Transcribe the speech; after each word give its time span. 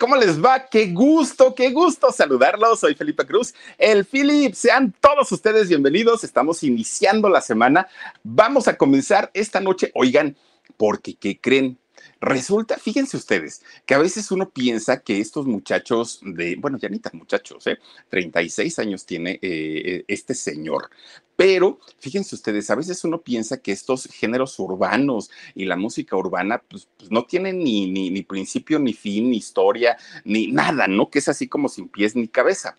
¿Cómo 0.00 0.16
les 0.16 0.42
va? 0.44 0.68
Qué 0.68 0.88
gusto, 0.88 1.54
qué 1.54 1.70
gusto 1.70 2.10
saludarlos. 2.10 2.80
Soy 2.80 2.96
Felipe 2.96 3.24
Cruz, 3.24 3.54
el 3.78 4.04
Philip. 4.04 4.52
Sean 4.54 4.92
todos 5.00 5.30
ustedes 5.30 5.68
bienvenidos. 5.68 6.24
Estamos 6.24 6.64
iniciando 6.64 7.28
la 7.28 7.40
semana. 7.40 7.86
Vamos 8.24 8.66
a 8.66 8.76
comenzar 8.76 9.30
esta 9.34 9.60
noche. 9.60 9.92
Oigan, 9.94 10.36
porque 10.76 11.14
¿qué 11.14 11.38
creen? 11.40 11.78
Resulta, 12.20 12.78
fíjense 12.78 13.16
ustedes, 13.16 13.62
que 13.86 13.94
a 13.94 13.98
veces 13.98 14.32
uno 14.32 14.50
piensa 14.50 15.00
que 15.00 15.20
estos 15.20 15.46
muchachos 15.46 16.20
de, 16.22 16.56
bueno, 16.56 16.76
ya 16.76 16.88
ni 16.88 16.98
tan 16.98 17.16
muchachos, 17.16 17.64
¿eh? 17.68 17.78
36 18.08 18.78
años 18.80 19.06
tiene 19.06 19.38
eh, 19.40 20.04
este 20.08 20.34
señor, 20.34 20.90
pero 21.36 21.78
fíjense 22.00 22.34
ustedes, 22.34 22.70
a 22.70 22.74
veces 22.74 23.04
uno 23.04 23.22
piensa 23.22 23.62
que 23.62 23.70
estos 23.70 24.06
géneros 24.06 24.58
urbanos 24.58 25.30
y 25.54 25.66
la 25.66 25.76
música 25.76 26.16
urbana 26.16 26.60
pues, 26.68 26.88
pues 26.96 27.12
no 27.12 27.24
tienen 27.24 27.60
ni, 27.60 27.88
ni, 27.88 28.10
ni 28.10 28.22
principio, 28.22 28.80
ni 28.80 28.94
fin, 28.94 29.30
ni 29.30 29.36
historia, 29.36 29.96
ni 30.24 30.48
nada, 30.48 30.88
¿no? 30.88 31.10
Que 31.10 31.20
es 31.20 31.28
así 31.28 31.46
como 31.46 31.68
sin 31.68 31.88
pies 31.88 32.16
ni 32.16 32.26
cabeza. 32.26 32.76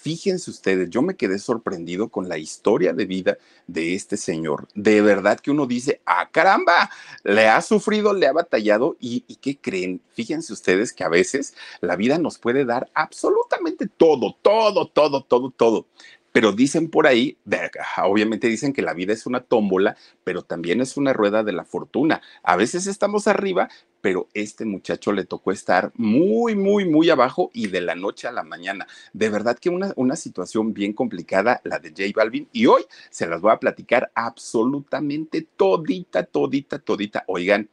Fíjense 0.00 0.52
ustedes, 0.52 0.90
yo 0.90 1.02
me 1.02 1.16
quedé 1.16 1.40
sorprendido 1.40 2.08
con 2.08 2.28
la 2.28 2.38
historia 2.38 2.92
de 2.92 3.04
vida 3.04 3.36
de 3.66 3.96
este 3.96 4.16
señor. 4.16 4.68
De 4.74 5.00
verdad 5.00 5.40
que 5.40 5.50
uno 5.50 5.66
dice, 5.66 6.00
ah, 6.06 6.28
caramba, 6.30 6.88
le 7.24 7.48
ha 7.48 7.60
sufrido, 7.62 8.12
le 8.12 8.28
ha 8.28 8.32
batallado 8.32 8.96
y, 9.00 9.24
y 9.26 9.36
¿qué 9.36 9.58
creen? 9.58 10.00
Fíjense 10.10 10.52
ustedes 10.52 10.92
que 10.92 11.02
a 11.02 11.08
veces 11.08 11.54
la 11.80 11.96
vida 11.96 12.16
nos 12.18 12.38
puede 12.38 12.64
dar 12.64 12.88
absolutamente 12.94 13.88
todo, 13.88 14.36
todo, 14.40 14.86
todo, 14.86 15.24
todo, 15.24 15.50
todo 15.50 15.86
pero 16.38 16.52
dicen 16.52 16.88
por 16.88 17.08
ahí, 17.08 17.36
obviamente 18.04 18.46
dicen 18.46 18.72
que 18.72 18.80
la 18.80 18.94
vida 18.94 19.12
es 19.12 19.26
una 19.26 19.40
tómbola, 19.40 19.96
pero 20.22 20.42
también 20.42 20.80
es 20.80 20.96
una 20.96 21.12
rueda 21.12 21.42
de 21.42 21.52
la 21.52 21.64
fortuna. 21.64 22.22
A 22.44 22.54
veces 22.54 22.86
estamos 22.86 23.26
arriba, 23.26 23.68
pero 24.00 24.28
este 24.34 24.64
muchacho 24.64 25.12
le 25.12 25.24
tocó 25.24 25.52
estar 25.52 25.92
muy, 25.96 26.54
muy, 26.54 26.84
muy 26.84 27.10
abajo 27.10 27.50
y 27.52 27.68
de 27.68 27.80
la 27.80 27.94
noche 27.94 28.28
a 28.28 28.32
la 28.32 28.42
mañana. 28.42 28.86
De 29.12 29.28
verdad 29.28 29.58
que 29.58 29.70
una, 29.70 29.92
una 29.96 30.16
situación 30.16 30.72
bien 30.72 30.92
complicada 30.92 31.60
la 31.64 31.78
de 31.78 31.90
J 31.90 32.04
Balvin 32.14 32.48
y 32.52 32.66
hoy 32.66 32.84
se 33.10 33.26
las 33.26 33.40
voy 33.40 33.52
a 33.52 33.58
platicar 33.58 34.10
absolutamente 34.14 35.46
todita, 35.56 36.24
todita, 36.24 36.78
todita. 36.78 37.24
Oigan, 37.26 37.68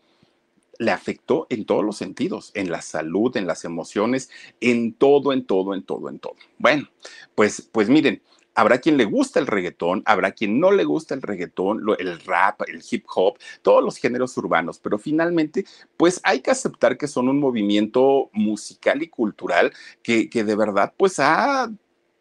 le 0.77 0.91
afectó 0.91 1.47
en 1.49 1.65
todos 1.65 1.83
los 1.83 1.97
sentidos, 1.97 2.51
en 2.53 2.69
la 2.69 2.81
salud, 2.81 3.35
en 3.37 3.47
las 3.47 3.65
emociones, 3.65 4.29
en 4.61 4.93
todo, 4.93 5.31
en 5.33 5.45
todo, 5.45 5.73
en 5.73 5.83
todo, 5.83 6.09
en 6.09 6.19
todo. 6.19 6.35
Bueno, 6.57 6.89
pues, 7.33 7.69
pues 7.71 7.89
miren, 7.89 8.21
Habrá 8.55 8.79
quien 8.79 8.97
le 8.97 9.05
gusta 9.05 9.39
el 9.39 9.47
reggaetón, 9.47 10.01
habrá 10.05 10.31
quien 10.31 10.59
no 10.59 10.71
le 10.71 10.85
gusta 10.85 11.13
el 11.13 11.21
reggaetón, 11.21 11.81
el 11.99 12.19
rap, 12.21 12.61
el 12.67 12.81
hip 12.89 13.05
hop, 13.13 13.37
todos 13.61 13.83
los 13.83 13.97
géneros 13.97 14.37
urbanos, 14.37 14.79
pero 14.79 14.97
finalmente, 14.97 15.65
pues 15.97 16.21
hay 16.23 16.39
que 16.39 16.51
aceptar 16.51 16.97
que 16.97 17.07
son 17.07 17.29
un 17.29 17.39
movimiento 17.39 18.29
musical 18.33 19.03
y 19.03 19.07
cultural 19.07 19.73
que, 20.01 20.29
que 20.29 20.43
de 20.43 20.55
verdad, 20.55 20.93
pues 20.97 21.19
ha 21.19 21.69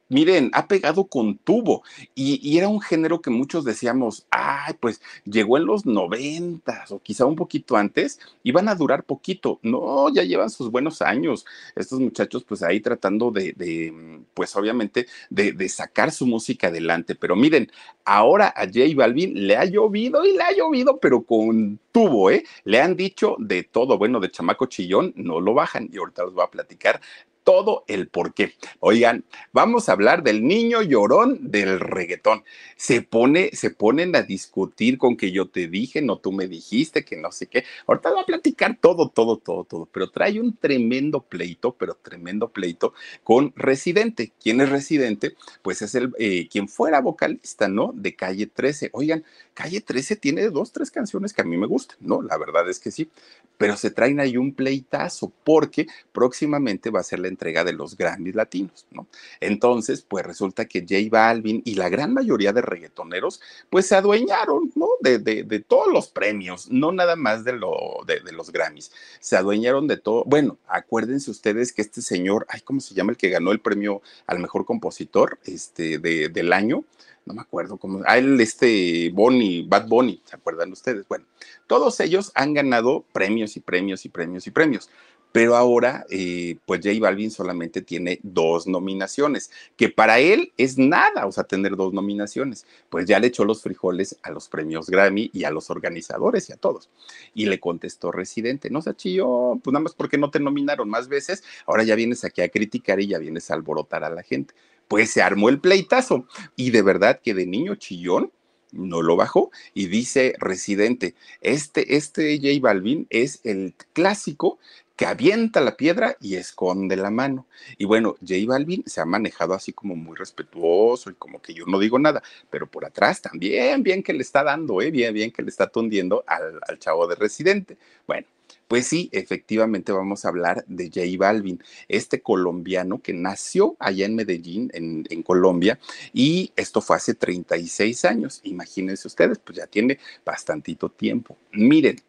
miren, 0.08 0.50
ha 0.52 0.69
pegado 0.69 1.06
con 1.06 1.38
tubo 1.38 1.83
y, 2.14 2.56
era 2.56 2.69
un 2.69 2.80
género 2.80 3.20
que 3.20 3.30
muchos 3.30 3.64
decíamos, 3.64 4.27
ay, 4.30 4.74
pues 4.80 5.00
llegó 5.24 5.56
en 5.56 5.66
los 5.66 5.86
noventas 5.86 6.92
o 6.92 7.00
quizá 7.00 7.27
un 7.27 7.36
poquito 7.36 7.77
antes 7.77 8.20
y 8.42 8.52
van 8.52 8.69
a 8.69 8.74
durar 8.74 9.05
poquito. 9.05 9.58
No, 9.62 10.12
ya 10.12 10.22
llevan 10.22 10.50
sus 10.50 10.70
buenos 10.70 11.02
años. 11.02 11.44
Estos 11.74 12.00
muchachos, 12.00 12.44
pues 12.44 12.62
ahí 12.62 12.80
tratando 12.80 13.30
de, 13.30 14.24
pues 14.34 14.55
obviamente, 14.56 15.06
de, 15.30 15.52
de, 15.52 15.69
sacar 15.69 16.12
su 16.12 16.27
música 16.27 16.68
adelante. 16.68 17.14
Pero 17.14 17.36
miren, 17.36 17.70
ahora 18.05 18.52
a 18.56 18.66
J 18.66 18.80
Balvin 18.94 19.46
le 19.46 19.56
ha 19.56 19.64
llovido 19.64 20.24
y 20.24 20.36
le 20.36 20.42
ha 20.42 20.52
llovido, 20.52 20.98
pero 21.00 21.22
con 21.22 21.78
tubo, 21.92 22.30
¿eh? 22.30 22.44
Le 22.64 22.80
han 22.80 22.96
dicho 22.96 23.36
de 23.39 23.62
todo, 23.62 23.98
bueno, 23.98 24.20
de 24.20 24.30
chamaco 24.30 24.66
chillón, 24.66 25.12
no 25.16 25.41
lo 25.41 25.55
bajan 25.55 25.89
y 25.92 25.98
ahorita 25.98 26.24
los 26.24 26.34
voy 26.34 26.44
a 26.44 26.50
platicar 26.50 27.00
todo 27.44 27.84
el 27.86 28.08
porqué. 28.08 28.54
Oigan, 28.80 29.24
vamos 29.52 29.88
a 29.88 29.92
hablar 29.92 30.22
del 30.22 30.44
niño 30.44 30.82
llorón 30.82 31.38
del 31.50 31.78
reggaetón. 31.78 32.42
Se 32.76 33.02
pone, 33.02 33.50
se 33.52 33.70
ponen 33.70 34.16
a 34.16 34.22
discutir 34.22 34.98
con 34.98 35.16
que 35.16 35.30
yo 35.30 35.48
te 35.48 35.68
dije, 35.68 36.02
no 36.02 36.18
tú 36.18 36.33
me 36.33 36.48
dijiste, 36.48 37.04
que 37.04 37.16
no 37.16 37.30
sé 37.30 37.46
qué. 37.46 37.64
Ahorita 37.86 38.10
voy 38.10 38.22
a 38.22 38.27
platicar 38.27 38.78
todo, 38.80 39.10
todo, 39.10 39.36
todo, 39.38 39.64
todo, 39.64 39.86
pero 39.92 40.10
trae 40.10 40.40
un 40.40 40.56
tremendo 40.56 41.20
pleito, 41.20 41.77
pero 41.77 41.94
tremendo 41.94 42.48
pleito 42.48 42.94
con 43.22 43.52
Residente. 43.56 44.33
¿Quién 44.42 44.60
es 44.60 44.70
Residente? 44.70 45.36
Pues 45.62 45.83
es 45.83 45.94
el 45.94 46.12
eh, 46.18 46.48
quien 46.48 46.68
fuera 46.68 47.00
vocalista, 47.00 47.68
¿no? 47.68 47.92
De 47.94 48.16
Calle 48.16 48.46
13. 48.46 48.90
Oigan, 48.92 49.24
Calle 49.52 49.80
13 49.80 50.16
tiene 50.16 50.48
dos, 50.48 50.72
tres 50.72 50.90
canciones 50.90 51.33
que 51.33 51.42
a 51.42 51.44
mí 51.44 51.56
me 51.56 51.66
gustan, 51.66 51.98
¿no? 52.00 52.22
La 52.22 52.38
verdad 52.38 52.68
es 52.68 52.80
que 52.80 52.90
sí, 52.90 53.10
pero 53.58 53.76
se 53.76 53.90
traen 53.90 54.20
ahí 54.20 54.36
un 54.36 54.52
pleitazo 54.52 55.32
porque 55.44 55.86
próximamente 56.12 56.90
va 56.90 57.00
a 57.00 57.04
ser 57.04 57.20
la 57.20 57.28
entrega 57.28 57.64
de 57.64 57.72
los 57.72 57.96
Grammys 57.96 58.34
latinos, 58.34 58.86
¿no? 58.90 59.06
Entonces, 59.40 60.02
pues 60.02 60.24
resulta 60.24 60.66
que 60.66 60.80
J 60.80 61.08
Balvin 61.10 61.62
y 61.64 61.74
la 61.74 61.88
gran 61.88 62.12
mayoría 62.12 62.52
de 62.52 62.62
reggaetoneros, 62.62 63.40
pues 63.70 63.86
se 63.86 63.96
adueñaron, 63.96 64.72
¿no? 64.74 64.88
De, 65.00 65.18
de, 65.18 65.60
todos 65.60 65.92
los 65.92 66.08
premios, 66.08 66.70
no 66.70 66.92
nada 66.92 67.16
más 67.16 67.44
de, 67.44 67.52
lo, 67.52 67.74
de, 68.06 68.20
los 68.32 68.50
Grammys, 68.50 68.92
se 69.20 69.36
adueñaron 69.36 69.86
de 69.86 69.96
todo. 69.96 70.24
Bueno, 70.24 70.58
acuérdense 70.66 71.30
ustedes 71.30 71.72
que 71.72 71.82
este 71.82 72.02
señor, 72.02 72.46
ay, 72.48 72.60
¿cómo 72.60 72.80
se 72.80 72.94
llama 72.94 73.12
el 73.12 73.16
que 73.16 73.28
ganó 73.28 73.52
el 73.52 73.60
premio 73.60 74.02
al 74.26 74.40
mejor 74.40 74.64
compositor 74.64 75.38
este, 75.44 75.98
de, 75.98 76.28
del 76.28 76.52
año? 76.52 76.84
No 77.27 77.35
me 77.35 77.40
acuerdo 77.40 77.77
cómo, 77.79 78.02
a 78.07 78.18
él 78.18 78.40
este 78.40 79.11
Bonnie, 79.12 79.64
Bad 79.67 79.89
Bunny, 79.89 80.20
¿se 80.24 80.36
acuerdan 80.36 80.73
ustedes? 80.73 81.07
Bueno, 81.08 81.24
todos 81.67 81.98
ellos 82.01 82.33
han 82.35 82.55
ganado 82.55 83.05
premios 83.12 83.57
y 83.57 83.61
premios 83.61 84.05
y 84.05 84.08
premios 84.08 84.46
y 84.46 84.51
premios, 84.51 84.90
pero 85.34 85.57
ahora 85.57 86.07
eh, 86.11 86.58
pues 86.64 86.80
J 86.84 87.01
Balvin 87.01 87.30
solamente 87.30 87.83
tiene 87.83 88.20
dos 88.23 88.68
nominaciones, 88.68 89.51
que 89.77 89.89
para 89.89 90.20
él 90.20 90.52
es 90.57 90.79
nada, 90.79 91.27
o 91.27 91.33
sea, 91.33 91.42
tener 91.42 91.74
dos 91.74 91.92
nominaciones, 91.92 92.67
pues 92.89 93.07
ya 93.07 93.18
le 93.18 93.27
echó 93.27 93.45
los 93.45 93.61
frijoles 93.61 94.17
a 94.23 94.30
los 94.30 94.48
premios 94.48 94.89
Grammy 94.89 95.30
y 95.33 95.42
a 95.42 95.51
los 95.51 95.70
organizadores 95.70 96.48
y 96.51 96.52
a 96.52 96.57
todos. 96.57 96.89
Y 97.34 97.46
le 97.46 97.58
contestó 97.58 98.13
Residente, 98.13 98.70
no 98.70 98.80
se 98.80 98.95
chilló, 98.95 99.58
pues 99.61 99.73
nada 99.73 99.83
más 99.83 99.95
porque 99.95 100.18
no 100.18 100.30
te 100.30 100.39
nominaron 100.39 100.89
más 100.89 101.08
veces, 101.08 101.42
ahora 101.67 101.83
ya 101.83 101.96
vienes 101.96 102.23
aquí 102.23 102.40
a 102.40 102.48
criticar 102.48 103.01
y 103.01 103.08
ya 103.08 103.18
vienes 103.18 103.51
a 103.51 103.55
alborotar 103.55 104.05
a 104.05 104.11
la 104.11 104.23
gente 104.23 104.55
pues 104.89 105.11
se 105.11 105.22
armó 105.22 105.48
el 105.48 105.61
pleitazo. 105.61 106.27
Y 106.56 106.70
de 106.70 106.83
verdad 106.83 107.20
que 107.22 107.34
de 107.34 107.46
niño 107.46 107.74
chillón 107.77 108.33
no 108.72 109.02
lo 109.02 109.17
bajó 109.17 109.50
y 109.72 109.86
dice 109.86 110.34
Residente, 110.39 111.14
este, 111.40 111.96
este 111.96 112.36
J 112.39 112.61
Balvin 112.61 113.06
es 113.11 113.40
el 113.45 113.74
clásico 113.92 114.58
que 114.96 115.06
avienta 115.06 115.60
la 115.60 115.77
piedra 115.77 116.16
y 116.20 116.36
esconde 116.36 116.96
la 116.96 117.10
mano. 117.10 117.46
Y 117.78 117.84
bueno, 117.84 118.16
J 118.20 118.34
Balvin 118.46 118.84
se 118.86 119.00
ha 119.00 119.05
manejado 119.05 119.55
así 119.55 119.72
como 119.72 119.96
muy 119.96 120.16
respetuoso 120.16 121.10
y 121.10 121.14
como 121.14 121.42
que 121.42 121.55
yo 121.55 121.64
no 121.66 121.78
digo 121.78 121.98
nada, 121.98 122.22
pero 122.50 122.66
por 122.66 122.84
atrás 122.84 123.20
también, 123.20 123.83
bien 123.83 124.02
que 124.02 124.12
le 124.12 124.22
está 124.22 124.44
dando, 124.44 124.80
¿eh? 124.80 124.90
bien, 124.90 125.12
bien 125.14 125.33
que 125.33 125.42
le 125.42 125.48
está 125.48 125.66
tundiendo 125.66 126.24
al, 126.27 126.60
al 126.66 126.78
chavo 126.78 127.06
de 127.06 127.16
Residente. 127.16 127.77
Bueno, 128.06 128.26
pues 128.69 128.87
sí, 128.87 129.08
efectivamente 129.12 129.93
vamos 129.93 130.25
a 130.25 130.28
hablar 130.28 130.64
de 130.66 130.87
J 130.87 131.00
Balvin, 131.19 131.62
este 131.88 132.22
colombiano 132.22 133.00
que 133.00 133.12
nació 133.12 133.76
allá 133.78 134.06
en 134.06 134.14
Medellín, 134.14 134.70
en, 134.75 135.04
en, 135.10 135.22
Colombia, 135.22 135.78
y 136.12 136.52
esto 136.56 136.81
fue 136.81 136.96
hace 136.96 137.14
36 137.14 138.04
años. 138.04 138.40
Imagínense 138.44 139.06
ustedes, 139.06 139.38
pues 139.38 139.58
ya 139.58 139.66
tiene 139.66 139.99
bastantito 140.25 140.88
tiempo. 140.88 141.37
Miren, 141.52 142.00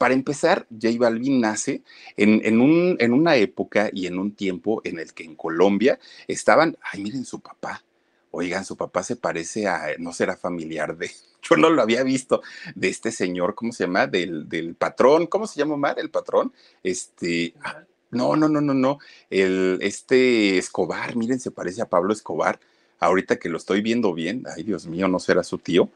para 0.00 0.14
empezar, 0.14 0.66
J 0.70 0.96
Balvin 0.98 1.42
nace 1.42 1.82
en, 2.16 2.40
en, 2.42 2.62
un, 2.62 2.96
en 3.00 3.12
una 3.12 3.36
época 3.36 3.90
y 3.92 4.06
en 4.06 4.18
un 4.18 4.32
tiempo 4.32 4.80
en 4.82 4.98
el 4.98 5.12
que 5.12 5.24
en 5.24 5.36
Colombia 5.36 5.98
estaban, 6.26 6.78
ay, 6.90 7.02
miren 7.02 7.26
su 7.26 7.40
papá, 7.40 7.84
oigan, 8.30 8.64
su 8.64 8.78
papá 8.78 9.02
se 9.02 9.16
parece 9.16 9.66
a, 9.66 9.88
no 9.98 10.14
será 10.14 10.38
familiar 10.38 10.96
de, 10.96 11.10
yo 11.42 11.56
no 11.56 11.68
lo 11.68 11.82
había 11.82 12.02
visto, 12.02 12.40
de 12.74 12.88
este 12.88 13.12
señor, 13.12 13.54
¿cómo 13.54 13.72
se 13.72 13.84
llama? 13.84 14.06
Del, 14.06 14.48
del 14.48 14.74
patrón, 14.74 15.26
¿cómo 15.26 15.46
se 15.46 15.58
llama 15.58 15.74
Omar? 15.74 15.98
El 15.98 16.08
patrón, 16.08 16.54
este, 16.82 17.52
ah, 17.62 17.84
no, 18.10 18.36
no, 18.36 18.48
no, 18.48 18.62
no, 18.62 18.72
no, 18.72 19.00
el, 19.28 19.80
este 19.82 20.56
Escobar, 20.56 21.14
miren, 21.14 21.40
se 21.40 21.50
parece 21.50 21.82
a 21.82 21.90
Pablo 21.90 22.14
Escobar, 22.14 22.58
ahorita 23.00 23.38
que 23.38 23.50
lo 23.50 23.58
estoy 23.58 23.82
viendo 23.82 24.14
bien, 24.14 24.44
ay 24.56 24.62
Dios 24.62 24.86
mío, 24.86 25.08
no 25.08 25.18
será 25.18 25.42
su 25.42 25.58
tío, 25.58 25.90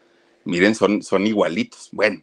miren, 0.45 0.75
son, 0.75 1.03
son 1.03 1.27
igualitos, 1.27 1.89
bueno. 1.91 2.23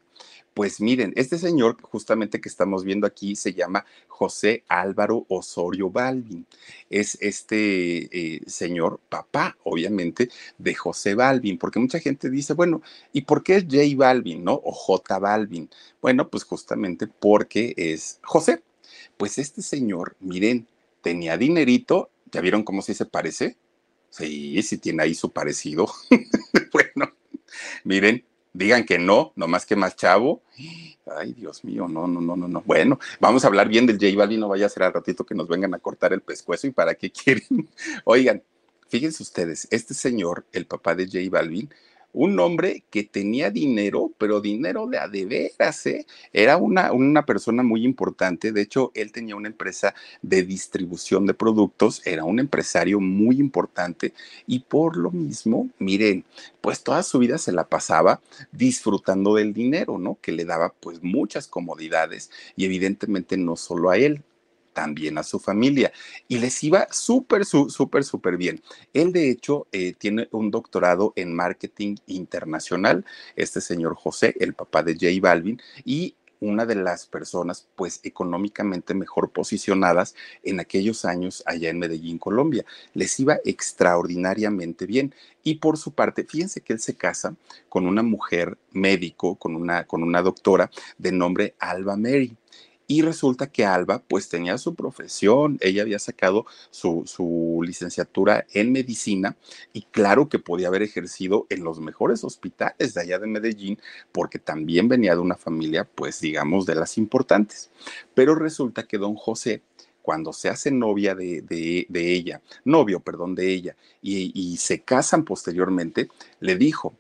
Pues 0.62 0.80
miren, 0.80 1.12
este 1.16 1.40
señor 1.40 1.82
justamente 1.82 2.40
que 2.40 2.48
estamos 2.48 2.84
viendo 2.84 3.08
aquí 3.08 3.36
se 3.36 3.52
llama 3.52 3.84
José 4.08 4.64
Álvaro 4.68 5.26
Osorio 5.28 5.90
Balvin. 5.90 6.46
Es 6.88 7.18
este 7.20 8.36
eh, 8.36 8.42
señor 8.46 9.00
papá, 9.10 9.58
obviamente, 9.64 10.30
de 10.60 10.76
José 10.76 11.16
Balvin, 11.16 11.58
porque 11.58 11.80
mucha 11.80 12.00
gente 12.00 12.30
dice, 12.30 12.54
bueno, 12.54 12.84
¿y 13.12 13.22
por 13.22 13.42
qué 13.42 13.56
es 13.56 13.64
J 13.64 13.80
Balvin, 13.98 14.44
no? 14.44 14.54
O 14.64 14.72
J 14.72 15.18
Balvin. 15.18 15.68
Bueno, 16.00 16.30
pues 16.30 16.44
justamente 16.44 17.08
porque 17.08 17.74
es 17.76 18.20
José. 18.22 18.62
Pues 19.18 19.40
este 19.40 19.64
señor, 19.64 20.16
miren, 20.20 20.68
tenía 21.02 21.38
dinerito, 21.38 22.12
¿ya 22.32 22.40
vieron 22.40 22.62
cómo 22.62 22.84
se 22.84 22.94
parece? 23.08 23.58
Sí, 24.12 24.62
sí 24.62 24.78
tiene 24.78 25.02
ahí 25.02 25.16
su 25.16 25.32
parecido. 25.32 25.88
bueno, 26.72 27.16
miren, 27.84 28.24
Digan 28.54 28.86
que 28.86 29.00
no, 29.00 29.32
no 29.36 29.48
más 29.48 29.66
que 29.66 29.76
más 29.76 29.96
chavo. 29.96 30.42
Ay, 31.18 31.34
Dios 31.34 31.64
mío, 31.64 31.88
no, 31.88 32.08
no, 32.08 32.22
no, 32.22 32.36
no, 32.36 32.48
no. 32.48 32.62
Bueno, 32.66 33.00
vamos 33.20 33.44
a 33.44 33.48
hablar 33.48 33.68
bien 33.68 33.86
del 33.86 33.98
J 33.98 34.16
Balvin, 34.18 34.40
no 34.42 34.50
vaya 34.50 34.66
a 34.66 34.70
ser 34.70 34.84
al 34.84 34.94
ratito 34.94 35.26
que 35.26 35.36
nos 35.36 35.48
vengan 35.48 35.74
a 35.74 35.80
cortar 35.80 36.14
el 36.14 36.22
pescuezo 36.22 36.68
y 36.68 36.72
para 36.72 36.96
qué 36.96 37.12
quieren. 37.12 37.70
Oigan, 38.04 38.44
fíjense 38.90 39.24
ustedes, 39.24 39.68
este 39.72 39.94
señor, 39.94 40.46
el 40.52 40.66
papá 40.66 40.96
de 40.96 41.06
J 41.06 41.20
Balvin, 41.30 41.70
un 42.14 42.40
hombre 42.40 42.84
que 42.90 43.04
tenía 43.04 43.52
dinero, 43.52 44.12
pero 44.18 44.42
dinero 44.42 44.88
de 44.88 44.98
a 44.98 45.08
de 45.08 45.26
veras, 45.26 45.86
¿eh? 45.86 46.06
Era 46.34 46.58
una, 46.58 46.92
una 46.92 47.26
persona 47.26 47.64
muy 47.64 47.86
importante. 47.86 48.52
De 48.52 48.62
hecho, 48.62 48.92
él 48.94 49.12
tenía 49.12 49.36
una 49.36 49.48
empresa 49.48 49.94
de 50.22 50.44
distribución 50.44 51.26
de 51.26 51.34
productos, 51.34 52.02
era 52.06 52.24
un 52.24 52.40
empresario 52.40 53.00
muy 53.00 53.40
importante 53.40 54.14
y 54.48 54.60
por 54.60 54.98
lo 54.98 55.12
mismo, 55.12 55.70
miren, 55.80 56.26
pues 56.62 56.84
toda 56.84 57.04
su 57.04 57.20
vida 57.20 57.38
se 57.38 57.52
la 57.52 57.68
pasaba 57.68 58.22
disfrutando 58.52 59.36
del 59.36 59.54
dinero, 59.54 59.98
¿no? 59.98 60.18
Que 60.22 60.32
le 60.32 60.46
daba 60.46 60.74
pues 60.80 61.02
muchas 61.04 61.48
comodidades 61.48 62.32
y 62.56 62.66
evidentemente 62.66 63.38
no 63.38 63.56
solo 63.56 63.90
a 63.90 63.98
él, 63.98 64.24
también 64.74 65.18
a 65.18 65.24
su 65.24 65.40
familia 65.40 65.92
y 66.28 66.40
les 66.40 66.64
iba 66.64 66.88
súper, 66.92 67.46
súper, 67.46 68.04
súper 68.04 68.38
bien. 68.38 68.62
Él, 68.94 69.12
de 69.12 69.30
hecho, 69.30 69.68
eh, 69.72 69.94
tiene 69.98 70.28
un 70.32 70.52
doctorado 70.52 71.14
en 71.16 71.34
marketing 71.36 71.96
internacional, 72.08 73.06
este 73.36 73.62
señor 73.62 73.96
José, 73.96 74.36
el 74.40 74.54
papá 74.54 74.84
de 74.84 74.94
J 74.94 75.08
Balvin, 75.22 75.62
y 75.84 76.16
una 76.42 76.66
de 76.66 76.76
las 76.76 77.06
personas 77.06 77.68
pues 77.76 78.00
económicamente 78.04 78.94
mejor 78.94 79.30
posicionadas 79.30 80.16
en 80.44 80.60
aquellos 80.60 81.06
años 81.06 81.44
allá 81.46 81.70
en 81.70 81.80
Medellín, 81.80 82.18
Colombia. 82.18 82.66
Les 82.94 83.18
iba 83.20 83.38
extraordinariamente 83.46 84.86
bien. 84.86 85.14
Y 85.44 85.56
por 85.56 85.78
su 85.78 85.94
parte, 85.94 86.24
fíjense 86.24 86.62
que 86.62 86.74
él 86.74 86.80
se 86.80 86.96
casa 86.96 87.36
con 87.70 87.86
una 87.86 88.04
mujer 88.04 88.58
médico, 88.72 89.36
con 89.36 89.56
una, 89.56 89.86
con 89.86 90.04
una 90.04 90.22
doctora 90.22 90.70
de 90.98 91.12
nombre 91.12 91.56
Alba 91.60 91.96
Mary. 91.96 92.36
Y 92.92 93.04
resulta 93.04 93.48
que 93.48 93.64
Alba 93.64 94.04
pues 94.06 94.28
tenía 94.28 94.58
su 94.58 94.76
profesión, 94.76 95.58
ella 95.62 95.84
había 95.84 95.98
sacado 95.98 96.46
su, 96.72 97.62
licenciatura 97.66 98.46
en 98.52 98.74
medicina 98.74 99.38
y 99.72 99.84
claro 99.84 100.28
que 100.28 100.40
podía 100.40 100.68
haber 100.68 100.82
ejercido 100.82 101.48
en 101.50 101.64
los 101.64 101.80
mejores 101.80 102.26
hospitales 102.26 102.94
de 102.94 103.00
allá 103.00 103.18
de 103.18 103.28
Medellín 103.28 103.80
porque 104.12 104.40
también 104.40 104.90
venía 104.90 105.14
de 105.14 105.22
una 105.22 105.38
familia 105.38 105.86
pues 105.86 106.20
digamos 106.20 106.66
de 106.66 106.76
las 106.76 106.98
importantes. 106.98 107.72
Pero 108.14 108.36
resulta 108.36 108.84
que 108.84 108.98
don 108.98 109.16
José 109.16 109.62
cuando 110.02 110.34
se 110.34 110.50
hace 110.50 110.70
novia 110.70 111.16
de, 111.16 111.88
ella, 111.94 112.42
novio, 112.66 113.00
perdón, 113.00 113.36
de 113.36 113.54
ella, 113.54 113.78
y, 114.02 114.34
y, 114.34 114.58
se 114.58 114.82
casan 114.82 115.24
posteriormente, 115.24 116.10
le 116.42 116.58
dijo, 116.58 116.94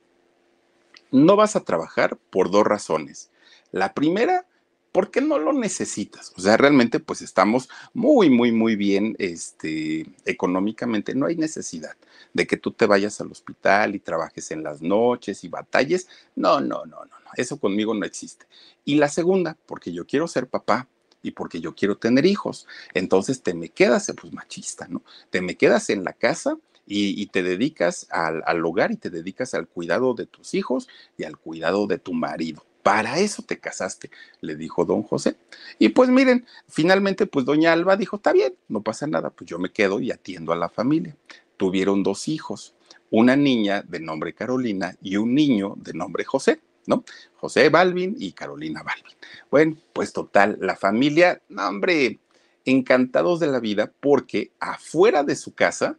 no 1.11 1.35
vas 1.35 1.57
a 1.57 1.65
trabajar 1.65 2.17
por 2.29 2.49
dos 2.49 2.63
razones. 2.63 3.31
La 3.71 3.93
primera 3.93 4.45
porque 4.91 5.21
no 5.21 5.39
lo 5.39 5.53
necesitas. 5.53 6.33
O 6.35 6.41
sea, 6.41 6.57
realmente 6.57 6.99
pues 6.99 7.21
estamos 7.21 7.69
muy, 7.93 8.29
muy, 8.29 8.51
muy 8.51 8.75
bien 8.75 9.15
este, 9.19 10.05
económicamente. 10.25 11.15
No 11.15 11.27
hay 11.27 11.35
necesidad 11.35 11.95
de 12.33 12.47
que 12.47 12.57
tú 12.57 12.71
te 12.71 12.85
vayas 12.85 13.19
al 13.21 13.31
hospital 13.31 13.95
y 13.95 13.99
trabajes 13.99 14.51
en 14.51 14.63
las 14.63 14.81
noches 14.81 15.43
y 15.43 15.47
batalles. 15.47 16.07
No, 16.35 16.59
no, 16.59 16.85
no, 16.85 17.05
no, 17.05 17.05
no. 17.05 17.31
Eso 17.35 17.57
conmigo 17.57 17.93
no 17.93 18.05
existe. 18.05 18.45
Y 18.83 18.95
la 18.95 19.07
segunda, 19.07 19.57
porque 19.65 19.93
yo 19.93 20.05
quiero 20.05 20.27
ser 20.27 20.47
papá 20.47 20.87
y 21.21 21.31
porque 21.31 21.61
yo 21.61 21.73
quiero 21.75 21.97
tener 21.97 22.25
hijos. 22.25 22.67
Entonces 22.93 23.41
te 23.41 23.53
me 23.53 23.69
quedas, 23.69 24.11
pues 24.19 24.33
machista, 24.33 24.87
¿no? 24.87 25.03
Te 25.29 25.41
me 25.41 25.55
quedas 25.55 25.89
en 25.89 26.03
la 26.03 26.13
casa 26.13 26.57
y, 26.85 27.25
te 27.27 27.41
dedicas 27.41 28.07
al, 28.09 28.43
al 28.45 28.65
hogar 28.65 28.91
y 28.91 28.97
te 28.97 29.09
dedicas 29.09 29.53
al 29.53 29.67
cuidado 29.67 30.13
de 30.13 30.25
tus 30.25 30.53
hijos 30.53 30.89
y 31.17 31.23
al 31.23 31.37
cuidado 31.37 31.87
de 31.87 31.99
tu 31.99 32.11
marido. 32.13 32.65
Para 32.83 33.19
eso 33.19 33.43
te 33.43 33.59
casaste, 33.59 34.09
le 34.41 34.55
dijo 34.55 34.85
don 34.85 35.03
José. 35.03 35.35
Y 35.77 35.89
pues 35.89 36.09
miren, 36.09 36.45
finalmente 36.67 37.27
pues 37.27 37.45
doña 37.45 37.73
Alba 37.73 37.95
dijo, 37.95 38.15
está 38.15 38.33
bien, 38.33 38.55
no 38.67 38.81
pasa 38.81 39.05
nada, 39.07 39.29
pues 39.29 39.49
yo 39.49 39.59
me 39.59 39.71
quedo 39.71 39.99
y 39.99 40.11
atiendo 40.11 40.51
a 40.51 40.55
la 40.55 40.69
familia. 40.69 41.15
Tuvieron 41.57 42.01
dos 42.01 42.27
hijos, 42.27 42.73
una 43.11 43.35
niña 43.35 43.83
de 43.83 43.99
nombre 43.99 44.33
Carolina 44.33 44.95
y 45.01 45.17
un 45.17 45.35
niño 45.35 45.75
de 45.77 45.93
nombre 45.93 46.25
José, 46.25 46.59
¿no? 46.87 47.03
José 47.35 47.69
Balvin 47.69 48.15
y 48.17 48.31
Carolina 48.31 48.81
Balvin. 48.81 49.15
Bueno, 49.51 49.77
pues 49.93 50.11
total, 50.11 50.57
la 50.59 50.75
familia, 50.75 51.39
no, 51.49 51.67
hombre, 51.67 52.19
encantados 52.65 53.39
de 53.39 53.47
la 53.47 53.59
vida 53.59 53.91
porque 53.99 54.51
afuera 54.59 55.23
de 55.23 55.35
su 55.35 55.53
casa 55.53 55.97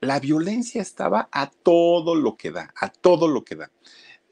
la 0.00 0.20
violencia 0.20 0.80
estaba 0.80 1.28
a 1.32 1.50
todo 1.50 2.14
lo 2.14 2.36
que 2.36 2.50
da, 2.50 2.72
a 2.76 2.88
todo 2.88 3.28
lo 3.28 3.44
que 3.44 3.56
da 3.56 3.70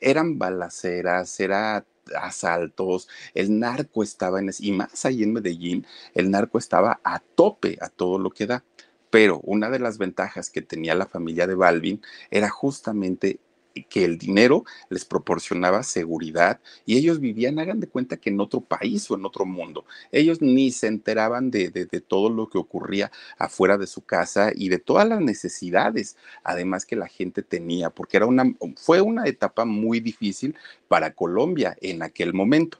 eran 0.06 0.38
balaceras, 0.38 1.40
era 1.40 1.84
asaltos, 2.16 3.08
el 3.34 3.58
narco 3.58 4.04
estaba 4.04 4.38
en, 4.38 4.52
y 4.60 4.70
más 4.70 5.04
ahí 5.04 5.24
en 5.24 5.32
Medellín, 5.32 5.84
el 6.14 6.30
narco 6.30 6.58
estaba 6.58 7.00
a 7.02 7.18
tope 7.18 7.76
a 7.80 7.88
todo 7.88 8.18
lo 8.18 8.30
que 8.30 8.46
da. 8.46 8.64
Pero 9.10 9.40
una 9.40 9.68
de 9.68 9.80
las 9.80 9.98
ventajas 9.98 10.50
que 10.50 10.62
tenía 10.62 10.94
la 10.94 11.06
familia 11.06 11.46
de 11.46 11.54
Balvin 11.56 12.02
era 12.30 12.48
justamente 12.48 13.40
que 13.84 14.04
el 14.04 14.18
dinero 14.18 14.64
les 14.88 15.04
proporcionaba 15.04 15.82
seguridad 15.82 16.60
y 16.84 16.96
ellos 16.96 17.20
vivían, 17.20 17.58
hagan 17.58 17.80
de 17.80 17.88
cuenta 17.88 18.16
que 18.16 18.30
en 18.30 18.40
otro 18.40 18.60
país 18.60 19.10
o 19.10 19.14
en 19.14 19.24
otro 19.24 19.44
mundo. 19.44 19.84
Ellos 20.12 20.40
ni 20.40 20.70
se 20.70 20.86
enteraban 20.86 21.50
de, 21.50 21.70
de, 21.70 22.00
todo 22.00 22.30
lo 22.30 22.48
que 22.48 22.58
ocurría 22.58 23.10
afuera 23.38 23.78
de 23.78 23.86
su 23.86 24.02
casa 24.02 24.50
y 24.54 24.68
de 24.68 24.78
todas 24.78 25.08
las 25.08 25.20
necesidades, 25.20 26.16
además 26.44 26.86
que 26.86 26.96
la 26.96 27.08
gente 27.08 27.42
tenía, 27.42 27.90
porque 27.90 28.16
era 28.16 28.26
una, 28.26 28.54
fue 28.76 29.00
una 29.00 29.26
etapa 29.26 29.64
muy 29.64 30.00
difícil 30.00 30.54
para 30.88 31.12
Colombia 31.12 31.76
en 31.80 32.02
aquel 32.02 32.34
momento. 32.34 32.78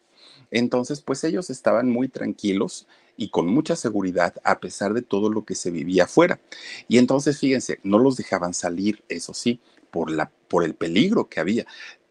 Entonces, 0.50 1.00
pues 1.00 1.24
ellos 1.24 1.50
estaban 1.50 1.90
muy 1.90 2.08
tranquilos 2.08 2.86
y 3.16 3.30
con 3.30 3.46
mucha 3.46 3.76
seguridad 3.76 4.34
a 4.44 4.60
pesar 4.60 4.92
de 4.94 5.02
todo 5.02 5.30
lo 5.30 5.44
que 5.44 5.54
se 5.54 5.70
vivía 5.70 6.04
afuera. 6.04 6.38
Y 6.88 6.98
entonces, 6.98 7.38
fíjense, 7.38 7.80
no 7.82 7.98
los 7.98 8.16
dejaban 8.16 8.54
salir, 8.54 9.02
eso 9.08 9.34
sí, 9.34 9.60
por, 9.90 10.10
la, 10.10 10.30
por 10.48 10.64
el 10.64 10.74
peligro 10.74 11.28
que 11.28 11.40
había. 11.40 11.66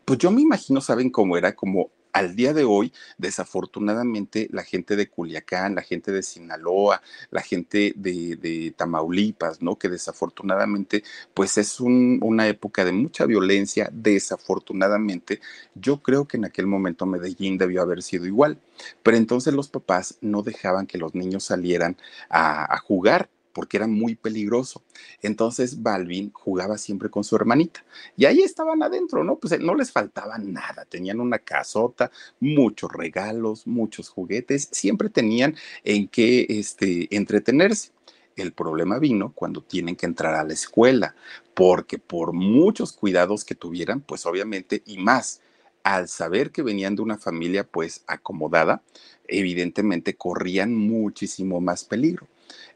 Pues 0.06 0.20
yo 0.20 0.32
me 0.32 0.42
imagino, 0.42 0.82
¿saben 0.82 1.10
cómo 1.10 1.38
era? 1.38 1.56
Como 1.56 1.92
al 2.16 2.34
día 2.34 2.54
de 2.54 2.64
hoy, 2.64 2.94
desafortunadamente, 3.18 4.48
la 4.54 4.64
gente 4.64 4.96
de 4.96 5.10
Culiacán, 5.10 5.76
la 5.76 5.82
gente 5.82 6.14
de 6.14 6.24
Sinaloa, 6.24 7.02
la 7.30 7.42
gente 7.42 7.92
de, 7.98 8.74
Tamaulipas, 8.78 9.62
¿no? 9.62 9.78
Que 9.78 9.90
desafortunadamente, 9.90 11.04
pues 11.34 11.58
es 11.58 11.82
una 11.82 12.48
época 12.48 12.86
de 12.86 12.94
mucha 12.94 13.26
violencia, 13.26 13.90
desafortunadamente. 13.92 15.42
Yo 15.74 16.02
creo 16.02 16.26
que 16.26 16.38
en 16.38 16.46
aquel 16.46 16.68
momento 16.68 17.06
Medellín 17.06 17.58
debió 17.58 17.82
haber 17.82 18.02
sido 18.02 18.26
igual, 18.26 18.62
pero 19.04 19.18
entonces 19.18 19.54
los 19.54 19.68
papás 19.68 20.18
no 20.22 20.42
dejaban 20.42 20.88
que 20.88 20.98
los 20.98 21.16
niños 21.16 21.44
salieran 21.44 21.98
a 22.30 22.78
jugar 22.78 23.30
porque 23.56 23.78
era 23.78 23.88
muy 23.88 24.16
peligroso. 24.16 24.84
Entonces 25.22 25.82
Balvin 25.82 26.30
jugaba 26.34 26.78
siempre 26.78 27.10
con 27.10 27.24
su 27.24 27.38
hermanita 27.38 27.86
y 28.18 28.26
ahí 28.26 28.42
estaban 28.42 28.84
adentro, 28.84 29.24
¿no? 29.24 29.38
Pues 29.38 29.58
no 29.62 29.76
les 29.76 29.94
faltaba 29.94 30.38
nada, 30.38 30.84
tenían 30.84 31.22
una 31.22 31.40
casota, 31.40 32.12
muchos 32.42 32.92
regalos, 32.92 33.66
muchos 33.66 34.10
juguetes, 34.10 34.68
siempre 34.72 35.10
tenían 35.10 35.56
en 35.86 36.10
qué 36.10 36.46
este, 36.50 37.08
entretenerse. 37.16 37.92
El 38.36 38.52
problema 38.52 39.00
vino 39.00 39.32
cuando 39.34 39.62
tienen 39.62 39.96
que 39.96 40.06
entrar 40.06 40.36
a 40.36 40.44
la 40.44 40.52
escuela, 40.52 41.16
porque 41.54 41.98
por 41.98 42.34
muchos 42.34 42.92
cuidados 42.92 43.46
que 43.46 43.56
tuvieran, 43.56 44.02
pues 44.02 44.26
obviamente, 44.26 44.84
y 44.86 44.98
más, 44.98 45.42
al 45.84 46.10
saber 46.10 46.52
que 46.52 46.62
venían 46.62 46.98
de 46.98 47.04
una 47.04 47.18
familia 47.18 47.64
pues 47.64 48.04
acomodada, 48.08 48.82
evidentemente 49.30 50.18
corrían 50.18 50.76
muchísimo 50.76 51.62
más 51.62 51.86
peligro. 51.86 52.28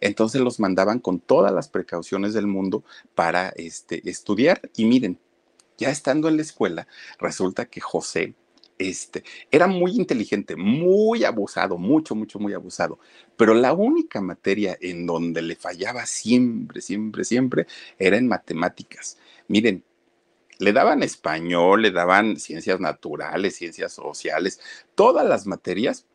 Entonces 0.01 0.41
los 0.41 0.59
mandaban 0.59 0.99
con 0.99 1.19
todas 1.19 1.53
las 1.53 1.69
precauciones 1.69 2.33
del 2.33 2.47
mundo 2.47 2.83
para 3.15 3.49
este, 3.49 4.07
estudiar. 4.09 4.61
Y 4.75 4.85
miren, 4.85 5.19
ya 5.77 5.89
estando 5.89 6.27
en 6.27 6.37
la 6.37 6.43
escuela, 6.43 6.87
resulta 7.19 7.65
que 7.65 7.81
José 7.81 8.35
este, 8.79 9.23
era 9.51 9.67
muy 9.67 9.91
inteligente, 9.91 10.55
muy 10.55 11.25
abusado, 11.25 11.77
mucho, 11.77 12.15
mucho, 12.15 12.39
muy 12.39 12.53
abusado. 12.53 12.99
Pero 13.37 13.53
la 13.53 13.73
única 13.73 14.21
materia 14.21 14.77
en 14.81 15.05
donde 15.05 15.41
le 15.41 15.55
fallaba 15.55 16.05
siempre, 16.05 16.81
siempre, 16.81 17.23
siempre 17.23 17.67
era 17.97 18.17
en 18.17 18.27
matemáticas. 18.27 19.17
Miren, 19.47 19.83
le 20.59 20.73
daban 20.73 21.03
español, 21.03 21.81
le 21.81 21.91
daban 21.91 22.37
ciencias 22.37 22.79
naturales, 22.79 23.55
ciencias 23.55 23.93
sociales, 23.93 24.59
todas 24.95 25.27
las 25.27 25.45
materias, 25.47 26.05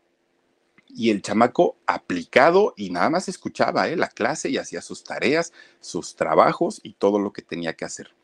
y 0.94 1.10
el 1.10 1.22
chamaco 1.22 1.76
aplicado 1.86 2.72
y 2.76 2.90
nada 2.90 3.10
más 3.10 3.28
escuchaba 3.28 3.88
¿eh? 3.88 3.96
la 3.96 4.08
clase 4.08 4.48
y 4.48 4.58
hacía 4.58 4.80
sus 4.80 5.04
tareas, 5.04 5.52
sus 5.80 6.14
trabajos 6.14 6.80
y 6.82 6.94
todo 6.94 7.18
lo 7.18 7.32
que 7.32 7.42
tenía 7.42 7.74
que 7.74 7.84
hacer. 7.84 8.14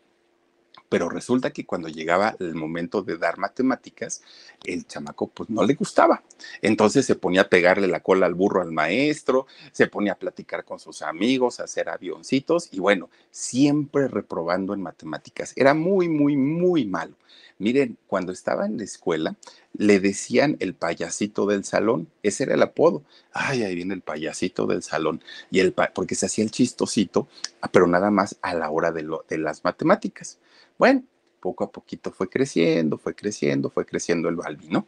Pero 0.88 1.08
resulta 1.08 1.52
que 1.52 1.64
cuando 1.64 1.88
llegaba 1.88 2.36
el 2.40 2.56
momento 2.56 3.02
de 3.02 3.16
dar 3.16 3.38
matemáticas, 3.38 4.22
el 4.64 4.86
chamaco 4.86 5.28
pues 5.28 5.48
no 5.48 5.64
le 5.64 5.74
gustaba. 5.74 6.24
Entonces 6.62 7.06
se 7.06 7.14
ponía 7.14 7.42
a 7.42 7.48
pegarle 7.48 7.86
la 7.86 8.00
cola 8.00 8.26
al 8.26 8.34
burro 8.34 8.60
al 8.60 8.72
maestro, 8.72 9.46
se 9.70 9.86
ponía 9.86 10.12
a 10.12 10.18
platicar 10.18 10.64
con 10.64 10.80
sus 10.80 11.02
amigos, 11.02 11.60
a 11.60 11.64
hacer 11.64 11.88
avioncitos 11.88 12.68
y 12.72 12.80
bueno, 12.80 13.08
siempre 13.30 14.08
reprobando 14.08 14.74
en 14.74 14.82
matemáticas. 14.82 15.52
Era 15.56 15.74
muy, 15.74 16.08
muy, 16.08 16.36
muy 16.36 16.84
malo. 16.86 17.14
Miren, 17.61 17.99
cuando 18.07 18.33
estaba 18.33 18.64
en 18.64 18.79
la 18.79 18.85
escuela, 18.85 19.37
le 19.75 20.00
decían 20.00 20.57
el 20.61 20.73
payasito 20.73 21.45
del 21.45 21.62
salón, 21.62 22.09
ese 22.23 22.45
era 22.45 22.55
el 22.55 22.62
apodo. 22.62 23.05
Ay, 23.33 23.62
ahí 23.62 23.75
viene 23.75 23.93
el 23.93 24.00
payasito 24.00 24.67
del 24.67 24.83
salón. 24.83 25.23
Y 25.50 25.61
el 25.61 25.75
porque 25.75 26.14
se 26.14 26.25
hacía 26.25 26.43
el 26.43 26.50
chistosito, 26.50 27.29
ah, 27.61 27.69
pero 27.71 27.87
nada 27.87 28.11
más 28.11 28.38
a 28.40 28.55
la 28.55 28.71
hora 28.71 28.93
de 28.93 29.38
las 29.38 29.62
matemáticas. 29.62 30.38
Bueno, 30.79 31.05
poco 31.38 31.64
a 31.64 31.71
poquito 31.71 32.11
fue 32.12 32.31
creciendo, 32.31 32.97
fue 32.97 33.14
creciendo, 33.14 33.69
fue 33.69 33.85
creciendo 33.85 34.31
el 34.31 34.37
Balbi, 34.37 34.69
¿no? 34.69 34.87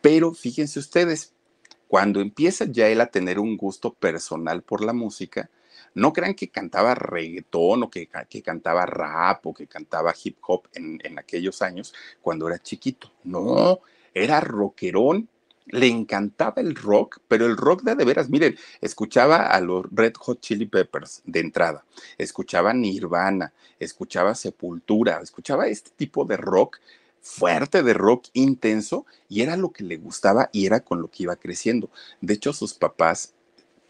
Pero 0.00 0.32
fíjense 0.32 0.78
ustedes, 0.78 1.34
cuando 1.86 2.22
empieza 2.22 2.64
ya 2.64 2.88
él 2.88 3.02
a 3.02 3.10
tener 3.10 3.38
un 3.38 3.58
gusto 3.58 3.92
personal 3.92 4.62
por 4.62 4.82
la 4.82 4.94
música, 4.94 5.50
no 5.94 6.12
crean 6.12 6.34
que 6.34 6.48
cantaba 6.48 6.94
reggaetón 6.94 7.84
o 7.84 7.90
que, 7.90 8.08
que 8.28 8.42
cantaba 8.42 8.86
rap 8.86 9.46
o 9.46 9.54
que 9.54 9.66
cantaba 9.66 10.14
hip 10.22 10.38
hop 10.46 10.68
en, 10.74 10.98
en 11.04 11.18
aquellos 11.18 11.62
años 11.62 11.94
cuando 12.20 12.48
era 12.48 12.58
chiquito. 12.58 13.12
No, 13.24 13.80
era 14.14 14.40
rockerón 14.40 15.28
le 15.72 15.86
encantaba 15.86 16.60
el 16.60 16.74
rock, 16.74 17.20
pero 17.28 17.46
el 17.46 17.56
rock 17.56 17.82
de 17.82 17.94
de 17.94 18.04
veras, 18.04 18.28
miren, 18.28 18.56
escuchaba 18.80 19.46
a 19.46 19.60
los 19.60 19.86
Red 19.90 20.14
Hot 20.18 20.40
Chili 20.40 20.66
Peppers 20.66 21.22
de 21.24 21.40
entrada, 21.40 21.84
escuchaba 22.18 22.72
Nirvana, 22.72 23.52
escuchaba 23.78 24.34
Sepultura, 24.34 25.20
escuchaba 25.22 25.68
este 25.68 25.90
tipo 25.96 26.24
de 26.24 26.36
rock 26.36 26.78
fuerte, 27.20 27.82
de 27.82 27.94
rock 27.94 28.26
intenso, 28.32 29.06
y 29.28 29.42
era 29.42 29.56
lo 29.56 29.70
que 29.70 29.84
le 29.84 29.96
gustaba 29.96 30.48
y 30.52 30.66
era 30.66 30.80
con 30.80 31.02
lo 31.02 31.08
que 31.08 31.24
iba 31.24 31.36
creciendo. 31.36 31.90
De 32.20 32.34
hecho, 32.34 32.52
sus 32.52 32.74
papás 32.74 33.34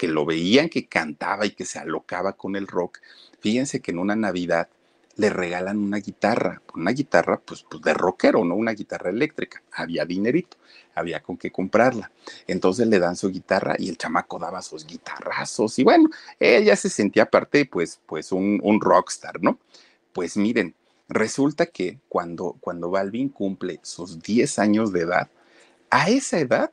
que 0.01 0.09
lo 0.09 0.25
veían 0.25 0.71
que 0.71 0.87
cantaba 0.87 1.45
y 1.45 1.51
que 1.51 1.67
se 1.67 1.79
alocaba 1.79 2.33
con 2.33 2.57
el 2.57 2.67
rock, 2.67 3.01
fíjense 3.39 3.81
que 3.81 3.91
en 3.91 3.99
una 3.99 4.17
Navidad 4.17 4.71
le 5.17 5.29
regalan 5.29 5.77
una 5.77 5.99
guitarra, 5.99 6.63
una 6.75 6.93
guitarra 6.93 7.39
pues, 7.39 7.67
pues, 7.69 7.83
de 7.83 7.93
rockero, 7.93 8.43
¿no? 8.43 8.55
Una 8.55 8.73
guitarra 8.73 9.11
eléctrica. 9.11 9.63
Había 9.71 10.07
dinerito, 10.07 10.57
había 10.95 11.23
con 11.23 11.37
qué 11.37 11.53
comprarla. 11.53 12.11
Entonces 12.47 12.87
le 12.87 12.99
dan 12.99 13.15
su 13.15 13.29
guitarra 13.29 13.77
y 13.79 13.91
el 13.91 13.99
chamaco 13.99 14.39
daba 14.39 14.63
sus 14.63 14.87
guitarrazos 14.87 15.79
y 15.79 15.85
bueno, 15.85 16.09
ella 16.39 16.77
se 16.77 16.89
sentía 16.89 17.25
aparte 17.25 17.67
pues, 17.67 18.01
pues 18.07 18.33
un, 18.33 18.59
un 18.63 18.81
rockstar, 18.81 19.43
¿no? 19.43 19.59
Pues 20.15 20.39
miren, 20.39 20.75
resulta 21.11 21.67
que 21.67 21.99
cuando, 22.09 22.57
cuando 22.59 22.89
Balvin 22.89 23.29
cumple 23.29 23.81
sus 23.83 24.23
10 24.23 24.59
años 24.61 24.95
de 24.95 25.01
edad, 25.01 25.29
a 25.91 26.09
esa 26.09 26.39
edad 26.39 26.73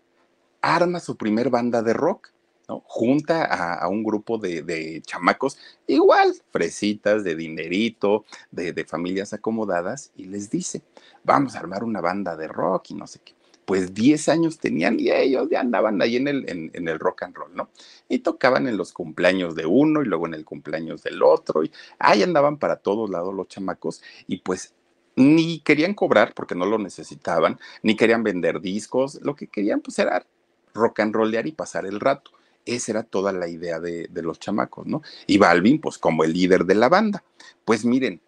arma 0.61 1.01
su 1.01 1.17
primer 1.17 1.49
banda 1.49 1.81
de 1.81 1.91
rock 1.91 2.29
Junta 2.67 3.45
a, 3.45 3.87
un 3.87 4.03
grupo 4.03 4.37
de, 4.37 5.01
chamacos 5.05 5.57
igual, 5.87 6.33
fresitas, 6.51 7.23
de 7.23 7.33
dinerito, 7.35 8.25
de, 8.51 8.83
familias 8.83 9.31
acomodadas, 9.31 10.11
y 10.17 10.25
les 10.25 10.49
dice, 10.49 10.81
vamos 11.23 11.55
a 11.55 11.59
armar 11.59 11.85
una 11.85 12.01
banda 12.01 12.35
de 12.35 12.49
rock 12.49 12.91
y 12.91 12.93
no 12.95 13.07
sé 13.07 13.19
qué. 13.23 13.33
Pues 13.63 13.93
10 13.93 14.29
años 14.29 14.59
tenían 14.59 14.99
y 14.99 15.11
ellos 15.11 15.47
ya 15.49 15.61
andaban 15.61 16.01
ahí 16.01 16.17
en 16.17 16.27
el, 16.27 16.71
en, 16.73 16.87
el 16.87 16.99
rock 16.99 17.23
and 17.23 17.35
roll, 17.35 17.55
¿no? 17.55 17.69
Y 18.09 18.19
tocaban 18.19 18.67
en 18.67 18.75
los 18.75 18.91
cumpleaños 18.91 19.55
de 19.55 19.65
uno 19.65 20.01
y 20.01 20.05
luego 20.05 20.27
en 20.27 20.33
el 20.33 20.43
cumpleaños 20.43 21.03
del 21.03 21.23
otro, 21.23 21.63
y 21.63 21.71
ahí 21.99 22.21
andaban 22.21 22.57
para 22.57 22.75
todos 22.77 23.09
lados 23.09 23.33
los 23.33 23.47
chamacos, 23.47 24.01
y 24.27 24.37
pues 24.39 24.73
ni 25.15 25.59
querían 25.61 25.93
cobrar 25.93 26.33
porque 26.33 26.55
no 26.55 26.65
lo 26.65 26.77
necesitaban, 26.77 27.59
ni 27.81 27.95
querían 27.95 28.23
vender 28.23 28.59
discos, 28.59 29.19
lo 29.21 29.35
que 29.35 29.47
querían 29.47 29.79
pues 29.79 29.97
era 29.99 30.25
rock 30.73 30.99
and 30.99 31.15
rollear 31.15 31.47
y 31.47 31.53
pasar 31.53 31.85
el 31.85 31.99
rato. 31.99 32.31
Esa 32.67 32.91
era 32.91 33.03
toda 33.03 33.31
la 33.31 33.47
idea 33.47 33.79
de, 33.79 34.09
los 34.21 34.39
chamacos, 34.39 34.85
¿no? 34.85 35.01
Y 35.25 35.37
Balvin, 35.37 35.79
pues 35.79 35.97
como 35.97 36.23
el 36.23 36.33
líder 36.33 36.65
de 36.65 36.75
la 36.75 36.89
banda. 36.89 37.23
Pues 37.65 37.85
miren, 37.85 38.21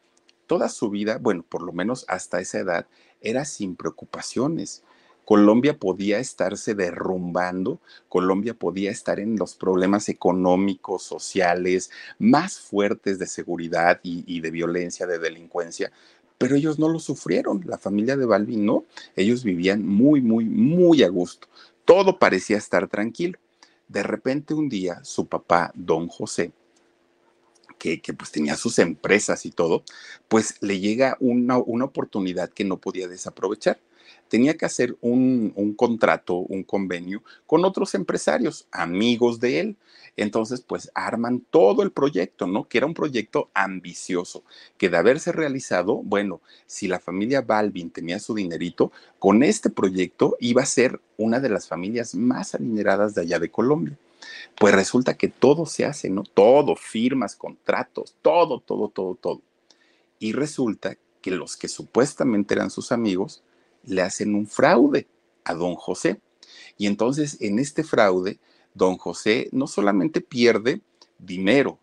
toda 0.48 0.69
su 0.69 0.89
vida, 0.89 1.19
bueno, 1.22 1.46
por 1.48 1.62
lo 1.62 1.74
menos 1.74 2.05
hasta 2.08 2.39
esa 2.39 2.60
edad, 2.60 2.88
era 3.22 3.43
sin 3.46 3.75
preocupaciones. 3.75 4.84
Colombia 5.25 5.77
podía 5.77 6.19
estarse 6.19 6.74
derrumbando, 6.74 7.79
Colombia 8.08 8.53
podía 8.55 8.89
estar 8.89 9.19
en 9.19 9.36
los 9.36 9.55
problemas 9.55 10.10
económicos, 10.10 11.03
sociales, 11.03 11.91
más 12.17 12.60
fuertes 12.60 13.19
de 13.19 13.27
seguridad 13.27 14.00
y, 14.01 14.24
y, 14.25 14.39
de 14.39 14.50
violencia, 14.50 15.05
de 15.05 15.19
delincuencia, 15.19 15.91
pero 16.39 16.55
ellos 16.55 16.79
no 16.79 16.89
lo 16.89 16.98
sufrieron, 16.98 17.62
la 17.67 17.77
familia 17.77 18.15
de 18.15 18.25
Balvin 18.25 18.65
no, 18.65 18.86
ellos 19.15 19.43
vivían 19.43 19.86
muy, 19.86 20.22
muy, 20.22 20.46
muy 20.46 21.03
a 21.03 21.10
gusto, 21.10 21.48
todo 21.86 22.17
parecía 22.17 22.58
estar 22.58 22.88
tranquilo. 22.88 23.38
De 23.89 24.03
repente 24.03 24.53
un 24.53 24.69
día 24.69 25.03
su 25.03 25.27
papá, 25.27 25.72
don 25.75 26.08
José, 26.08 26.53
que, 27.77 28.01
pues 28.17 28.31
tenía 28.31 28.55
sus 28.55 28.79
empresas 28.79 29.46
y 29.46 29.51
todo, 29.51 29.84
pues 30.27 30.55
le 30.62 30.79
llega 30.79 31.17
una, 31.19 31.58
una 31.58 31.86
oportunidad 31.86 32.50
que 32.50 32.65
no 32.65 32.77
podía 32.77 33.08
desaprovechar 33.08 33.79
tenía 34.29 34.55
que 34.55 34.65
hacer 34.65 34.95
un, 35.01 35.51
un, 35.55 35.74
contrato, 35.74 36.36
un 36.36 36.63
convenio 36.63 37.24
con 37.45 37.65
otros 37.65 37.95
empresarios, 37.95 38.67
amigos 38.71 39.39
de 39.39 39.59
él. 39.59 39.77
Entonces, 40.15 40.62
pues 40.62 40.91
arman 40.95 41.41
todo 41.50 41.81
el 41.81 41.91
proyecto, 41.91 42.45
¿no? 42.45 42.67
Que 42.67 42.77
era 42.77 42.88
un 42.88 42.93
proyecto 42.93 43.50
ambicioso, 43.53 44.43
que 44.77 44.89
de 44.89 44.98
haberse 44.98 45.31
realizado, 45.31 45.98
bueno, 45.98 46.41
si 46.65 46.88
la 46.88 47.00
familia 47.00 47.41
Balvin 47.41 47.89
tenía 47.89 48.19
su 48.19 48.36
dinerito, 48.36 48.91
con 49.17 49.43
este 49.43 49.69
proyecto 49.69 50.36
iba 50.39 50.62
a 50.62 50.65
ser 50.65 51.00
una 51.17 51.39
de 51.39 51.50
las 51.50 51.67
familias 51.67 52.15
más 52.15 52.55
adineradas 52.55 53.15
de 53.15 53.21
allá 53.21 53.39
de 53.39 53.51
Colombia. 53.51 53.98
Pues 54.59 54.75
resulta 54.75 55.15
que 55.15 55.29
todo 55.29 55.65
se 55.65 55.86
hace, 55.86 56.09
¿no? 56.09 56.24
Todo, 56.24 56.75
firmas, 56.75 57.36
contratos, 57.36 58.15
todo, 58.21 58.59
todo, 58.59 58.89
todo, 58.89 59.15
todo. 59.15 59.41
Y 60.19 60.33
resulta 60.33 60.98
que 61.21 61.31
los 61.31 61.55
que 61.55 61.67
supuestamente 61.67 62.53
eran 62.53 62.69
sus 62.69 62.91
amigos 62.91 63.41
le 63.89 64.01
hacen 64.01 64.36
un 64.36 64.48
fraude 64.48 65.08
a 65.43 65.53
don 65.53 65.75
José. 65.75 66.22
Y 66.77 66.88
entonces 66.88 67.38
en 67.41 67.60
este 67.60 67.84
fraude, 67.84 68.39
don 68.74 68.98
José 68.98 69.50
no 69.51 69.67
solamente 69.67 70.22
pierde 70.22 70.81
dinero, 71.17 71.79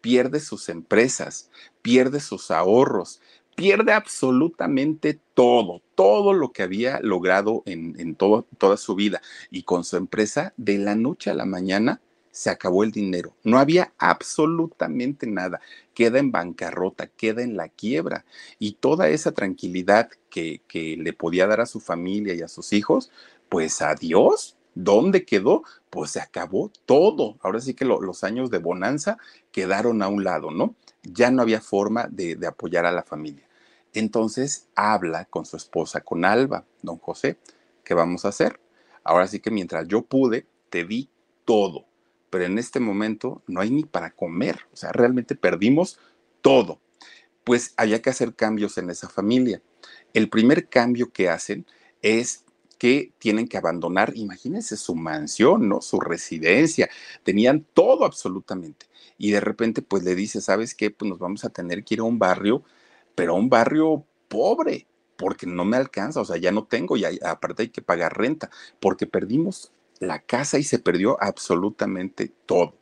pierde 0.00 0.40
sus 0.40 0.68
empresas, 0.68 1.50
pierde 1.82 2.20
sus 2.20 2.50
ahorros, 2.50 3.20
pierde 3.54 3.92
absolutamente 3.92 5.20
todo, 5.34 5.82
todo 5.94 6.32
lo 6.32 6.52
que 6.52 6.62
había 6.62 7.00
logrado 7.00 7.62
en, 7.66 8.16
toda 8.16 8.76
su 8.76 8.94
vida 8.94 9.22
y 9.50 9.62
con 9.62 9.84
su 9.84 9.96
empresa 9.96 10.52
de 10.56 10.78
la 10.78 10.94
noche 10.94 11.30
a 11.30 11.34
la 11.34 11.44
mañana 11.44 12.00
se 12.32 12.50
acabó 12.50 12.82
el 12.82 12.90
dinero. 12.90 13.36
No 13.44 13.58
había 13.58 13.92
absolutamente 13.98 15.26
nada. 15.28 15.60
Queda 15.94 16.18
en 16.18 16.32
bancarrota, 16.32 17.06
queda 17.06 17.42
en 17.42 17.56
la 17.56 17.68
quiebra. 17.68 18.24
Y 18.58 18.72
toda 18.72 19.08
esa 19.08 19.32
tranquilidad 19.32 20.10
que, 20.30 20.62
que 20.66 20.96
le 20.96 21.12
podía 21.12 21.46
dar 21.46 21.60
a 21.60 21.66
su 21.66 21.78
familia 21.78 22.34
y 22.34 22.42
a 22.42 22.48
sus 22.48 22.72
hijos, 22.72 23.12
pues 23.48 23.80
adiós. 23.82 24.56
¿Dónde 24.74 25.26
quedó? 25.26 25.62
Pues 25.90 26.12
se 26.12 26.20
acabó 26.20 26.72
todo. 26.86 27.36
Ahora 27.42 27.60
sí 27.60 27.74
que 27.74 27.84
los 27.84 28.24
años 28.24 28.50
de 28.50 28.56
bonanza 28.56 29.18
quedaron 29.52 30.02
a 30.02 30.08
un 30.08 30.24
lado, 30.24 30.50
¿no? 30.50 30.74
Ya 31.02 31.30
no 31.30 31.42
había 31.42 31.60
forma 31.60 32.08
de, 32.10 32.36
de 32.36 32.46
apoyar 32.46 32.86
a 32.86 32.92
la 32.92 33.02
familia. 33.02 33.46
Entonces 33.92 34.68
habla 34.74 35.26
con 35.26 35.44
su 35.44 35.58
esposa, 35.58 36.00
con 36.00 36.24
Alba, 36.24 36.64
don 36.80 36.96
José, 36.96 37.36
¿qué 37.84 37.92
vamos 37.92 38.24
a 38.24 38.28
hacer? 38.28 38.58
Ahora 39.04 39.26
sí 39.26 39.40
que 39.40 39.50
mientras 39.50 39.86
yo 39.86 40.00
pude, 40.00 40.46
te 40.70 40.84
di 40.86 41.10
todo, 41.44 41.84
pero 42.32 42.46
en 42.46 42.58
este 42.58 42.80
momento 42.80 43.42
no 43.46 43.60
hay 43.60 43.70
ni 43.70 43.84
para 43.84 44.10
comer, 44.10 44.60
o 44.72 44.76
sea, 44.76 44.90
realmente 44.90 45.34
perdimos 45.34 45.98
todo. 46.40 46.80
Pues 47.44 47.74
había 47.76 48.00
que 48.00 48.08
hacer 48.08 48.34
cambios 48.34 48.78
en 48.78 48.88
esa 48.88 49.10
familia. 49.10 49.60
El 50.14 50.30
primer 50.30 50.70
cambio 50.70 51.12
que 51.12 51.28
hacen 51.28 51.66
es 52.00 52.46
que 52.78 53.12
tienen 53.18 53.48
que 53.48 53.58
abandonar, 53.58 54.14
imagínense 54.16 54.78
su 54.78 54.94
mansión, 54.94 55.68
¿no? 55.68 55.82
Su 55.82 56.00
residencia, 56.00 56.88
tenían 57.22 57.66
todo 57.74 58.06
absolutamente. 58.06 58.86
Y 59.18 59.32
de 59.32 59.40
repente, 59.40 59.82
pues 59.82 60.02
le 60.02 60.14
dice, 60.14 60.40
¿sabes 60.40 60.74
qué? 60.74 60.90
Pues 60.90 61.10
nos 61.10 61.18
vamos 61.18 61.44
a 61.44 61.50
tener 61.50 61.84
que 61.84 61.96
ir 61.96 62.00
a 62.00 62.04
un 62.04 62.18
barrio, 62.18 62.64
pero 63.14 63.34
a 63.34 63.36
un 63.36 63.50
barrio 63.50 64.06
pobre, 64.28 64.86
porque 65.18 65.46
no 65.46 65.66
me 65.66 65.76
alcanza, 65.76 66.22
o 66.22 66.24
sea, 66.24 66.38
ya 66.38 66.50
no 66.50 66.64
tengo, 66.64 66.96
y 66.96 67.04
aparte 67.04 67.64
hay 67.64 67.68
que 67.68 67.82
pagar 67.82 68.16
renta, 68.16 68.48
porque 68.80 69.06
perdimos 69.06 69.70
la 70.02 70.20
casa 70.20 70.58
y 70.58 70.64
se 70.64 70.80
perdió 70.80 71.16
absolutamente 71.22 72.32
todo. 72.46 72.76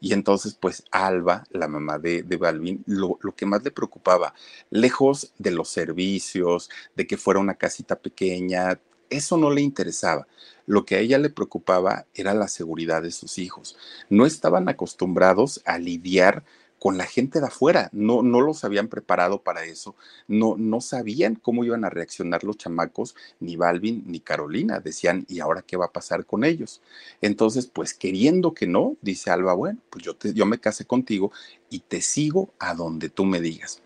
Y 0.00 0.14
entonces, 0.14 0.54
pues 0.54 0.84
Alba, 0.92 1.44
la 1.50 1.68
mamá 1.68 1.98
de, 1.98 2.22
de 2.22 2.36
Balvin, 2.36 2.82
lo, 2.86 3.18
lo, 3.20 3.34
que 3.34 3.44
más 3.44 3.62
le 3.64 3.70
preocupaba, 3.70 4.32
lejos 4.70 5.34
de 5.36 5.50
los 5.50 5.68
servicios, 5.68 6.70
de 6.94 7.06
que 7.06 7.18
fuera 7.18 7.40
una 7.40 7.54
casita 7.54 7.96
pequeña, 7.96 8.80
eso 9.10 9.36
no 9.36 9.50
le 9.50 9.60
interesaba. 9.60 10.26
Lo 10.64 10.84
que 10.86 10.94
a 10.94 11.00
ella 11.00 11.18
le 11.18 11.28
preocupaba 11.28 12.06
era 12.14 12.32
la 12.32 12.48
seguridad 12.48 13.02
de 13.02 13.10
sus 13.10 13.38
hijos. 13.38 13.76
No 14.08 14.24
estaban 14.24 14.68
acostumbrados 14.68 15.60
a 15.66 15.78
lidiar 15.78 16.44
con 16.80 16.96
la 16.96 17.04
gente 17.04 17.40
de 17.40 17.46
afuera, 17.46 17.90
no, 17.92 18.22
no 18.22 18.40
los 18.40 18.64
habían 18.64 18.88
preparado 18.88 19.42
para 19.42 19.64
eso, 19.64 19.94
no, 20.26 20.56
no 20.58 20.80
sabían 20.80 21.34
cómo 21.34 21.62
iban 21.62 21.84
a 21.84 21.90
reaccionar 21.90 22.42
los 22.42 22.56
chamacos, 22.56 23.14
ni 23.38 23.54
Balvin 23.54 24.02
ni 24.06 24.18
Carolina, 24.18 24.80
decían, 24.80 25.26
¿y 25.28 25.40
ahora 25.40 25.62
qué 25.62 25.76
va 25.76 25.84
a 25.84 25.92
pasar 25.92 26.24
con 26.24 26.42
ellos? 26.42 26.80
Entonces, 27.20 27.66
pues 27.66 27.92
queriendo 27.92 28.54
que 28.54 28.66
no, 28.66 28.96
dice 29.02 29.30
Alba, 29.30 29.52
bueno, 29.52 29.78
pues 29.90 30.02
yo, 30.04 30.16
te, 30.16 30.32
yo 30.32 30.46
me 30.46 30.58
casé 30.58 30.86
contigo 30.86 31.30
y 31.68 31.80
te 31.80 32.00
sigo 32.00 32.48
a 32.58 32.74
donde 32.74 33.10
tú 33.10 33.26
me 33.26 33.42
digas. 33.42 33.82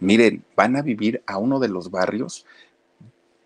Miren, 0.00 0.42
van 0.56 0.76
a 0.76 0.82
vivir 0.82 1.22
a 1.26 1.36
uno 1.36 1.60
de 1.60 1.68
los 1.68 1.90
barrios 1.90 2.46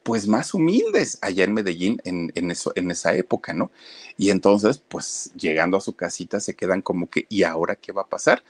pues 0.05 0.27
más 0.27 0.55
humildes 0.55 1.19
allá 1.23 1.45
en 1.45 1.55
Medellín 1.55 2.01
en, 2.05 2.33
en, 2.35 2.51
eso, 2.51 2.73
en 2.75 2.91
esa 2.91 3.15
época, 3.15 3.53
¿no? 3.53 3.71
Y 4.17 4.31
entonces, 4.31 4.79
pues 4.79 5.33
llegando 5.35 5.77
a 5.77 5.81
su 5.81 5.95
casita 5.95 6.41
se 6.41 6.55
quedan 6.55 6.83
como 6.83 7.09
que, 7.09 7.27
¿y 7.29 7.45
ahora 7.45 7.77
qué 7.77 7.93
va 7.93 8.03
a 8.03 8.09
pasar? 8.09 8.43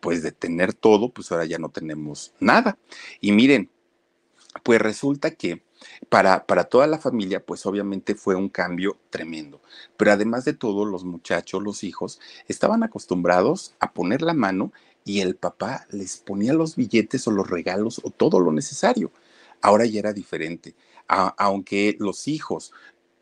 Pues 0.00 0.22
de 0.22 0.32
tener 0.32 0.74
todo, 0.74 1.10
pues 1.10 1.30
ahora 1.30 1.44
ya 1.44 1.58
no 1.58 1.68
tenemos 1.68 2.32
nada. 2.40 2.78
Y 3.20 3.32
miren, 3.32 3.70
pues 4.62 4.80
resulta 4.80 5.30
que 5.32 5.62
para, 6.08 6.46
para 6.46 6.64
toda 6.64 6.86
la 6.86 6.98
familia, 6.98 7.44
pues 7.44 7.64
obviamente 7.66 8.14
fue 8.14 8.34
un 8.34 8.48
cambio 8.48 8.98
tremendo. 9.10 9.60
Pero 9.96 10.12
además 10.12 10.44
de 10.44 10.52
todo, 10.54 10.84
los 10.84 11.04
muchachos, 11.04 11.62
los 11.62 11.84
hijos, 11.84 12.20
estaban 12.48 12.82
acostumbrados 12.82 13.74
a 13.80 13.92
poner 13.92 14.22
la 14.22 14.34
mano 14.34 14.72
y 15.04 15.20
el 15.20 15.36
papá 15.36 15.86
les 15.90 16.18
ponía 16.18 16.52
los 16.52 16.76
billetes 16.76 17.26
o 17.26 17.30
los 17.30 17.48
regalos 17.48 18.00
o 18.04 18.10
todo 18.10 18.40
lo 18.40 18.52
necesario. 18.52 19.12
Ahora 19.62 19.86
ya 19.86 20.00
era 20.00 20.12
diferente. 20.12 20.74
aunque 21.08 21.96
los 21.98 22.28
hijos 22.28 22.72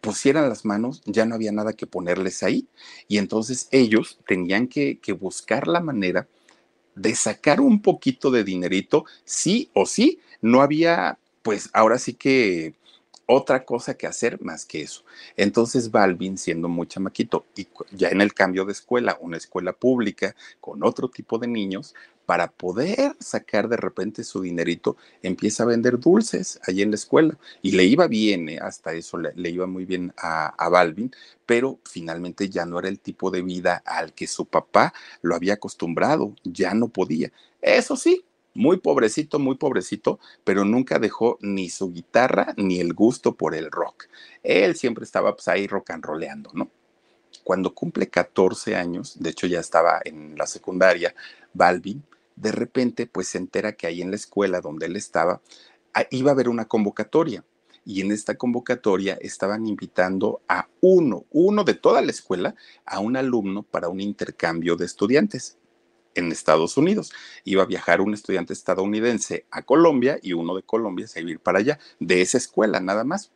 pusieran 0.01 0.49
las 0.49 0.65
manos, 0.65 1.03
ya 1.07 1.25
no 1.27 1.35
había 1.35 1.53
nada 1.53 1.73
que 1.73 1.87
ponerles 1.87 2.43
ahí. 2.43 2.69
Y 3.09 3.19
entonces 3.19 3.69
ellos 3.71 4.19
tenían 4.27 4.69
que, 4.69 4.99
que 5.01 5.13
buscar 5.13 5.67
la 5.69 5.81
manera 5.81 6.29
de 6.99 7.15
sacar 7.15 7.61
un 7.61 7.81
poquito 7.81 8.31
de 8.31 8.45
dinerito, 8.45 9.05
sí 9.25 9.71
o 9.75 9.87
sí. 9.87 10.21
No 10.41 10.63
había 10.63 11.19
pues 11.43 11.71
ahora 11.73 11.99
sí 11.99 12.15
que 12.15 12.75
otra 13.27 13.65
cosa 13.65 13.95
que 13.95 14.07
hacer 14.07 14.41
más 14.43 14.65
que 14.65 14.83
eso. 14.83 15.03
Entonces 15.37 15.91
Balvin, 15.91 16.39
siendo 16.39 16.69
muy 16.69 16.87
chamaquito 16.87 17.45
y 17.55 17.69
ya 17.93 18.09
en 18.09 18.21
el 18.21 18.33
cambio 18.33 18.65
de 18.65 18.73
escuela, 18.73 19.19
una 19.21 19.37
escuela 19.37 19.73
pública 19.73 20.35
con 20.61 20.83
otro 20.83 21.09
tipo 21.09 21.39
de 21.39 21.47
niños, 21.47 21.95
para 22.29 22.53
poder 22.53 23.17
sacar 23.21 23.71
de 23.71 23.79
repente 23.79 24.23
su 24.23 24.43
dinerito, 24.43 24.99
empieza 25.23 25.63
a 25.63 25.67
vender 25.67 25.99
dulces 25.99 26.61
allí 26.67 26.83
en 26.83 26.91
la 26.91 26.97
escuela. 26.97 27.39
Y 27.63 27.71
le 27.71 27.85
iba 27.85 28.07
bien, 28.07 28.51
¿eh? 28.51 28.59
hasta 28.61 28.93
eso 28.93 29.17
le, 29.17 29.49
iba 29.49 29.67
muy 29.67 29.87
bien 29.87 30.13
a, 30.19 30.69
Balvin, 30.69 31.11
pero 31.47 31.79
finalmente 31.91 32.51
ya 32.51 32.67
no 32.67 32.79
era 32.81 32.89
el 32.91 33.01
tipo 33.01 33.31
de 33.31 33.41
vida 33.41 33.83
al 33.87 34.13
que 34.13 34.27
su 34.27 34.45
papá 34.45 34.93
lo 35.23 35.35
había 35.35 35.55
acostumbrado, 35.55 36.35
ya 36.45 36.75
no 36.75 36.89
podía. 36.89 37.33
Eso 37.63 37.97
sí, 37.97 38.27
muy 38.53 38.77
pobrecito, 38.77 39.39
muy 39.39 39.57
pobrecito, 39.57 40.21
pero 40.45 40.67
nunca 40.67 40.99
dejó 40.99 41.39
ni 41.41 41.71
su 41.71 41.95
guitarra 41.95 42.53
ni 42.59 42.79
el 42.79 42.93
gusto 42.93 43.37
por 43.37 43.55
el 43.55 43.71
rock. 43.71 44.05
Él 44.43 44.77
siempre 44.77 45.05
estaba 45.05 45.35
pues, 45.35 45.49
ahí 45.49 45.67
rock 45.67 45.93
and 45.93 46.05
rollando, 46.05 46.51
¿no? 46.53 46.71
Cuando 47.43 47.73
cumple 47.73 48.11
14 48.11 48.77
años, 48.77 49.19
de 49.19 49.31
hecho 49.31 49.47
ya 49.47 49.61
estaba 49.61 50.03
en 50.05 50.37
la 50.37 50.47
secundaria, 50.47 51.15
Balvin, 51.55 52.05
de 52.41 52.53
repente 52.53 53.07
pues 53.07 53.29
se 53.29 53.39
entera 53.39 53.73
que 53.73 53.87
ahí 53.87 54.03
en 54.03 54.11
la 54.11 54.17
escuela 54.17 54.61
donde 54.61 54.87
él 54.87 54.97
estaba 54.97 55.41
ah, 55.95 56.05
iba 56.11 56.31
a 56.31 56.35
haber 56.35 56.49
una 56.49 56.67
convocatoria 56.67 57.45
y 57.85 58.03
en 58.03 58.13
esta 58.13 58.37
convocatoria 58.37 59.17
estaban 59.21 59.67
invitando 59.67 60.43
a 60.47 60.69
uno, 60.83 61.25
uno 61.31 61.65
de 61.65 61.73
toda 61.73 62.03
la 62.03 62.11
escuela, 62.11 62.55
a 62.85 63.01
un 63.01 63.17
alumno 63.17 63.63
para 63.63 63.89
un 63.89 64.01
intercambio 64.01 64.77
de 64.77 64.85
estudiantes 64.85 65.57
en 66.15 66.31
Estados 66.31 66.77
Unidos. 66.77 67.13
Iba 67.45 67.63
a 67.63 67.67
viajar 67.67 68.03
un 68.03 68.13
estudiante 68.13 68.53
estadounidense 68.53 69.47
a 69.51 69.63
Colombia 69.63 70.19
y 70.21 70.35
uno 70.35 70.55
de 70.55 70.63
Colombia 70.65 71.07
se 71.07 71.21
iba 71.21 71.29
a 71.29 71.33
ir 71.33 71.41
para 71.41 71.61
allá, 71.61 71.79
de 71.99 72.21
esa 72.21 72.37
escuela 72.37 72.79
nada 72.81 73.05
más. 73.05 73.31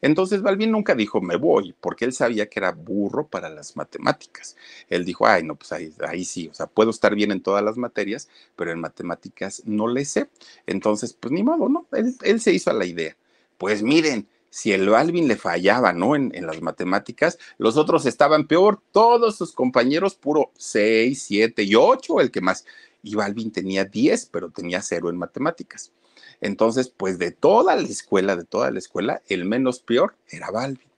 Entonces 0.00 0.42
Balvin 0.42 0.70
nunca 0.70 0.94
dijo 0.94 1.20
me 1.20 1.36
voy, 1.36 1.74
porque 1.80 2.04
él 2.04 2.12
sabía 2.12 2.48
que 2.48 2.60
era 2.60 2.72
burro 2.72 3.26
para 3.26 3.48
las 3.48 3.76
matemáticas. 3.76 4.56
Él 4.88 5.04
dijo, 5.04 5.26
ay, 5.26 5.42
no, 5.42 5.56
pues 5.56 5.72
ahí, 5.72 5.92
ahí 6.06 6.24
sí, 6.24 6.48
o 6.48 6.54
sea, 6.54 6.66
puedo 6.66 6.90
estar 6.90 7.14
bien 7.14 7.32
en 7.32 7.42
todas 7.42 7.64
las 7.64 7.76
materias, 7.76 8.28
pero 8.56 8.72
en 8.72 8.80
matemáticas 8.80 9.62
no 9.66 9.88
le 9.88 10.04
sé. 10.04 10.28
Entonces, 10.66 11.12
pues 11.12 11.32
ni 11.32 11.42
modo, 11.42 11.68
¿no? 11.68 11.86
Él, 11.92 12.14
él 12.22 12.40
se 12.40 12.52
hizo 12.52 12.70
a 12.70 12.74
la 12.74 12.86
idea. 12.86 13.16
Pues 13.58 13.82
miren, 13.82 14.28
si 14.50 14.72
el 14.72 14.88
Balvin 14.88 15.28
le 15.28 15.36
fallaba, 15.36 15.92
¿no? 15.92 16.16
En, 16.16 16.34
en, 16.34 16.46
las 16.46 16.60
matemáticas, 16.62 17.38
los 17.58 17.76
otros 17.76 18.06
estaban 18.06 18.46
peor, 18.46 18.80
todos 18.92 19.36
sus 19.36 19.52
compañeros 19.52 20.14
puro 20.14 20.52
6, 20.56 21.22
7 21.22 21.62
y 21.64 21.74
8, 21.74 22.20
el 22.20 22.30
que 22.30 22.40
más. 22.40 22.64
Y 23.02 23.14
Balvin 23.14 23.52
tenía 23.52 23.84
10, 23.84 24.26
pero 24.26 24.50
tenía 24.50 24.82
0 24.82 25.10
en 25.10 25.16
matemáticas. 25.16 25.92
Entonces, 26.40 26.88
pues 26.88 27.18
de 27.18 27.30
toda 27.30 27.76
la 27.76 27.82
escuela, 27.82 28.36
de 28.36 28.44
toda 28.44 28.70
la 28.70 28.78
escuela, 28.78 29.22
el 29.28 29.44
menos 29.44 29.80
peor 29.80 30.14
era 30.28 30.50
Balvin. 30.50 30.88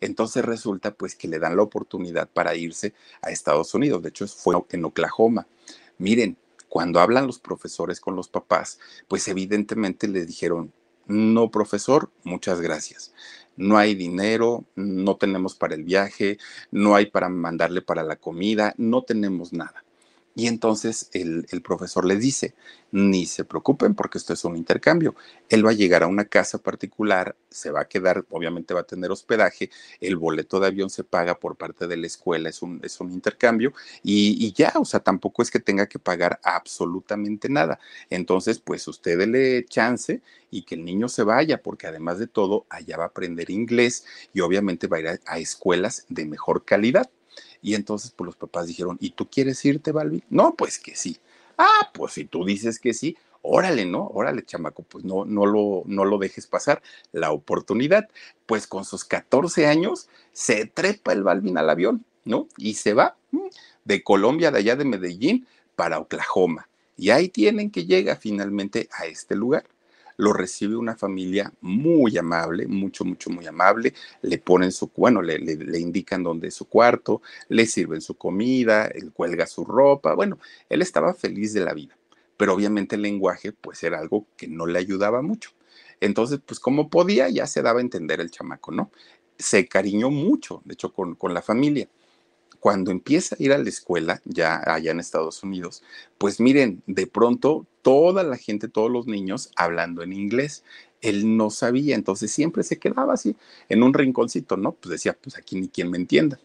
Entonces 0.00 0.44
resulta 0.44 0.92
pues 0.92 1.14
que 1.14 1.28
le 1.28 1.38
dan 1.38 1.56
la 1.56 1.62
oportunidad 1.62 2.28
para 2.28 2.54
irse 2.54 2.94
a 3.22 3.30
Estados 3.30 3.74
Unidos. 3.74 4.02
De 4.02 4.10
hecho, 4.10 4.26
fue 4.26 4.56
en 4.70 4.84
Oklahoma. 4.84 5.46
Miren, 5.98 6.36
cuando 6.68 7.00
hablan 7.00 7.26
los 7.26 7.38
profesores 7.38 8.00
con 8.00 8.16
los 8.16 8.28
papás, 8.28 8.78
pues 9.08 9.28
evidentemente 9.28 10.08
le 10.08 10.26
dijeron, 10.26 10.72
no, 11.06 11.50
profesor, 11.50 12.10
muchas 12.24 12.60
gracias. 12.60 13.14
No 13.56 13.78
hay 13.78 13.94
dinero, 13.94 14.64
no 14.74 15.16
tenemos 15.16 15.54
para 15.54 15.74
el 15.74 15.84
viaje, 15.84 16.38
no 16.70 16.96
hay 16.96 17.06
para 17.06 17.28
mandarle 17.28 17.82
para 17.82 18.02
la 18.02 18.16
comida, 18.16 18.74
no 18.76 19.02
tenemos 19.02 19.52
nada. 19.52 19.83
Y 20.36 20.48
entonces 20.48 21.10
el, 21.12 21.46
profesor 21.62 22.04
le 22.04 22.16
dice, 22.16 22.54
ni 22.90 23.24
se 23.24 23.44
preocupen 23.44 23.94
porque 23.94 24.18
esto 24.18 24.32
es 24.32 24.44
un 24.44 24.56
intercambio. 24.56 25.14
Él 25.48 25.64
va 25.64 25.70
a 25.70 25.74
llegar 25.74 26.02
a 26.02 26.08
una 26.08 26.24
casa 26.24 26.58
particular, 26.58 27.36
se 27.50 27.70
va 27.70 27.82
a 27.82 27.88
quedar, 27.88 28.24
obviamente 28.30 28.74
va 28.74 28.80
a 28.80 28.86
tener 28.86 29.12
hospedaje, 29.12 29.70
el 30.00 30.16
boleto 30.16 30.58
de 30.58 30.66
avión 30.66 30.90
se 30.90 31.04
paga 31.04 31.38
por 31.38 31.56
parte 31.56 31.86
de 31.86 31.96
la 31.96 32.08
escuela, 32.08 32.48
es 32.48 32.62
un, 32.62 32.80
es 32.82 33.00
un 33.00 33.12
intercambio 33.12 33.74
y, 34.02 34.52
ya, 34.54 34.72
o 34.76 34.84
sea, 34.84 35.00
tampoco 35.00 35.42
es 35.42 35.52
que 35.52 35.60
tenga 35.60 35.86
que 35.86 36.00
pagar 36.00 36.40
absolutamente 36.42 37.48
nada. 37.48 37.78
Entonces, 38.10 38.58
pues 38.58 38.88
usted 38.88 39.24
le 39.28 39.64
chance 39.66 40.20
y 40.50 40.62
que 40.62 40.74
el 40.74 40.84
niño 40.84 41.08
se 41.08 41.22
vaya, 41.22 41.62
porque 41.62 41.86
además 41.86 42.18
de 42.18 42.26
todo, 42.26 42.66
allá 42.70 42.96
va 42.96 43.04
a 43.04 43.08
aprender 43.08 43.50
inglés 43.50 44.04
y 44.32 44.40
obviamente 44.40 44.88
va 44.88 44.96
a 44.96 45.00
ir 45.00 45.20
a 45.26 45.38
escuelas 45.38 46.06
de 46.08 46.24
mejor 46.24 46.64
calidad. 46.64 47.08
Y 47.64 47.74
entonces, 47.74 48.12
pues 48.14 48.26
los 48.26 48.36
papás 48.36 48.66
dijeron, 48.66 48.98
¿y 49.00 49.10
tú 49.10 49.26
quieres 49.26 49.64
irte, 49.64 49.90
Balbi? 49.90 50.22
No, 50.28 50.54
pues 50.54 50.78
que 50.78 50.94
sí. 50.94 51.16
Ah, 51.56 51.90
pues 51.94 52.12
si 52.12 52.26
tú 52.26 52.44
dices 52.44 52.78
que 52.78 52.92
sí, 52.92 53.16
órale, 53.40 53.86
¿no? 53.86 54.06
Órale, 54.08 54.44
chamaco, 54.44 54.82
pues 54.82 55.02
no, 55.02 55.24
no, 55.24 55.46
lo, 55.46 55.82
no 55.86 56.04
lo 56.04 56.18
dejes 56.18 56.46
pasar 56.46 56.82
la 57.10 57.32
oportunidad. 57.32 58.10
Pues 58.44 58.66
con 58.66 58.84
sus 58.84 59.06
14 59.06 59.66
años 59.66 60.10
se 60.34 60.66
trepa 60.66 61.14
el 61.14 61.22
Balvin 61.22 61.56
al 61.56 61.70
avión, 61.70 62.04
¿no? 62.26 62.48
Y 62.58 62.74
se 62.74 62.92
va 62.92 63.16
mm, 63.30 63.46
de 63.86 64.02
Colombia, 64.04 64.50
de 64.50 64.58
allá 64.58 64.76
de 64.76 64.84
Medellín, 64.84 65.46
para 65.74 66.00
Oklahoma. 66.00 66.68
Y 66.98 67.10
ahí 67.10 67.30
tienen 67.30 67.70
que 67.70 67.86
llega 67.86 68.16
finalmente 68.16 68.90
a 68.92 69.06
este 69.06 69.36
lugar 69.36 69.64
lo 70.16 70.32
recibe 70.32 70.76
una 70.76 70.96
familia 70.96 71.52
muy 71.60 72.16
amable, 72.18 72.66
mucho, 72.66 73.04
mucho, 73.04 73.30
muy 73.30 73.46
amable. 73.46 73.94
Le 74.22 74.38
ponen 74.38 74.72
su, 74.72 74.90
bueno, 74.96 75.22
le, 75.22 75.38
le, 75.38 75.78
indican 75.78 76.22
dónde 76.22 76.48
es 76.48 76.54
su 76.54 76.66
cuarto, 76.66 77.22
le 77.48 77.66
sirven 77.66 78.00
su 78.00 78.16
comida, 78.16 78.86
él 78.86 79.12
cuelga 79.12 79.46
su 79.46 79.64
ropa. 79.64 80.14
Bueno, 80.14 80.38
él 80.68 80.82
estaba 80.82 81.14
feliz 81.14 81.52
de 81.52 81.60
la 81.64 81.74
vida, 81.74 81.96
pero 82.36 82.54
obviamente 82.54 82.96
el 82.96 83.02
lenguaje, 83.02 83.52
pues 83.52 83.82
era 83.82 83.98
algo 83.98 84.26
que 84.36 84.48
no 84.48 84.66
le 84.66 84.78
ayudaba 84.78 85.22
mucho. 85.22 85.50
Entonces, 86.00 86.40
pues 86.44 86.60
como 86.60 86.90
podía, 86.90 87.28
ya 87.28 87.46
se 87.46 87.62
daba 87.62 87.80
a 87.80 87.82
entender 87.82 88.20
el 88.20 88.30
chamaco, 88.30 88.72
¿no? 88.72 88.90
Se 89.38 89.66
cariñó 89.66 90.10
mucho, 90.10 90.62
de 90.64 90.74
hecho, 90.74 90.92
con, 90.92 91.14
con 91.14 91.34
la 91.34 91.42
familia 91.42 91.88
cuando 92.64 92.90
empieza 92.90 93.36
a 93.38 93.42
ir 93.42 93.52
a 93.52 93.58
la 93.58 93.68
escuela, 93.68 94.22
ya 94.24 94.62
allá 94.64 94.90
en 94.90 94.98
Estados 94.98 95.42
Unidos, 95.42 95.82
pues 96.16 96.40
miren, 96.40 96.82
de 96.86 97.06
pronto 97.06 97.66
toda 97.84 98.22
la 98.22 98.38
gente, 98.38 98.66
todos 98.66 98.90
los 98.90 99.06
niños 99.06 99.50
hablando 99.54 100.02
en 100.02 100.14
inglés. 100.14 100.64
Él 101.02 101.36
no 101.36 101.50
sabía, 101.50 101.94
entonces 101.94 102.32
siempre 102.32 102.62
se 102.62 102.78
quedaba 102.78 103.12
así 103.12 103.36
en 103.68 103.82
un 103.82 103.92
rinconcito, 103.92 104.56
¿no? 104.56 104.72
Pues 104.72 104.90
decía, 104.90 105.16
pues 105.20 105.36
aquí 105.36 105.60
ni 105.60 105.68
quien 105.68 105.90
me 105.90 105.98
entienda. 105.98 106.40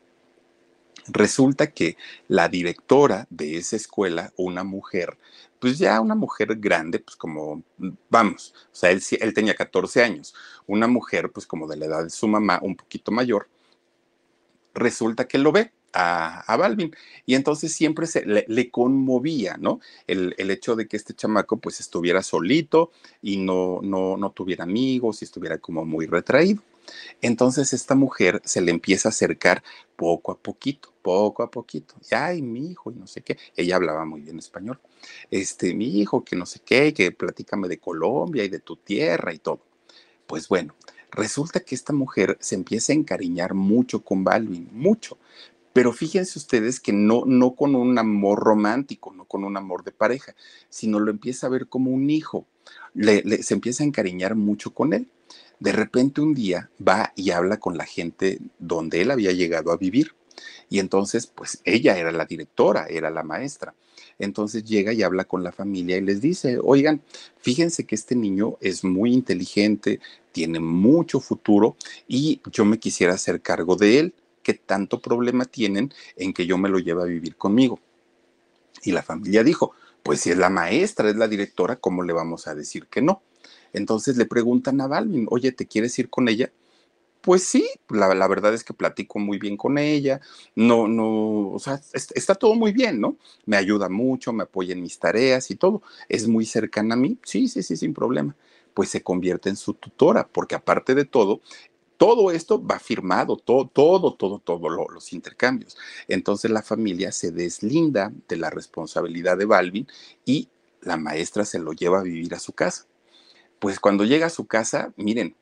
Resulta 1.08 1.71
que 1.71 1.95
la 2.28 2.49
directora 2.49 3.25
de 3.30 3.56
esa 3.56 3.78
escuela, 3.78 4.34
una 4.36 4.65
mujer, 4.65 5.17
pues 5.60 5.80
ya 5.80 6.02
una 6.02 6.13
mujer 6.13 6.58
grande, 6.58 6.99
pues 6.99 7.15
como, 7.15 7.63
vamos, 8.10 8.54
o 8.65 8.75
sea, 8.75 8.91
él, 8.91 9.02
él 9.19 9.34
tenía 9.34 9.56
14 9.56 10.04
años, 10.04 10.36
una 10.67 10.88
mujer 10.88 11.32
pues 11.32 11.47
como 11.47 11.67
de 11.67 11.78
la 11.78 11.86
edad 11.86 12.04
de 12.04 12.10
su 12.10 12.28
mamá, 12.28 12.60
un 12.62 12.75
poquito 12.75 13.13
mayor, 13.13 13.47
resulta 14.73 15.25
que 15.25 15.38
lo 15.38 15.54
ve 15.54 15.71
a, 15.93 16.56
Balvin. 16.58 16.95
Y 17.25 17.36
entonces 17.36 17.73
siempre 17.73 18.08
se, 18.08 18.25
le, 18.25 18.71
conmovía, 18.71 19.58
¿no? 19.58 19.80
El, 20.08 20.34
hecho 20.52 20.75
de 20.75 20.88
que 20.88 20.97
este 20.97 21.13
chamaco 21.13 21.58
pues 21.58 21.80
estuviera 21.80 22.23
solito 22.23 22.91
y 23.21 23.38
no, 23.38 23.80
no, 23.82 24.17
no 24.17 24.32
tuviera 24.32 24.63
amigos 24.63 25.21
y 25.21 25.25
estuviera 25.25 25.58
como 25.58 25.86
muy 25.86 26.06
retraído. 26.06 26.62
Entonces 27.21 27.73
esta 27.73 27.95
mujer 27.95 28.41
se 28.45 28.62
le 28.62 28.71
empieza 28.71 29.10
a 29.10 29.12
acercar 29.12 29.63
poco 29.95 30.32
a 30.32 30.38
poquito, 30.38 30.93
poco 31.02 31.43
a 31.43 31.52
poquito. 31.52 31.95
Y, 32.10 32.15
ay, 32.15 32.41
mi 32.41 32.71
hijo, 32.71 32.91
y 32.91 32.95
no 32.95 33.08
sé 33.08 33.21
qué. 33.21 33.38
Ella 33.56 33.75
hablaba 33.75 34.06
muy 34.06 34.21
bien 34.21 34.39
español. 34.39 34.80
Este, 35.30 35.73
mi 35.73 35.99
hijo, 35.99 36.23
que 36.23 36.36
no 36.36 36.45
sé 36.45 36.60
qué, 36.63 36.93
que 36.93 37.12
platícame 37.12 37.67
de 37.67 37.80
Colombia 37.80 38.43
y 38.43 38.49
de 38.49 38.60
tu 38.60 38.78
tierra 38.78 39.34
y 39.34 39.39
todo. 39.39 39.62
Pues 40.28 40.47
bueno, 40.47 40.75
resulta 41.12 41.60
que 41.62 41.75
esta 41.75 41.93
mujer 41.93 42.38
se 42.39 42.56
empieza 42.56 42.93
a 42.93 42.95
encariñar 42.95 43.54
mucho 43.54 44.04
con 44.04 44.23
Balvin, 44.23 44.69
mucho, 44.71 45.17
pero 45.73 45.93
fíjense 45.93 46.39
ustedes 46.39 46.79
que 46.79 46.93
no, 46.93 47.23
no 47.25 47.55
con 47.55 47.75
un 47.75 47.97
amor 47.97 48.39
romántico, 48.39 49.13
no 49.13 49.25
con 49.25 49.43
un 49.43 49.58
amor 49.58 49.84
de 49.84 49.91
pareja, 49.91 50.36
sino 50.69 50.99
lo 50.99 51.12
empieza 51.12 51.47
a 51.47 51.51
ver 51.51 51.67
como 51.67 51.91
un 51.91 52.10
hijo. 52.10 52.45
se 52.95 53.53
empieza 53.53 53.84
a 53.84 53.88
encariñar 53.88 54.36
mucho 54.36 54.73
con 54.73 54.93
él. 54.93 55.08
De 55.60 55.71
repente 55.71 56.21
un 56.21 56.34
día 56.34 56.69
va 56.86 57.13
y 57.15 57.32
habla 57.32 57.58
con 57.58 57.77
la 57.77 57.86
gente 57.86 58.39
donde 58.58 59.01
él 59.01 59.12
había 59.12 59.32
llegado 59.32 59.71
a 59.71 59.77
vivir. 59.77 60.15
Y 60.69 60.79
entonces, 60.79 61.27
pues 61.27 61.62
ella 61.65 61.97
era 61.97 62.12
la 62.12 62.25
directora, 62.25 62.86
era 62.88 63.10
la 63.10 63.23
maestra. 63.23 63.73
Entonces 64.19 64.63
llega 64.63 64.93
y 64.93 65.01
habla 65.01 65.23
con 65.25 65.43
la 65.43 65.51
familia 65.51 65.97
y 65.97 66.01
les 66.01 66.21
dice, 66.21 66.60
oigan, 66.62 67.01
fíjense 67.38 67.86
que 67.86 67.95
este 67.95 68.15
niño 68.15 68.58
es 68.62 68.84
muy 68.84 69.13
inteligente, 69.13 69.99
tiene 70.32 70.60
mucho 70.60 71.19
futuro 71.19 71.75
y 72.08 72.41
yo 72.51 72.65
me 72.65 72.79
quisiera 72.79 73.13
hacer 73.13 73.41
cargo 73.41 73.75
de 73.75 73.99
él. 73.99 74.13
¿Qué 74.43 74.54
tanto 74.54 75.02
problema 75.02 75.45
tienen 75.45 75.93
en 76.15 76.34
que 76.34 76.45
yo 76.45 76.58
me 76.58 76.69
lo 76.69 76.80
lleve 76.80 77.02
a 77.02 77.06
vivir 77.06 77.36
conmigo? 77.36 77.80
Y 78.84 78.91
la 78.91 79.04
familia 79.04 79.43
dijo, 79.43 79.73
pues 80.04 80.21
si 80.21 80.32
es 80.32 80.38
la 80.38 80.49
maestra, 80.49 81.10
es 81.10 81.15
la 81.15 81.28
directora, 81.28 81.75
¿cómo 81.75 82.04
le 82.04 82.13
vamos 82.13 82.47
a 82.47 82.56
decir 82.56 82.88
que 82.88 83.02
no? 83.02 83.21
Entonces 83.73 84.17
le 84.17 84.25
preguntan 84.25 84.82
a 84.82 84.88
Balvin, 84.88 85.28
oye, 85.30 85.52
¿te 85.52 85.67
quieres 85.67 85.97
ir 85.99 86.10
con 86.10 86.28
ella? 86.30 86.52
Pues 87.21 87.43
sí, 87.43 87.69
la, 87.89 88.13
la, 88.15 88.28
verdad 88.28 88.54
es 88.54 88.63
que 88.63 88.73
platico 88.73 89.19
muy 89.19 89.38
bien 89.39 89.58
con 89.58 89.78
ella, 89.78 90.21
no, 90.56 90.88
no, 90.88 91.52
o 91.52 91.60
sea, 91.60 91.82
está 91.93 92.34
todo 92.34 92.56
muy 92.56 92.71
bien, 92.71 93.02
¿no? 93.02 93.17
Me 93.45 93.58
ayuda 93.58 93.89
mucho, 93.89 94.32
me 94.32 94.43
apoya 94.43 94.73
en 94.73 94.82
mis 94.82 94.99
tareas 94.99 95.52
y 95.52 95.56
todo, 95.56 95.82
es 96.08 96.30
muy 96.30 96.45
cercana 96.45 96.93
a 96.95 96.97
mí, 96.97 97.17
sí, 97.23 97.49
sí, 97.49 97.62
sí, 97.62 97.75
sin 97.75 97.93
problema. 97.93 98.36
Pues 98.73 98.89
se 98.89 99.04
convierte 99.04 99.49
en 99.49 99.58
su 99.58 99.73
tutora, 99.73 100.28
porque 100.32 100.56
aparte 100.56 100.95
de 100.95 101.04
todo, 101.04 101.41
todo 102.00 102.32
esto 102.32 102.66
va 102.66 102.80
firmado, 102.80 103.36
todo, 103.36 103.68
todo, 103.68 104.14
todo, 104.14 104.40
todo 104.40 104.70
los 104.70 105.12
intercambios. 105.12 105.78
Entonces 106.08 106.50
la 106.50 106.64
familia 106.64 107.12
se 107.12 107.32
deslinda 107.32 108.14
de 108.30 108.38
la 108.38 108.50
responsabilidad 108.50 109.38
de 109.38 109.44
Balvin 109.44 109.86
y 110.24 110.48
la 110.82 110.96
maestra 110.96 111.44
se 111.44 111.60
lo 111.60 111.74
lleva 111.74 112.00
a 112.00 112.04
vivir 112.04 112.34
a 112.34 112.40
su 112.40 112.54
casa. 112.54 112.86
Pues 113.60 113.82
cuando 113.82 114.06
llega 114.06 114.28
a 114.28 114.30
su 114.30 114.48
casa, 114.48 114.94
miren, 114.96 115.36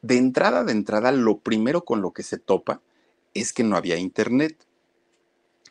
de 0.00 0.18
entrada, 0.18 0.62
de 0.62 0.70
entrada, 0.70 1.10
lo 1.10 1.40
primero 1.40 1.84
con 1.84 2.00
lo 2.00 2.12
que 2.12 2.22
se 2.22 2.38
topa 2.38 2.80
es 3.34 3.52
que 3.52 3.64
no 3.64 3.76
había 3.76 3.96
internet. 3.96 4.56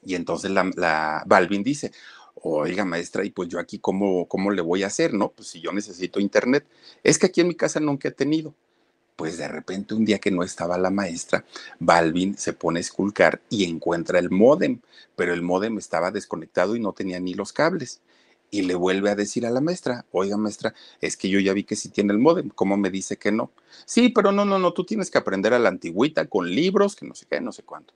Y 0.04 0.16
entonces 0.16 0.52
la, 0.52 0.70
la 0.76 1.24
Balvin 1.26 1.64
dice, 1.64 1.94
oiga 2.36 2.84
maestra, 2.84 3.24
y 3.24 3.30
pues 3.30 3.48
yo 3.48 3.60
aquí 3.60 3.80
cómo, 3.80 4.28
cómo 4.28 4.52
le 4.52 4.62
voy 4.62 4.84
a 4.84 4.88
hacer, 4.88 5.14
¿no? 5.14 5.32
Pues 5.32 5.48
si 5.48 5.62
yo 5.62 5.72
necesito 5.72 6.20
internet. 6.20 6.68
Es 7.02 7.18
que 7.18 7.28
aquí 7.28 7.40
en 7.40 7.48
mi 7.48 7.56
casa 7.56 7.80
nunca 7.80 8.10
he 8.10 8.12
tenido. 8.12 8.54
Pues 9.18 9.38
de 9.38 9.50
repente 9.50 9.96
un 9.96 10.06
día 10.06 10.20
que 10.20 10.32
no 10.32 10.44
estaba 10.44 10.78
la 10.78 10.92
maestra, 10.92 11.44
Balvin 11.80 12.38
se 12.38 12.54
pone 12.54 12.80
a 12.80 12.82
esculcar 12.82 13.42
y 13.50 13.66
encuentra 13.66 14.20
el 14.20 14.30
módem, 14.30 14.80
pero 15.18 15.34
el 15.34 15.42
módem 15.42 15.78
estaba 15.78 16.12
desconectado 16.12 16.76
y 16.76 16.80
no 16.80 16.94
tenía 16.94 17.20
ni 17.20 17.34
los 17.34 17.52
cables 17.52 18.00
y 18.52 18.62
le 18.62 18.76
vuelve 18.76 19.10
a 19.10 19.16
decir 19.16 19.46
a 19.46 19.50
la 19.50 19.60
maestra, 19.60 20.06
oiga 20.12 20.38
maestra, 20.38 20.74
es 21.02 21.18
que 21.18 21.30
yo 21.30 21.40
ya 21.40 21.54
vi 21.54 21.64
que 21.64 21.76
sí 21.76 21.90
tiene 21.90 22.14
el 22.14 22.20
modem, 22.20 22.50
¿cómo 22.50 22.78
me 22.78 22.90
dice 22.90 23.18
que 23.18 23.32
no? 23.32 23.52
Sí, 23.86 24.10
pero 24.10 24.32
no, 24.32 24.46
no, 24.46 24.60
no, 24.60 24.72
tú 24.72 24.86
tienes 24.86 25.12
que 25.12 25.18
aprender 25.18 25.54
a 25.54 25.60
la 25.60 25.70
antigüita 25.70 26.26
con 26.28 26.50
libros, 26.50 26.96
que 26.96 27.06
no 27.06 27.16
sé 27.16 27.26
qué, 27.30 27.42
no 27.42 27.52
sé 27.52 27.64
cuánto. 27.64 27.94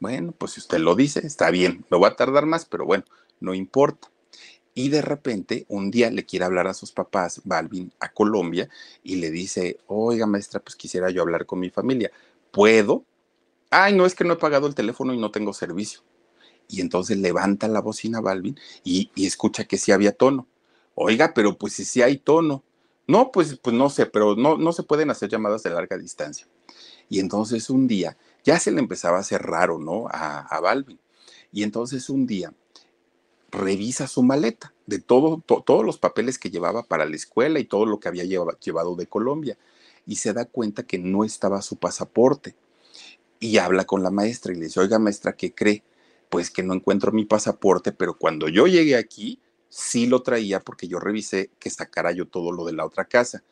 Bueno, 0.00 0.32
pues 0.36 0.52
si 0.52 0.60
usted 0.60 0.78
lo 0.78 0.94
dice, 0.94 1.26
está 1.26 1.50
bien, 1.50 1.84
me 1.90 1.98
va 1.98 2.08
a 2.08 2.16
tardar 2.16 2.46
más, 2.46 2.64
pero 2.64 2.84
bueno, 2.84 3.04
no 3.40 3.54
importa. 3.54 4.08
Y 4.76 4.90
de 4.90 5.02
repente, 5.02 5.66
un 5.68 5.90
día 5.90 6.08
le 6.12 6.24
quiere 6.24 6.44
hablar 6.44 6.68
a 6.68 6.74
sus 6.74 6.92
papás, 6.92 7.40
Balvin, 7.42 7.92
a 7.98 8.12
Colombia, 8.12 8.68
y 9.02 9.16
le 9.16 9.32
dice, 9.32 9.80
oiga 9.88 10.26
maestra, 10.26 10.60
pues 10.60 10.76
quisiera 10.76 11.10
yo 11.10 11.22
hablar 11.22 11.46
con 11.46 11.58
mi 11.58 11.70
familia. 11.70 12.12
¿Puedo? 12.52 13.02
Ay, 13.70 13.96
no 13.96 14.06
es 14.06 14.14
que 14.14 14.22
no 14.22 14.34
he 14.34 14.36
pagado 14.36 14.68
el 14.68 14.76
teléfono 14.76 15.12
y 15.12 15.18
no 15.18 15.32
tengo 15.32 15.52
servicio 15.52 16.02
y 16.68 16.80
entonces 16.80 17.18
levanta 17.18 17.68
la 17.68 17.80
bocina 17.80 18.20
Balvin 18.20 18.58
y, 18.84 19.10
escucha 19.16 19.64
que 19.64 19.78
sí 19.78 19.92
había 19.92 20.12
tono. 20.12 20.46
Oiga, 20.94 21.32
pero 21.34 21.56
pues 21.58 21.74
si 21.74 21.84
sí 21.84 22.02
hay 22.02 22.18
tono. 22.18 22.64
No, 23.06 23.30
pues, 23.30 23.58
pues 23.62 23.76
no 23.76 23.88
sé, 23.88 24.06
pero 24.06 24.34
no, 24.34 24.56
no 24.56 24.72
se 24.72 24.82
pueden 24.82 25.10
hacer 25.10 25.28
llamadas 25.28 25.62
de 25.62 25.70
larga 25.70 25.96
distancia. 25.96 26.48
Y 27.08 27.20
entonces 27.20 27.70
un 27.70 27.86
día 27.86 28.16
ya 28.44 28.58
se 28.58 28.72
le 28.72 28.80
empezaba 28.80 29.18
a 29.18 29.20
hacer 29.20 29.42
raro, 29.42 29.78
¿no? 29.78 30.08
A, 30.08 30.40
a 30.40 30.60
Balvin. 30.60 30.98
Y 31.52 31.62
entonces 31.62 32.10
un 32.10 32.26
día 32.26 32.52
revisa 33.50 34.06
su 34.06 34.22
maleta 34.22 34.74
de 34.86 34.98
todo, 34.98 35.42
todos 35.64 35.84
los 35.84 35.98
papeles 35.98 36.38
que 36.38 36.50
llevaba 36.50 36.82
para 36.82 37.04
la 37.04 37.16
escuela 37.16 37.58
y 37.58 37.64
todo 37.64 37.86
lo 37.86 38.00
que 38.00 38.08
había 38.08 38.24
llevado 38.24 38.96
de 38.96 39.06
Colombia. 39.06 39.58
Y 40.06 40.16
se 40.16 40.32
da 40.32 40.44
cuenta 40.44 40.84
que 40.84 40.98
no 40.98 41.24
estaba 41.24 41.62
su 41.62 41.76
pasaporte. 41.76 42.54
Y 43.40 43.58
habla 43.58 43.84
con 43.84 44.02
la 44.02 44.10
maestra 44.10 44.52
y 44.52 44.56
le 44.56 44.64
dice, 44.66 44.80
oiga 44.80 44.98
maestra, 44.98 45.34
¿qué 45.34 45.52
cree? 45.52 45.82
pues 46.28 46.50
que 46.50 46.62
no 46.62 46.74
encuentro 46.74 47.12
mi 47.12 47.24
pasaporte, 47.24 47.92
pero 47.92 48.16
cuando 48.16 48.48
yo 48.48 48.66
llegué 48.66 48.96
aquí, 48.96 49.40
sí 49.68 50.06
lo 50.06 50.22
traía 50.22 50.60
porque 50.60 50.88
yo 50.88 50.98
revisé 50.98 51.50
que 51.58 51.70
sacara 51.70 52.12
yo 52.12 52.26
todo 52.26 52.52
lo 52.52 52.64
de 52.64 52.72
la 52.72 52.84
otra 52.84 53.04
casa. 53.04 53.42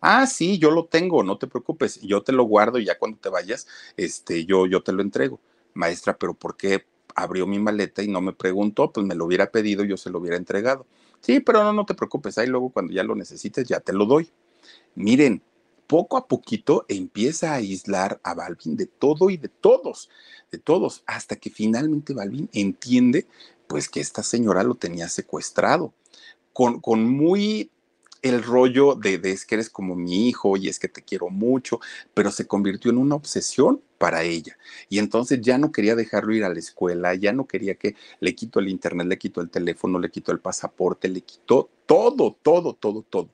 Ah, 0.00 0.26
sí, 0.26 0.58
yo 0.58 0.70
lo 0.70 0.86
tengo, 0.86 1.22
no 1.22 1.38
te 1.38 1.46
preocupes, 1.46 2.00
yo 2.02 2.22
te 2.22 2.32
lo 2.32 2.44
guardo 2.44 2.78
y 2.78 2.84
ya 2.84 2.98
cuando 2.98 3.18
te 3.18 3.28
vayas, 3.28 3.66
este, 3.96 4.44
yo, 4.44 4.66
yo 4.66 4.82
te 4.82 4.92
lo 4.92 5.02
entrego. 5.02 5.40
Maestra, 5.72 6.16
pero 6.16 6.34
¿por 6.34 6.56
qué 6.56 6.84
abrió 7.14 7.46
mi 7.46 7.58
maleta 7.58 8.02
y 8.02 8.08
no 8.08 8.20
me 8.20 8.32
preguntó? 8.32 8.92
Pues 8.92 9.06
me 9.06 9.14
lo 9.14 9.24
hubiera 9.24 9.50
pedido, 9.50 9.84
yo 9.84 9.96
se 9.96 10.10
lo 10.10 10.18
hubiera 10.18 10.36
entregado. 10.36 10.86
Sí, 11.20 11.40
pero 11.40 11.64
no, 11.64 11.72
no 11.72 11.86
te 11.86 11.94
preocupes, 11.94 12.36
ahí 12.38 12.46
luego 12.46 12.70
cuando 12.70 12.92
ya 12.92 13.02
lo 13.02 13.14
necesites, 13.14 13.66
ya 13.66 13.80
te 13.80 13.92
lo 13.92 14.04
doy. 14.06 14.30
Miren, 14.94 15.42
poco 15.86 16.16
a 16.16 16.26
poquito 16.26 16.84
empieza 16.88 17.52
a 17.52 17.56
aislar 17.56 18.20
a 18.22 18.34
Balvin 18.34 18.76
de 18.76 18.86
todo 18.86 19.30
y 19.30 19.36
de 19.36 19.48
todos, 19.48 20.10
de 20.50 20.58
todos, 20.58 21.02
hasta 21.06 21.36
que 21.36 21.50
finalmente 21.50 22.14
Balvin 22.14 22.48
entiende 22.52 23.26
pues 23.66 23.88
que 23.88 24.00
esta 24.00 24.22
señora 24.22 24.62
lo 24.62 24.74
tenía 24.74 25.08
secuestrado, 25.08 25.94
con, 26.52 26.80
con 26.80 27.08
muy 27.08 27.70
el 28.24 28.42
rollo 28.42 28.94
de, 28.94 29.18
de, 29.18 29.32
es 29.32 29.44
que 29.44 29.54
eres 29.56 29.68
como 29.68 29.94
mi 29.94 30.28
hijo 30.28 30.56
y 30.56 30.68
es 30.68 30.78
que 30.78 30.88
te 30.88 31.02
quiero 31.02 31.28
mucho, 31.28 31.78
pero 32.14 32.30
se 32.30 32.46
convirtió 32.46 32.90
en 32.90 32.96
una 32.96 33.16
obsesión 33.16 33.82
para 33.98 34.22
ella. 34.22 34.56
Y 34.88 34.98
entonces 34.98 35.42
ya 35.42 35.58
no 35.58 35.70
quería 35.70 35.94
dejarlo 35.94 36.34
ir 36.34 36.42
a 36.44 36.48
la 36.48 36.58
escuela, 36.58 37.14
ya 37.14 37.34
no 37.34 37.46
quería 37.46 37.74
que 37.74 37.96
le 38.20 38.34
quitó 38.34 38.60
el 38.60 38.68
internet, 38.68 39.06
le 39.08 39.18
quitó 39.18 39.42
el 39.42 39.50
teléfono, 39.50 39.98
le 39.98 40.10
quitó 40.10 40.32
el 40.32 40.40
pasaporte, 40.40 41.08
le 41.08 41.20
quitó 41.20 41.68
todo, 41.84 42.34
todo, 42.42 42.72
todo, 42.72 43.02
todo. 43.02 43.28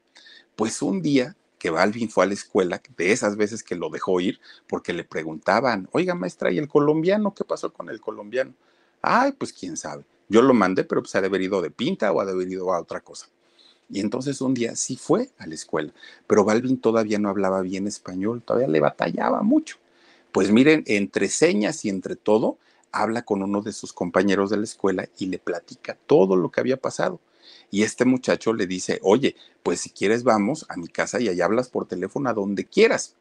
Pues 0.57 0.83
un 0.83 1.01
día 1.01 1.37
que 1.61 1.71
Balvin 1.71 2.11
fue 2.11 2.25
a 2.25 2.27
la 2.27 2.35
escuela, 2.35 2.83
de 2.97 3.13
esas 3.13 3.37
veces 3.37 3.63
que 3.63 3.77
lo 3.77 3.91
dejó 3.91 4.21
ir, 4.21 4.41
porque 4.69 4.93
le 4.93 5.05
preguntaban, 5.05 5.89
oiga 5.93 6.17
maestra, 6.17 6.51
¿y 6.51 6.59
el 6.59 6.67
colombiano? 6.67 7.33
¿Qué 7.33 7.45
pasó 7.45 7.73
con 7.73 7.91
el 7.91 8.01
colombiano? 8.01 8.55
Ay, 9.03 9.33
pues 9.39 9.53
quién 9.53 9.77
sabe. 9.77 10.05
Yo 10.29 10.43
lo 10.43 10.53
mandé, 10.53 10.83
pero 10.83 11.01
pues 11.01 11.15
ha 11.15 11.21
de 11.21 11.29
haber 11.29 11.43
ido 11.43 11.63
de 11.63 11.71
pinta 11.71 12.11
o 12.11 12.21
ha 12.21 12.25
de 12.25 12.33
haber 12.33 12.51
ido 12.51 12.73
a 12.73 12.81
otra 12.81 13.01
cosa. 13.01 13.29
Y 13.91 14.01
entonces 14.01 14.41
un 14.41 14.55
día 14.55 14.77
sí 14.77 14.97
fue 14.97 15.31
a 15.39 15.47
la 15.47 15.55
escuela, 15.55 15.93
pero 16.27 16.45
Balvin 16.45 16.81
todavía 16.81 17.19
no 17.19 17.29
hablaba 17.29 17.61
bien 17.63 17.87
español, 17.87 18.43
todavía 18.43 18.69
le 18.69 18.81
batallaba 18.81 19.43
mucho. 19.43 19.77
Pues 20.33 20.53
miren, 20.53 20.85
entre 20.87 21.29
señas 21.29 21.85
y 21.85 21.89
entre 21.89 22.15
todo, 22.15 22.59
habla 22.93 23.23
con 23.23 23.43
uno 23.43 23.63
de 23.63 23.73
sus 23.73 23.93
compañeros 23.93 24.51
de 24.51 24.59
la 24.59 24.65
escuela 24.65 25.09
y 25.19 25.27
le 25.27 25.39
platica 25.39 25.97
todo 26.07 26.37
lo 26.37 26.51
que 26.51 26.61
había 26.61 26.77
pasado. 26.77 27.21
Y 27.71 27.83
este 27.83 28.05
muchacho 28.05 28.53
le 28.53 28.67
dice, 28.67 29.01
oye, 29.03 29.37
pues 29.63 29.81
si 29.81 29.91
quieres 29.91 30.23
vamos 30.25 30.67
a 30.69 30.77
mi 30.77 30.89
casa 30.89 31.21
y 31.21 31.29
allá 31.29 31.45
hablas 31.45 31.69
por 31.69 31.87
teléfono 31.87 32.29
a 32.29 32.33
donde 32.33 32.65
quieras. 32.65 33.17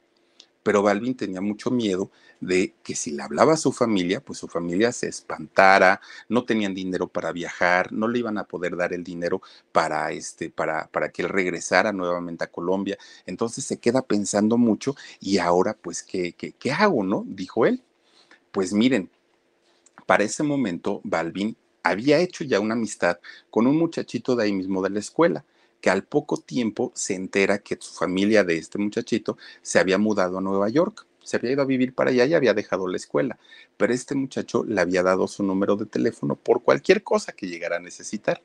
Pero 0.63 0.83
Balvin 0.83 1.15
tenía 1.15 1.41
mucho 1.41 1.71
miedo 1.71 2.11
de 2.41 2.73
que 2.83 2.95
si 2.95 3.11
le 3.11 3.23
hablaba 3.23 3.53
a 3.53 3.57
su 3.57 3.71
familia, 3.71 4.21
pues 4.21 4.39
su 4.39 4.47
familia 4.47 4.91
se 4.91 5.07
espantara, 5.07 6.01
no 6.27 6.43
tenían 6.45 6.73
dinero 6.73 7.07
para 7.07 7.31
viajar, 7.31 7.91
no 7.91 8.07
le 8.07 8.19
iban 8.19 8.37
a 8.37 8.45
poder 8.45 8.75
dar 8.75 8.93
el 8.93 9.03
dinero 9.03 9.41
para, 9.71 10.11
este, 10.11 10.49
para, 10.49 10.87
para 10.87 11.09
que 11.09 11.23
él 11.23 11.29
regresara 11.29 11.91
nuevamente 11.91 12.43
a 12.43 12.51
Colombia. 12.51 12.97
Entonces 13.25 13.65
se 13.65 13.77
queda 13.77 14.01
pensando 14.01 14.57
mucho 14.57 14.95
y 15.19 15.37
ahora, 15.37 15.75
pues, 15.79 16.03
¿qué, 16.03 16.33
qué, 16.33 16.53
qué 16.53 16.71
hago, 16.71 17.03
no? 17.03 17.23
Dijo 17.27 17.65
él. 17.65 17.83
Pues 18.51 18.73
miren, 18.73 19.09
para 20.05 20.23
ese 20.23 20.43
momento, 20.43 21.01
Balvin 21.03 21.55
había 21.83 22.19
hecho 22.19 22.43
ya 22.43 22.59
una 22.59 22.73
amistad 22.73 23.19
con 23.49 23.67
un 23.67 23.77
muchachito 23.77 24.35
de 24.35 24.45
ahí 24.45 24.53
mismo 24.53 24.81
de 24.81 24.89
la 24.89 24.99
escuela, 24.99 25.45
que 25.81 25.89
al 25.89 26.03
poco 26.03 26.37
tiempo 26.37 26.91
se 26.95 27.15
entera 27.15 27.59
que 27.59 27.77
su 27.79 27.93
familia 27.93 28.43
de 28.43 28.57
este 28.57 28.77
muchachito 28.77 29.37
se 29.61 29.79
había 29.79 29.97
mudado 29.97 30.37
a 30.37 30.41
Nueva 30.41 30.69
York. 30.69 31.05
Se 31.23 31.37
había 31.37 31.51
ido 31.51 31.61
a 31.61 31.65
vivir 31.65 31.93
para 31.93 32.09
allá 32.09 32.25
y 32.25 32.33
había 32.33 32.53
dejado 32.53 32.87
la 32.87 32.97
escuela, 32.97 33.37
pero 33.77 33.93
este 33.93 34.15
muchacho 34.15 34.63
le 34.63 34.81
había 34.81 35.03
dado 35.03 35.27
su 35.27 35.43
número 35.43 35.75
de 35.75 35.85
teléfono 35.85 36.35
por 36.35 36.63
cualquier 36.63 37.03
cosa 37.03 37.33
que 37.33 37.47
llegara 37.47 37.77
a 37.77 37.81
necesitar. 37.81 38.41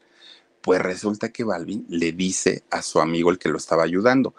Pues 0.61 0.81
resulta 0.81 1.31
que 1.31 1.45
Balvin 1.45 1.87
le 1.89 2.13
dice 2.13 2.63
a 2.71 2.83
su 2.83 3.01
amigo 3.01 3.31
el 3.31 3.39
que 3.39 3.49
lo 3.49 3.57
estaba 3.57 3.85
ayudando, 3.85 4.35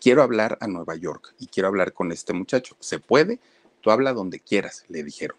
quiero 0.00 0.22
hablar 0.22 0.58
a 0.60 0.66
Nueva 0.66 0.96
York 0.96 1.34
y 1.38 1.46
quiero 1.46 1.68
hablar 1.68 1.92
con 1.92 2.12
este 2.12 2.32
muchacho. 2.32 2.76
¿Se 2.80 2.98
puede? 2.98 3.38
Tú 3.80 3.90
habla 3.90 4.12
donde 4.12 4.40
quieras, 4.40 4.84
le 4.88 5.02
dijeron. 5.02 5.36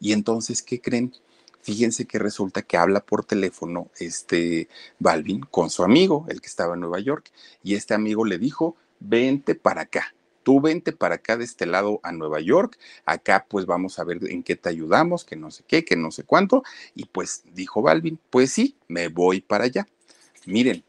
Y 0.00 0.12
entonces, 0.12 0.62
¿qué 0.62 0.80
creen? 0.80 1.12
Fíjense 1.62 2.06
que 2.06 2.18
resulta 2.18 2.62
que 2.62 2.76
habla 2.76 3.00
por 3.00 3.24
teléfono 3.24 3.90
este 3.98 4.68
Balvin 4.98 5.40
con 5.40 5.70
su 5.70 5.84
amigo, 5.84 6.26
el 6.28 6.40
que 6.40 6.48
estaba 6.48 6.74
en 6.74 6.80
Nueva 6.80 7.00
York, 7.00 7.30
y 7.62 7.74
este 7.74 7.94
amigo 7.94 8.24
le 8.24 8.38
dijo, 8.38 8.76
vente 9.00 9.54
para 9.54 9.82
acá. 9.82 10.14
Tú 10.42 10.60
vente 10.60 10.90
para 10.92 11.16
acá 11.16 11.36
de 11.36 11.44
este 11.44 11.66
lado 11.66 12.00
a 12.02 12.10
Nueva 12.10 12.40
York, 12.40 12.76
acá 13.06 13.46
pues 13.48 13.64
vamos 13.64 14.00
a 14.00 14.04
ver 14.04 14.18
en 14.28 14.42
qué 14.42 14.56
te 14.56 14.68
ayudamos, 14.68 15.24
que 15.24 15.36
no 15.36 15.52
sé 15.52 15.62
qué, 15.66 15.84
que 15.84 15.96
no 15.96 16.10
sé 16.10 16.24
cuánto. 16.24 16.64
Y 16.96 17.04
pues 17.04 17.44
dijo 17.54 17.80
Balvin, 17.80 18.18
pues 18.28 18.50
sí, 18.50 18.76
me 18.88 19.06
voy 19.06 19.40
para 19.40 19.64
allá. 19.64 19.86
Miren, 20.46 20.82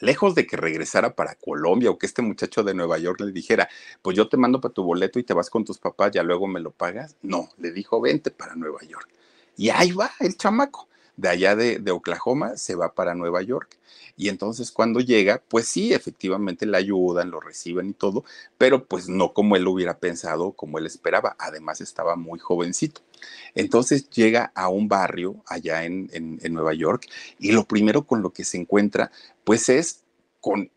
lejos 0.00 0.34
de 0.34 0.48
que 0.48 0.56
regresara 0.56 1.14
para 1.14 1.36
Colombia 1.36 1.90
o 1.90 1.98
que 1.98 2.06
este 2.06 2.22
muchacho 2.22 2.64
de 2.64 2.74
Nueva 2.74 2.98
York 2.98 3.20
le 3.20 3.30
dijera, 3.30 3.68
pues 4.02 4.16
yo 4.16 4.28
te 4.28 4.36
mando 4.36 4.60
para 4.60 4.74
tu 4.74 4.82
boleto 4.82 5.20
y 5.20 5.22
te 5.22 5.32
vas 5.32 5.48
con 5.48 5.64
tus 5.64 5.78
papás, 5.78 6.10
ya 6.10 6.24
luego 6.24 6.48
me 6.48 6.58
lo 6.58 6.72
pagas. 6.72 7.16
No, 7.22 7.48
le 7.58 7.70
dijo, 7.70 8.00
vente 8.00 8.32
para 8.32 8.56
Nueva 8.56 8.80
York. 8.82 9.08
Y 9.56 9.70
ahí 9.70 9.92
va 9.92 10.10
el 10.20 10.36
chamaco. 10.36 10.88
De 11.16 11.28
allá 11.28 11.54
de, 11.54 11.90
Oklahoma 11.92 12.56
se 12.56 12.74
va 12.74 12.92
para 12.92 13.14
Nueva 13.14 13.40
York. 13.42 13.78
Y 14.16 14.28
entonces 14.28 14.72
cuando 14.72 15.00
llega, 15.00 15.42
pues 15.48 15.68
sí, 15.68 15.92
efectivamente 15.92 16.66
le 16.66 16.76
ayudan, 16.76 17.30
lo 17.30 17.40
reciben 17.40 17.90
y 17.90 17.92
todo, 17.92 18.24
pero 18.58 18.84
pues 18.84 19.08
no 19.08 19.32
como 19.32 19.56
él 19.56 19.66
hubiera 19.66 19.98
pensado, 19.98 20.52
como 20.52 20.78
él 20.78 20.86
esperaba. 20.86 21.36
Además 21.38 21.80
estaba 21.80 22.16
muy 22.16 22.38
jovencito. 22.38 23.00
Entonces 23.54 24.10
llega 24.10 24.52
a 24.54 24.68
un 24.68 24.88
barrio 24.88 25.36
allá 25.46 25.84
en, 25.84 26.10
en, 26.12 26.52
Nueva 26.52 26.74
York 26.74 27.06
y 27.38 27.52
lo 27.52 27.64
primero 27.64 28.06
con 28.06 28.22
lo 28.22 28.30
que 28.30 28.44
se 28.44 28.58
encuentra, 28.58 29.10
pues 29.44 29.68
es 29.68 30.02
con 30.40 30.70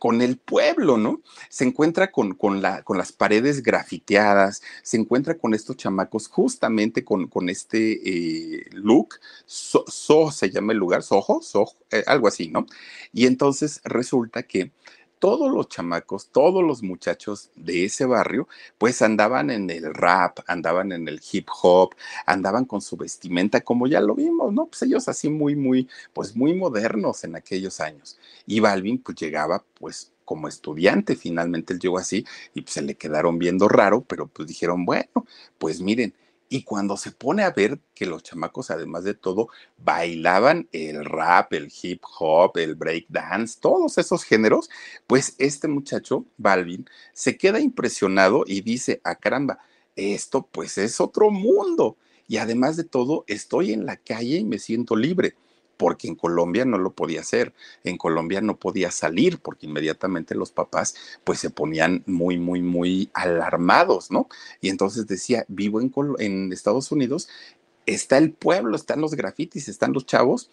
con 0.00 0.22
el 0.22 0.38
pueblo, 0.38 0.96
¿no? 0.96 1.20
Se 1.50 1.64
encuentra 1.64 2.10
con, 2.10 2.34
con, 2.34 2.62
la, 2.62 2.82
con 2.82 2.96
las 2.96 3.12
paredes 3.12 3.62
grafiteadas, 3.62 4.62
se 4.82 4.96
encuentra 4.96 5.36
con 5.36 5.52
estos 5.52 5.76
chamacos 5.76 6.26
justamente 6.26 7.04
con, 7.04 7.28
con 7.28 7.50
este 7.50 8.00
eh, 8.02 8.64
look, 8.72 9.20
so, 9.44 10.32
se 10.32 10.50
llama 10.50 10.72
el 10.72 10.78
lugar, 10.78 11.02
Soho, 11.02 11.42
Soho 11.42 11.74
eh, 11.90 12.02
algo 12.06 12.28
así, 12.28 12.48
¿no? 12.48 12.64
Y 13.12 13.26
entonces 13.26 13.82
resulta 13.84 14.42
que 14.42 14.72
todos 15.20 15.52
los 15.52 15.68
chamacos, 15.68 16.30
todos 16.32 16.64
los 16.64 16.82
muchachos 16.82 17.50
de 17.54 17.84
ese 17.84 18.06
barrio, 18.06 18.48
pues 18.78 19.02
andaban 19.02 19.50
en 19.50 19.70
el 19.70 19.94
rap, 19.94 20.40
andaban 20.48 20.92
en 20.92 21.06
el 21.06 21.20
hip 21.30 21.48
hop, 21.62 21.94
andaban 22.26 22.64
con 22.64 22.80
su 22.80 22.96
vestimenta, 22.96 23.60
como 23.60 23.86
ya 23.86 24.00
lo 24.00 24.16
vimos, 24.16 24.52
¿no? 24.52 24.66
Pues 24.66 24.82
ellos 24.82 25.08
así 25.08 25.28
muy, 25.28 25.54
muy, 25.54 25.88
pues 26.12 26.34
muy 26.34 26.54
modernos 26.54 27.22
en 27.24 27.36
aquellos 27.36 27.80
años. 27.80 28.18
Y 28.46 28.60
Balvin 28.60 28.98
pues 28.98 29.16
llegaba 29.18 29.64
pues 29.78 30.12
como 30.24 30.48
estudiante, 30.48 31.16
finalmente 31.16 31.74
él 31.74 31.80
llegó 31.80 31.98
así 31.98 32.24
y 32.54 32.62
pues 32.62 32.74
se 32.74 32.82
le 32.82 32.94
quedaron 32.94 33.38
viendo 33.38 33.68
raro, 33.68 34.02
pero 34.02 34.26
pues 34.28 34.48
dijeron, 34.48 34.84
bueno, 34.86 35.26
pues 35.58 35.80
miren, 35.80 36.14
y 36.52 36.64
cuando 36.64 36.96
se 36.96 37.12
pone 37.12 37.44
a 37.44 37.52
ver 37.52 37.78
que 37.94 38.06
los 38.06 38.24
chamacos, 38.24 38.72
además 38.72 39.04
de 39.04 39.14
todo, 39.14 39.48
bailaban 39.78 40.68
el 40.72 41.04
rap, 41.04 41.52
el 41.54 41.72
hip 41.80 42.02
hop, 42.18 42.58
el 42.58 42.74
break 42.74 43.06
dance, 43.08 43.58
todos 43.60 43.96
esos 43.98 44.24
géneros, 44.24 44.68
pues 45.06 45.36
este 45.38 45.68
muchacho, 45.68 46.26
Balvin, 46.36 46.86
se 47.12 47.38
queda 47.38 47.60
impresionado 47.60 48.42
y 48.46 48.62
dice, 48.62 49.00
ah, 49.04 49.14
caramba, 49.14 49.60
esto 49.94 50.48
pues 50.50 50.76
es 50.76 51.00
otro 51.00 51.30
mundo. 51.30 51.96
Y 52.26 52.38
además 52.38 52.76
de 52.76 52.84
todo, 52.84 53.24
estoy 53.28 53.72
en 53.72 53.86
la 53.86 53.96
calle 53.96 54.38
y 54.38 54.44
me 54.44 54.58
siento 54.58 54.96
libre 54.96 55.36
porque 55.80 56.08
en 56.08 56.14
Colombia 56.14 56.66
no 56.66 56.76
lo 56.76 56.92
podía 56.92 57.20
hacer, 57.20 57.54
en 57.84 57.96
Colombia 57.96 58.42
no 58.42 58.58
podía 58.58 58.90
salir 58.90 59.38
porque 59.38 59.64
inmediatamente 59.64 60.34
los 60.34 60.52
papás 60.52 60.94
pues 61.24 61.38
se 61.38 61.48
ponían 61.48 62.02
muy, 62.04 62.36
muy, 62.36 62.60
muy 62.60 63.08
alarmados, 63.14 64.10
¿no? 64.10 64.28
Y 64.60 64.68
entonces 64.68 65.06
decía, 65.06 65.46
vivo 65.48 65.80
en, 65.80 65.90
en 66.18 66.52
Estados 66.52 66.92
Unidos, 66.92 67.30
está 67.86 68.18
el 68.18 68.30
pueblo, 68.30 68.76
están 68.76 69.00
los 69.00 69.14
grafitis, 69.14 69.70
están 69.70 69.94
los 69.94 70.04
chavos, 70.04 70.50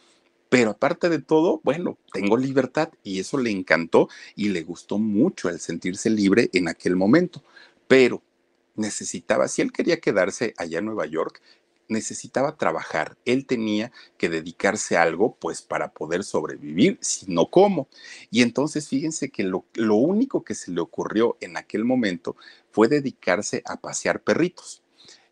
pero 0.48 0.72
aparte 0.72 1.10
de 1.10 1.20
todo, 1.20 1.60
bueno, 1.62 1.98
tengo 2.14 2.38
libertad 2.38 2.88
y 3.04 3.20
eso 3.20 3.38
le 3.38 3.52
encantó 3.52 4.08
y 4.34 4.48
le 4.48 4.64
gustó 4.64 4.98
mucho 4.98 5.50
el 5.50 5.60
sentirse 5.60 6.10
libre 6.10 6.50
en 6.54 6.70
aquel 6.70 6.96
momento, 6.96 7.44
pero 7.90 8.24
necesitaba, 8.76 9.50
si 9.50 9.62
él 9.62 9.74
quería 9.74 10.00
quedarse 10.00 10.54
allá 10.56 10.80
en 10.80 10.86
Nueva 10.86 11.06
York, 11.06 11.42
necesitaba 11.88 12.58
trabajar, 12.58 13.18
él 13.26 13.46
tenía 13.46 13.92
que 14.18 14.30
dedicarse 14.30 14.98
a 14.98 15.04
algo 15.04 15.36
pues 15.36 15.62
para 15.62 15.94
poder 15.94 16.24
sobrevivir, 16.24 16.98
si 17.02 17.32
no 17.32 17.50
cómo. 17.50 17.88
Y 18.32 18.42
entonces 18.42 18.88
fíjense 18.88 19.30
que 19.30 19.44
lo, 19.44 19.66
lo, 19.74 19.96
único 19.96 20.44
que 20.44 20.56
se 20.56 20.72
le 20.72 20.82
ocurrió 20.82 21.38
en 21.42 21.58
aquel 21.58 21.86
momento 21.86 22.36
fue 22.72 22.88
dedicarse 22.88 23.62
a 23.66 23.78
pasear 23.78 24.22
perritos. 24.22 24.84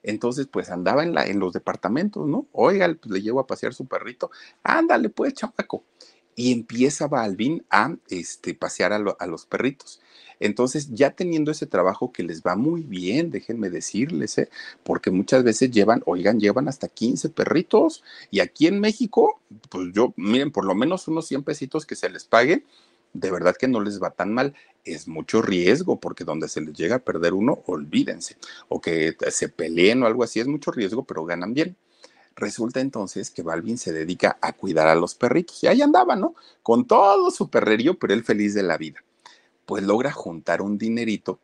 Entonces, 0.04 0.48
pues 0.48 0.70
andaba 0.70 1.04
en, 1.04 1.16
la, 1.16 1.26
en 1.26 1.40
los 1.40 1.52
departamentos, 1.52 2.28
¿no? 2.28 2.48
Oiga, 2.52 2.88
pues 2.94 3.12
le 3.12 3.22
llevo 3.22 3.40
a 3.40 3.48
pasear 3.48 3.74
su 3.74 3.88
perrito. 3.88 4.30
Ándale, 4.62 5.10
pues, 5.10 5.34
chamaco. 5.34 5.84
Y 6.36 6.52
empieza 6.52 7.08
Balvin 7.08 7.64
a 7.70 7.96
este, 8.10 8.54
pasear 8.54 8.94
a, 8.94 8.98
a 8.98 9.28
los 9.28 9.46
perritos. 9.46 10.02
Entonces, 10.40 10.90
ya 10.92 11.12
teniendo 11.12 11.52
ese 11.52 11.66
trabajo 11.66 12.12
que 12.12 12.24
les 12.24 12.42
va 12.42 12.56
muy 12.56 12.82
bien, 12.82 13.32
déjenme 13.32 13.70
decirles, 13.70 14.38
¿eh? 14.38 14.50
porque 14.84 15.12
muchas 15.12 15.44
veces 15.44 15.72
llevan, 15.72 16.02
oigan, 16.06 16.40
llevan 16.40 16.68
hasta 16.68 16.88
15 16.88 17.30
perritos 17.30 18.04
y 18.32 18.40
aquí 18.42 18.68
en 18.68 18.80
México, 18.80 19.40
pues 19.70 19.90
yo, 19.94 20.14
miren, 20.18 20.52
por 20.52 20.66
lo 20.66 20.76
menos 20.76 21.08
unos 21.08 21.28
100 21.28 21.44
pesitos 21.44 21.86
que 21.86 21.96
se 21.96 22.10
les 22.10 22.26
paguen, 22.26 22.66
de 23.14 23.32
verdad 23.32 23.56
que 23.58 23.68
no 23.68 23.80
les 23.82 24.02
va 24.02 24.12
tan 24.12 24.34
mal. 24.34 24.54
Es 24.84 25.08
mucho 25.08 25.42
riesgo, 25.42 26.00
porque 26.00 26.26
donde 26.26 26.48
se 26.48 26.62
les 26.62 26.74
llega 26.74 26.98
a 26.98 27.00
perder 27.00 27.34
uno, 27.34 27.64
olvídense, 27.66 28.38
o 28.68 28.82
que 28.82 29.16
se 29.32 29.50
peleen 29.50 30.04
o 30.04 30.06
algo 30.06 30.24
así, 30.24 30.40
es 30.40 30.48
mucho 30.48 30.72
riesgo, 30.72 31.06
pero 31.06 31.26
ganan 31.26 31.54
bien. 31.54 31.76
Resulta 32.36 32.82
entonces 32.82 33.32
que 33.32 33.44
Balvin 33.44 33.78
se 33.78 33.94
dedica 33.94 34.38
a 34.42 34.54
cuidar 34.54 34.88
a 34.88 34.96
los 34.96 35.16
perritos. 35.16 35.64
Y 35.64 35.68
ahí 35.68 35.82
andaba, 35.82 36.16
¿no? 36.16 36.36
Con 36.64 36.86
todo 36.86 37.32
su 37.32 37.50
perrerío, 37.50 37.98
pero 37.98 38.14
él 38.14 38.24
feliz 38.24 38.54
de 38.54 38.64
la 38.64 38.78
vida 38.78 39.02
pues 39.66 39.84
logra 39.84 40.12
juntar 40.12 40.62
un 40.62 40.78
dinerito 40.78 41.40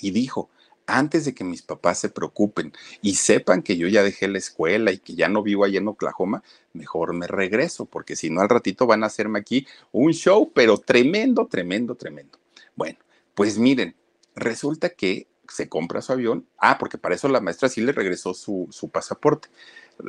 y 0.00 0.10
dijo, 0.10 0.50
antes 0.86 1.24
de 1.24 1.34
que 1.34 1.44
mis 1.44 1.62
papás 1.62 1.98
se 1.98 2.10
preocupen 2.10 2.72
y 3.00 3.14
sepan 3.14 3.62
que 3.62 3.76
yo 3.76 3.88
ya 3.88 4.02
dejé 4.02 4.28
la 4.28 4.38
escuela 4.38 4.92
y 4.92 4.98
que 4.98 5.14
ya 5.14 5.28
no 5.28 5.42
vivo 5.42 5.64
allá 5.64 5.78
en 5.78 5.88
Oklahoma, 5.88 6.42
mejor 6.74 7.14
me 7.14 7.26
regreso, 7.26 7.86
porque 7.86 8.16
si 8.16 8.28
no 8.28 8.42
al 8.42 8.50
ratito 8.50 8.86
van 8.86 9.02
a 9.02 9.06
hacerme 9.06 9.38
aquí 9.38 9.66
un 9.92 10.12
show, 10.12 10.50
pero 10.54 10.78
tremendo, 10.78 11.46
tremendo, 11.46 11.94
tremendo. 11.94 12.38
Bueno, 12.76 12.98
pues 13.34 13.58
miren, 13.58 13.94
resulta 14.34 14.90
que 14.90 15.26
se 15.48 15.68
compra 15.68 16.02
su 16.02 16.12
avión, 16.12 16.46
ah, 16.58 16.76
porque 16.78 16.98
para 16.98 17.14
eso 17.14 17.28
la 17.28 17.40
maestra 17.40 17.68
sí 17.68 17.80
le 17.80 17.92
regresó 17.92 18.34
su, 18.34 18.68
su 18.70 18.88
pasaporte, 18.90 19.48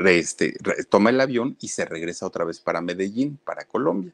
este, 0.05 0.55
toma 0.89 1.09
el 1.09 1.21
avión 1.21 1.57
y 1.59 1.69
se 1.69 1.85
regresa 1.85 2.25
otra 2.25 2.45
vez 2.45 2.59
para 2.59 2.81
Medellín, 2.81 3.39
para 3.43 3.65
Colombia. 3.65 4.13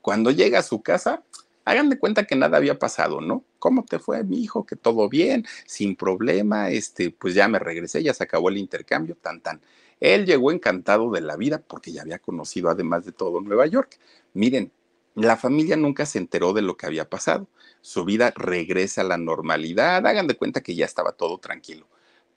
Cuando 0.00 0.30
llega 0.30 0.58
a 0.58 0.62
su 0.62 0.82
casa, 0.82 1.22
hagan 1.64 1.88
de 1.88 1.98
cuenta 1.98 2.24
que 2.24 2.36
nada 2.36 2.56
había 2.56 2.78
pasado, 2.78 3.20
¿no? 3.20 3.44
¿Cómo 3.58 3.84
te 3.84 3.98
fue, 3.98 4.24
mi 4.24 4.42
hijo? 4.42 4.66
Que 4.66 4.76
todo 4.76 5.08
bien, 5.08 5.46
sin 5.66 5.96
problema, 5.96 6.70
este, 6.70 7.10
pues 7.10 7.34
ya 7.34 7.48
me 7.48 7.58
regresé, 7.58 8.02
ya 8.02 8.14
se 8.14 8.24
acabó 8.24 8.48
el 8.48 8.58
intercambio, 8.58 9.16
tan 9.20 9.40
tan. 9.40 9.60
Él 10.00 10.26
llegó 10.26 10.50
encantado 10.50 11.12
de 11.12 11.20
la 11.20 11.36
vida 11.36 11.62
porque 11.64 11.92
ya 11.92 12.02
había 12.02 12.18
conocido 12.18 12.68
además 12.70 13.04
de 13.04 13.12
todo 13.12 13.40
Nueva 13.40 13.66
York. 13.66 13.98
Miren, 14.34 14.72
la 15.14 15.36
familia 15.36 15.76
nunca 15.76 16.06
se 16.06 16.18
enteró 16.18 16.52
de 16.52 16.62
lo 16.62 16.76
que 16.76 16.86
había 16.86 17.08
pasado. 17.08 17.46
Su 17.80 18.04
vida 18.04 18.32
regresa 18.34 19.02
a 19.02 19.04
la 19.04 19.16
normalidad, 19.16 20.04
hagan 20.06 20.26
de 20.26 20.36
cuenta 20.36 20.62
que 20.62 20.74
ya 20.74 20.86
estaba 20.86 21.12
todo 21.12 21.38
tranquilo. 21.38 21.86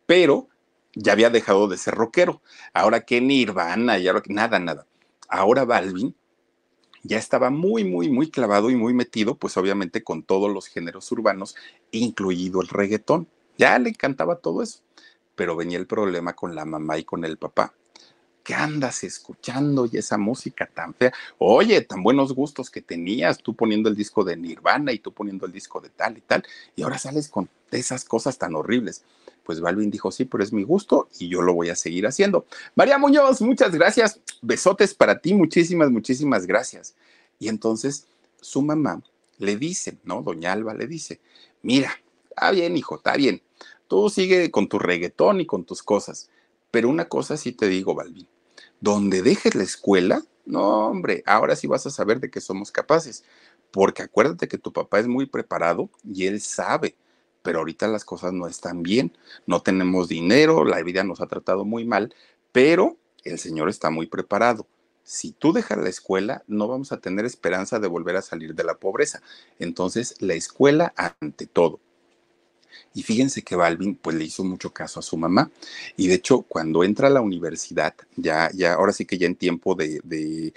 Pero 0.05 0.47
ya 0.95 1.11
había 1.11 1.29
dejado 1.29 1.67
de 1.67 1.77
ser 1.77 1.95
rockero. 1.95 2.41
Ahora 2.73 3.01
que 3.05 3.21
Nirvana 3.21 3.99
y 3.99 4.07
ahora 4.07 4.23
nada, 4.27 4.59
nada. 4.59 4.87
Ahora 5.27 5.65
Balvin 5.65 6.15
ya 7.03 7.17
estaba 7.19 7.51
muy, 7.51 7.83
muy, 7.83 8.09
muy 8.09 8.31
clavado 8.31 8.71
y 8.71 8.75
muy 8.75 8.93
metido, 8.93 9.35
pues 9.35 9.57
obviamente 9.57 10.03
con 10.03 10.23
todos 10.23 10.51
los 10.51 10.67
géneros 10.67 11.11
urbanos, 11.11 11.55
incluido 11.91 12.61
el 12.61 12.67
reggaetón. 12.67 13.27
Ya 13.57 13.77
le 13.77 13.89
encantaba 13.89 14.37
todo 14.37 14.63
eso. 14.63 14.79
Pero 15.35 15.55
venía 15.55 15.77
el 15.77 15.85
problema 15.85 16.33
con 16.33 16.55
la 16.55 16.65
mamá 16.65 16.97
y 16.97 17.03
con 17.03 17.23
el 17.25 17.37
papá. 17.37 17.73
¿Qué 18.43 18.53
andas 18.53 19.03
escuchando 19.03 19.87
y 19.91 19.97
esa 19.97 20.17
música 20.17 20.67
tan 20.67 20.93
fea? 20.93 21.11
Oye, 21.39 21.81
tan 21.81 22.03
buenos 22.03 22.33
gustos 22.33 22.69
que 22.69 22.81
tenías, 22.81 23.39
tú 23.39 23.55
poniendo 23.55 23.89
el 23.89 23.95
disco 23.95 24.23
de 24.23 24.37
Nirvana 24.37 24.91
y 24.91 24.99
tú 24.99 25.11
poniendo 25.11 25.47
el 25.47 25.51
disco 25.51 25.81
de 25.81 25.89
tal 25.89 26.17
y 26.19 26.21
tal, 26.21 26.43
y 26.75 26.83
ahora 26.83 26.99
sales 26.99 27.27
con 27.27 27.49
esas 27.71 28.05
cosas 28.05 28.37
tan 28.37 28.55
horribles. 28.55 29.03
Pues 29.45 29.61
Balvin 29.61 29.91
dijo, 29.91 30.11
sí, 30.11 30.25
pero 30.25 30.43
es 30.43 30.51
mi 30.51 30.63
gusto 30.63 31.07
y 31.19 31.29
yo 31.29 31.41
lo 31.41 31.53
voy 31.53 31.69
a 31.69 31.75
seguir 31.75 32.07
haciendo. 32.07 32.45
María 32.73 32.97
Muñoz, 32.97 33.41
muchas 33.41 33.73
gracias. 33.73 34.19
Besotes 34.41 34.95
para 34.95 35.19
ti, 35.19 35.33
muchísimas, 35.35 35.91
muchísimas 35.91 36.47
gracias. 36.47 36.95
Y 37.37 37.47
entonces 37.47 38.07
su 38.41 38.63
mamá 38.63 39.03
le 39.37 39.55
dice, 39.55 39.97
¿no? 40.03 40.23
Doña 40.23 40.51
Alba 40.51 40.73
le 40.73 40.87
dice, 40.87 41.19
mira, 41.61 41.91
está 42.29 42.51
bien, 42.51 42.75
hijo, 42.75 42.95
está 42.95 43.15
bien. 43.15 43.41
Tú 43.87 44.09
sigue 44.09 44.49
con 44.49 44.67
tu 44.67 44.79
reggaetón 44.79 45.41
y 45.41 45.45
con 45.45 45.63
tus 45.63 45.83
cosas. 45.83 46.29
Pero 46.71 46.89
una 46.89 47.07
cosa 47.07 47.37
sí 47.37 47.51
te 47.51 47.67
digo, 47.67 47.93
Balvin, 47.93 48.27
donde 48.81 49.21
dejes 49.21 49.53
la 49.53 49.63
escuela, 49.63 50.23
no, 50.45 50.87
hombre, 50.87 51.23
ahora 51.25 51.55
sí 51.55 51.67
vas 51.67 51.85
a 51.85 51.91
saber 51.91 52.19
de 52.19 52.31
qué 52.31 52.41
somos 52.41 52.71
capaces. 52.71 53.23
Porque 53.71 54.01
acuérdate 54.01 54.47
que 54.47 54.57
tu 54.57 54.73
papá 54.73 54.99
es 54.99 55.07
muy 55.07 55.27
preparado 55.27 55.89
y 56.03 56.25
él 56.25 56.41
sabe 56.41 56.95
pero 57.45 57.59
ahorita 57.59 57.87
las 57.87 58.03
cosas 58.03 58.33
no 58.33 58.47
están 58.47 58.81
bien, 58.81 59.15
no 59.45 59.61
tenemos 59.61 60.09
dinero, 60.09 60.65
la 60.65 60.81
vida 60.81 61.03
nos 61.03 61.21
ha 61.21 61.27
tratado 61.27 61.63
muy 61.63 61.85
mal, 61.85 62.13
pero 62.51 62.97
el 63.23 63.37
Señor 63.37 63.69
está 63.69 63.91
muy 63.91 64.07
preparado. 64.07 64.67
Si 65.03 65.31
tú 65.31 65.53
dejas 65.53 65.77
la 65.77 65.89
escuela, 65.89 66.43
no 66.47 66.67
vamos 66.67 66.91
a 66.91 66.99
tener 66.99 67.23
esperanza 67.23 67.79
de 67.79 67.87
volver 67.87 68.15
a 68.15 68.23
salir 68.23 68.55
de 68.55 68.63
la 68.63 68.73
pobreza. 68.73 69.21
Entonces, 69.59 70.15
la 70.19 70.33
escuela 70.33 70.91
ante 70.97 71.45
todo. 71.45 71.79
Y 72.95 73.03
fíjense 73.03 73.43
que 73.43 73.55
Balvin 73.55 73.95
pues 73.95 74.15
le 74.15 74.25
hizo 74.25 74.43
mucho 74.43 74.73
caso 74.73 74.99
a 74.99 75.03
su 75.03 75.15
mamá. 75.15 75.51
Y 75.95 76.07
de 76.07 76.15
hecho, 76.15 76.41
cuando 76.41 76.83
entra 76.83 77.07
a 77.07 77.11
la 77.11 77.21
universidad, 77.21 77.93
ya, 78.15 78.49
ya, 78.55 78.73
ahora 78.73 78.91
sí 78.91 79.05
que 79.05 79.19
ya 79.19 79.27
en 79.27 79.35
tiempo 79.35 79.75
de, 79.75 80.01
de 80.03 80.51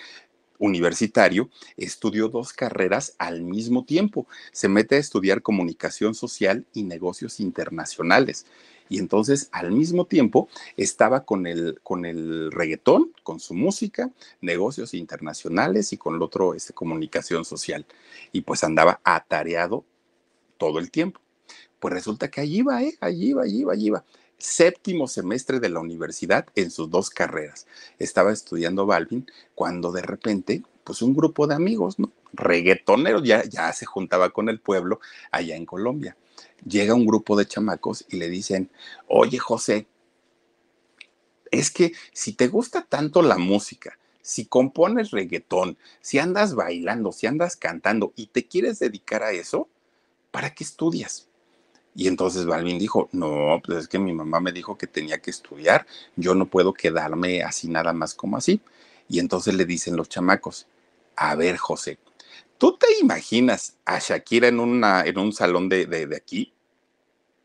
universitario, 0.59 1.49
estudió 1.77 2.29
dos 2.29 2.53
carreras 2.53 3.14
al 3.18 3.42
mismo 3.42 3.85
tiempo. 3.85 4.27
Se 4.53 4.68
mete 4.68 4.97
a 4.97 4.99
estudiar 4.99 5.42
comunicación 5.42 6.14
social 6.14 6.64
y 6.73 6.83
negocios 6.83 7.40
internacionales. 7.40 8.47
Y 8.88 8.99
entonces 8.99 9.49
al 9.53 9.71
mismo 9.71 10.07
tiempo 10.07 10.49
estaba 10.77 11.25
con 11.25 11.47
el, 11.47 11.79
con 11.83 12.05
el 12.07 12.51
reggaetón, 12.51 13.12
con 13.23 13.38
su 13.38 13.55
música, 13.55 14.11
negocios 14.40 14.94
internacionales 14.94 15.92
y 15.92 15.99
con 15.99 16.14
el 16.14 16.23
otro, 16.23 16.55
este, 16.55 16.73
comunicación 16.73 17.44
social. 17.44 17.87
Y 18.33 18.40
pues 18.42 18.64
andaba 18.64 19.01
atareado 19.05 19.85
todo 20.57 20.79
el 20.79 20.90
tiempo. 20.90 21.21
Pues 21.79 21.94
resulta 21.94 22.29
que 22.29 22.40
allí 22.40 22.59
iba, 22.59 22.83
¿eh? 22.83 22.97
Allí 23.01 23.29
iba, 23.29 23.42
allí 23.42 23.61
iba, 23.61 23.73
allí 23.73 23.87
iba 23.87 24.05
séptimo 24.38 25.09
semestre 25.09 25.61
de 25.61 25.68
la 25.68 25.81
universidad 25.81 26.46
en 26.55 26.70
sus 26.70 26.90
dos 26.90 27.11
carreras. 27.11 27.66
Estaba 27.98 28.33
estudiando 28.33 28.87
Balvin 28.87 29.27
cuando 29.55 29.92
de 29.92 30.03
repente, 30.03 30.62
pues 30.85 31.03
un 31.03 31.14
grupo 31.14 31.46
de 31.46 31.55
amigos, 31.55 31.98
¿no? 31.98 32.12
Reggaetoneros, 32.33 33.22
ya, 33.24 33.44
ya 33.44 33.72
se 33.72 33.87
juntaba 33.87 34.31
con 34.31 34.48
el 34.48 34.61
pueblo 34.61 35.01
allá 35.31 35.57
en 35.57 35.66
Colombia. 35.66 36.16
Llega 36.64 36.94
un 36.94 37.07
grupo 37.07 37.37
de 37.37 37.46
chamacos 37.46 38.05
y 38.09 38.16
le 38.16 38.29
dicen, 38.29 38.70
oye 39.09 39.38
José, 39.38 39.87
es 41.51 41.70
que 41.70 41.92
si 42.12 42.33
te 42.33 42.48
gusta 42.48 42.83
tanto 42.83 43.22
la 43.22 43.38
música, 43.38 43.98
si 44.22 44.44
compones 44.44 45.11
reggaetón, 45.11 45.79
si 46.01 46.18
andas 46.18 46.55
bailando, 46.55 47.12
si 47.12 47.27
andas 47.27 47.57
cantando 47.57 48.12
y 48.14 48.27
te 48.27 48.46
quieres 48.46 48.79
dedicar 48.79 49.22
a 49.22 49.33
eso, 49.33 49.68
¿para 50.31 50.55
qué 50.55 50.64
estudias? 50.64 51.28
Y 51.94 52.07
entonces 52.07 52.46
Balvin 52.46 52.79
dijo, 52.79 53.09
no, 53.12 53.61
pues 53.64 53.79
es 53.79 53.88
que 53.88 53.98
mi 53.98 54.12
mamá 54.12 54.40
me 54.40 54.53
dijo 54.53 54.79
que 54.79 54.87
tenía 54.87 55.18
que 55.18 55.31
estudiar, 55.31 55.87
yo 56.16 56.35
no 56.35 56.46
puedo 56.46 56.72
quedarme 56.72 57.42
así 57.42 57.68
nada 57.68 57.92
más 57.92 58.14
como 58.14 58.37
así. 58.37 58.61
Y 59.09 59.18
entonces 59.18 59.55
le 59.55 59.64
dicen 59.64 59.96
los 59.96 60.09
chamacos, 60.09 60.66
a 61.16 61.35
ver 61.35 61.57
José, 61.57 61.98
¿tú 62.59 62.77
te 62.77 62.87
imaginas 63.01 63.77
a 63.85 63.98
Shakira 63.98 64.48
en, 64.48 64.61
en 64.85 65.18
un 65.18 65.33
salón 65.33 65.68
de, 65.68 65.87
de, 65.87 66.16
aquí? 66.16 66.53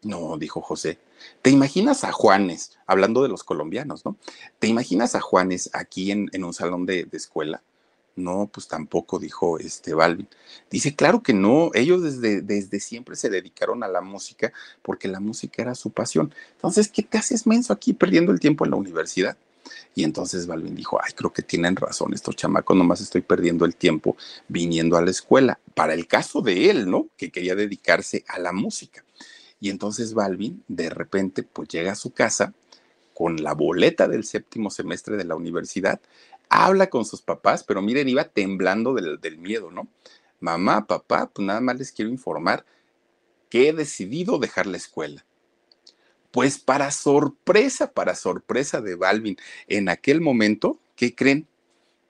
No, 0.03 0.38
dijo 0.38 0.62
José. 0.62 0.99
¿Te 1.41 1.49
imaginas 1.49 2.03
a 2.03 2.12
Juanes, 2.12 2.77
hablando 2.86 3.23
de 3.23 3.29
los 3.29 3.43
colombianos, 3.43 4.06
¿no? 4.06 4.17
¿Te 4.60 4.67
imaginas 4.67 5.15
a 5.15 5.21
Juanes 5.21 5.69
aquí 5.73 6.12
en, 6.12 6.29
en 6.34 6.43
un 6.43 6.53
salón 6.53 6.86
de, 6.86 7.06
de 7.06 7.17
escuela? 7.17 7.63
No, 8.15 8.47
pues 8.54 8.67
tampoco, 8.67 9.17
dijo 9.17 9.58
este 9.58 9.95
Balvin. 9.95 10.28
Dice, 10.69 10.95
claro 10.95 11.23
que 11.23 11.34
no, 11.34 11.71
ellos 11.73 12.04
desde, 12.04 12.41
desde 12.41 12.80
siempre 12.80 13.15
se 13.15 13.30
dedicaron 13.30 13.84
a 13.84 13.88
la 13.88 14.02
música 14.02 14.54
porque 14.84 15.08
la 15.08 15.19
música 15.19 15.63
era 15.63 15.73
su 15.73 15.89
pasión. 15.89 16.34
Entonces, 16.54 16.89
¿qué 16.89 17.02
te 17.02 17.17
haces 17.17 17.47
menso 17.47 17.73
aquí 17.73 17.93
perdiendo 17.93 18.32
el 18.32 18.39
tiempo 18.39 18.65
en 18.65 18.71
la 18.71 18.78
universidad? 18.78 19.36
Y 19.95 20.04
entonces 20.04 20.45
Balvin 20.45 20.76
dijo, 20.76 20.99
ay, 21.04 21.13
creo 21.13 21.32
que 21.32 21.41
tienen 21.41 21.76
razón 21.76 22.13
estos 22.13 22.36
chamacos, 22.36 22.76
nomás 22.76 23.02
estoy 23.02 23.21
perdiendo 23.21 23.65
el 23.65 23.76
tiempo 23.76 24.15
viniendo 24.47 24.97
a 24.97 25.02
la 25.02 25.12
escuela. 25.12 25.60
Para 25.73 25.93
el 25.93 26.08
caso 26.08 26.41
de 26.41 26.69
él, 26.69 26.89
¿no? 26.89 27.08
Que 27.17 27.32
quería 27.32 27.56
dedicarse 27.56 28.23
a 28.28 28.39
la 28.39 28.52
música. 28.52 29.04
Y 29.60 29.69
entonces 29.69 30.13
Balvin, 30.13 30.63
de 30.67 30.89
repente, 30.89 31.43
pues 31.43 31.69
llega 31.69 31.93
a 31.93 31.95
su 31.95 32.12
casa 32.12 32.54
con 33.13 33.43
la 33.43 33.54
boleta 33.54 34.08
del 34.08 34.23
séptimo 34.23 34.69
semestre 34.69 35.17
de 35.17 35.23
la 35.23 35.36
universidad 35.36 36.02
habla 36.49 36.89
con 36.89 37.06
sus 37.06 37.21
papás, 37.21 37.63
pero 37.63 37.82
miren, 37.82 38.10
iba 38.10 38.25
temblando 38.25 38.93
del, 38.93 39.38
miedo, 39.38 39.71
¿no? 39.71 39.88
Mamá, 40.39 40.86
papá, 40.86 41.29
pues 41.34 41.45
nada 41.45 41.62
más 41.62 41.77
les 41.77 41.91
quiero 41.91 42.12
informar 42.12 42.65
que 43.49 43.69
he 43.69 43.73
decidido 43.73 44.39
dejar 44.39 44.67
la 44.67 44.77
escuela. 44.77 45.25
Pues 46.32 46.60
para 46.60 46.91
sorpresa, 46.91 47.91
para 47.91 48.15
sorpresa 48.15 48.82
de 48.82 48.95
Balvin, 48.95 49.38
en 49.67 49.89
aquel 49.89 50.21
momento, 50.21 50.79
¿qué 50.95 51.13
creen? 51.13 51.47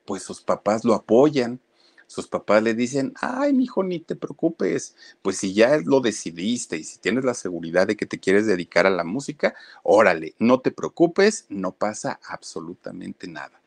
Pues 0.05 0.23
sus 0.23 0.41
papás 0.41 0.85
lo 0.85 0.93
apoyan. 0.93 1.59
Sus 2.07 2.27
papás 2.27 2.61
le 2.61 2.73
dicen, 2.73 3.13
ay, 3.19 3.53
mijo, 3.53 3.83
ni 3.83 3.99
te 3.99 4.15
preocupes. 4.15 4.95
Pues 5.21 5.37
si 5.37 5.53
ya 5.53 5.77
lo 5.77 5.99
decidiste 5.99 6.77
y 6.77 6.83
si 6.83 6.99
tienes 6.99 7.25
la 7.25 7.33
seguridad 7.33 7.87
de 7.87 7.95
que 7.95 8.05
te 8.05 8.19
quieres 8.19 8.45
dedicar 8.45 8.85
a 8.85 8.91
la 8.91 9.03
música, 9.03 9.55
órale, 9.83 10.35
no 10.37 10.59
te 10.59 10.71
preocupes, 10.71 11.45
no 11.49 11.73
pasa 11.73 12.19
absolutamente 12.23 13.27
nada 13.27 13.62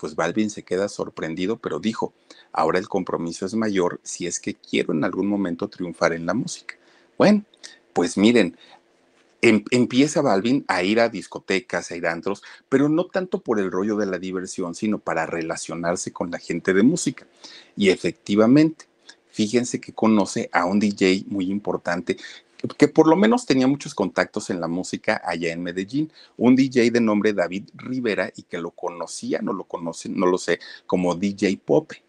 pues 0.00 0.16
Balvin 0.16 0.48
se 0.48 0.62
queda 0.62 0.88
sorprendido, 0.88 1.58
pero 1.58 1.78
dijo, 1.78 2.14
ahora 2.52 2.78
el 2.78 2.88
compromiso 2.88 3.44
es 3.44 3.54
mayor 3.54 4.00
si 4.02 4.26
es 4.26 4.40
que 4.40 4.54
quiero 4.54 4.94
en 4.94 5.04
algún 5.04 5.26
momento 5.26 5.68
triunfar 5.68 6.14
en 6.14 6.24
la 6.24 6.32
música. 6.32 6.74
Bueno, 7.18 7.44
pues 7.92 8.16
miren, 8.16 8.56
em, 9.42 9.62
empieza 9.70 10.22
Balvin 10.22 10.64
a 10.68 10.82
ir 10.82 11.00
a 11.00 11.10
discotecas, 11.10 11.90
a 11.90 11.96
ir 11.96 12.06
a 12.06 12.12
antros, 12.12 12.42
pero 12.70 12.88
no 12.88 13.04
tanto 13.08 13.40
por 13.42 13.60
el 13.60 13.70
rollo 13.70 13.96
de 13.96 14.06
la 14.06 14.18
diversión, 14.18 14.74
sino 14.74 14.98
para 14.98 15.26
relacionarse 15.26 16.12
con 16.12 16.30
la 16.30 16.38
gente 16.38 16.72
de 16.72 16.82
música. 16.82 17.26
Y 17.76 17.90
efectivamente, 17.90 18.86
fíjense 19.30 19.82
que 19.82 19.92
conoce 19.92 20.48
a 20.50 20.64
un 20.64 20.80
DJ 20.80 21.24
muy 21.28 21.50
importante 21.50 22.16
que 22.76 22.88
por 22.88 23.08
lo 23.08 23.16
menos 23.16 23.46
tenía 23.46 23.66
muchos 23.66 23.94
contactos 23.94 24.50
en 24.50 24.60
la 24.60 24.68
música 24.68 25.20
allá 25.24 25.52
en 25.52 25.62
Medellín, 25.62 26.12
un 26.36 26.56
DJ 26.56 26.90
de 26.90 27.00
nombre 27.00 27.32
David 27.32 27.70
Rivera 27.74 28.30
y 28.36 28.42
que 28.42 28.58
lo 28.58 28.70
conocía, 28.70 29.40
no 29.42 29.52
lo 29.52 29.64
conocen, 29.64 30.16
no 30.16 30.26
lo 30.26 30.38
sé, 30.38 30.60
como 30.86 31.14
DJ 31.14 31.58
Pope. 31.64 32.02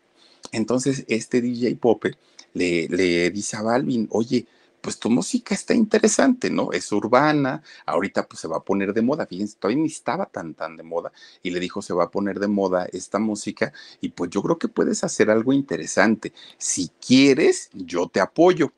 Entonces 0.52 1.06
este 1.08 1.42
DJ 1.42 1.76
Pope 1.76 2.16
le, 2.54 2.88
le 2.90 3.32
dice 3.32 3.58
a 3.58 3.62
Balvin, 3.62 4.08
oye, 4.12 4.46
pues 4.82 4.98
tu 5.00 5.10
música 5.10 5.54
está 5.54 5.74
interesante, 5.74 6.50
¿no? 6.50 6.72
Es 6.72 6.92
urbana, 6.92 7.62
ahorita 7.86 8.28
pues 8.28 8.40
se 8.42 8.48
va 8.48 8.58
a 8.58 8.64
poner 8.64 8.94
de 8.94 9.02
moda, 9.04 9.28
fíjense, 9.28 9.56
todavía 9.60 9.84
ni 9.84 9.90
estaba 9.90 10.26
tan 10.26 10.56
tan 10.56 10.76
de 10.76 10.84
moda 10.84 11.12
y 11.44 11.52
le 11.52 11.60
dijo 11.60 11.82
se 11.82 11.94
va 11.94 12.06
a 12.06 12.12
poner 12.12 12.40
de 12.40 12.48
moda 12.48 12.88
esta 12.92 13.20
música 13.20 13.74
y 14.02 14.10
pues 14.10 14.32
yo 14.32 14.42
creo 14.42 14.58
que 14.58 14.68
puedes 14.68 15.04
hacer 15.04 15.30
algo 15.30 15.54
interesante. 15.54 16.34
Si 16.58 16.90
quieres, 17.00 17.70
yo 17.74 18.08
te 18.08 18.20
apoyo. 18.20 18.74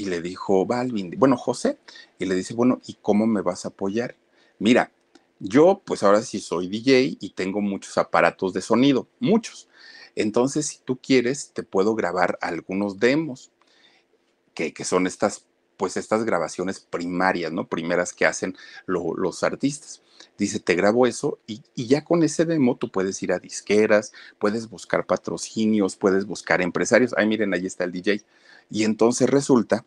Y 0.00 0.06
le 0.06 0.22
dijo 0.22 0.64
Balvin, 0.64 1.12
bueno, 1.18 1.36
José, 1.36 1.76
y 2.18 2.24
le 2.24 2.34
dice, 2.34 2.54
bueno, 2.54 2.80
¿y 2.86 2.94
cómo 3.02 3.26
me 3.26 3.42
vas 3.42 3.66
a 3.66 3.68
apoyar? 3.68 4.16
Mira, 4.58 4.90
yo 5.40 5.82
pues 5.84 6.02
ahora 6.02 6.22
sí 6.22 6.40
soy 6.40 6.68
DJ 6.68 7.18
y 7.20 7.34
tengo 7.34 7.60
muchos 7.60 7.98
aparatos 7.98 8.54
de 8.54 8.62
sonido, 8.62 9.08
muchos. 9.18 9.68
Entonces, 10.14 10.68
si 10.68 10.78
tú 10.78 10.96
quieres, 10.96 11.50
te 11.52 11.62
puedo 11.62 11.94
grabar 11.94 12.38
algunos 12.40 12.98
demos, 12.98 13.50
que, 14.54 14.72
que 14.72 14.86
son 14.86 15.06
estas, 15.06 15.44
pues 15.76 15.98
estas 15.98 16.24
grabaciones 16.24 16.80
primarias, 16.80 17.52
¿no? 17.52 17.68
Primeras 17.68 18.14
que 18.14 18.24
hacen 18.24 18.56
los 18.86 19.42
artistas. 19.42 20.00
Dice, 20.38 20.60
te 20.60 20.76
grabo 20.76 21.06
eso 21.06 21.38
y, 21.46 21.62
y, 21.74 21.88
ya 21.88 22.04
con 22.04 22.22
ese 22.22 22.46
demo 22.46 22.76
tú 22.76 22.90
puedes 22.90 23.22
ir 23.22 23.32
a 23.34 23.38
disqueras, 23.38 24.14
puedes 24.38 24.70
buscar 24.70 25.04
patrocinios, 25.04 25.96
puedes 25.96 26.24
buscar 26.24 26.62
empresarios. 26.62 27.12
Ay, 27.18 27.26
miren, 27.26 27.52
ahí 27.52 27.66
está 27.66 27.84
el 27.84 27.92
DJ. 27.92 28.24
Y 28.70 28.84
entonces 28.84 29.28
resulta 29.28 29.84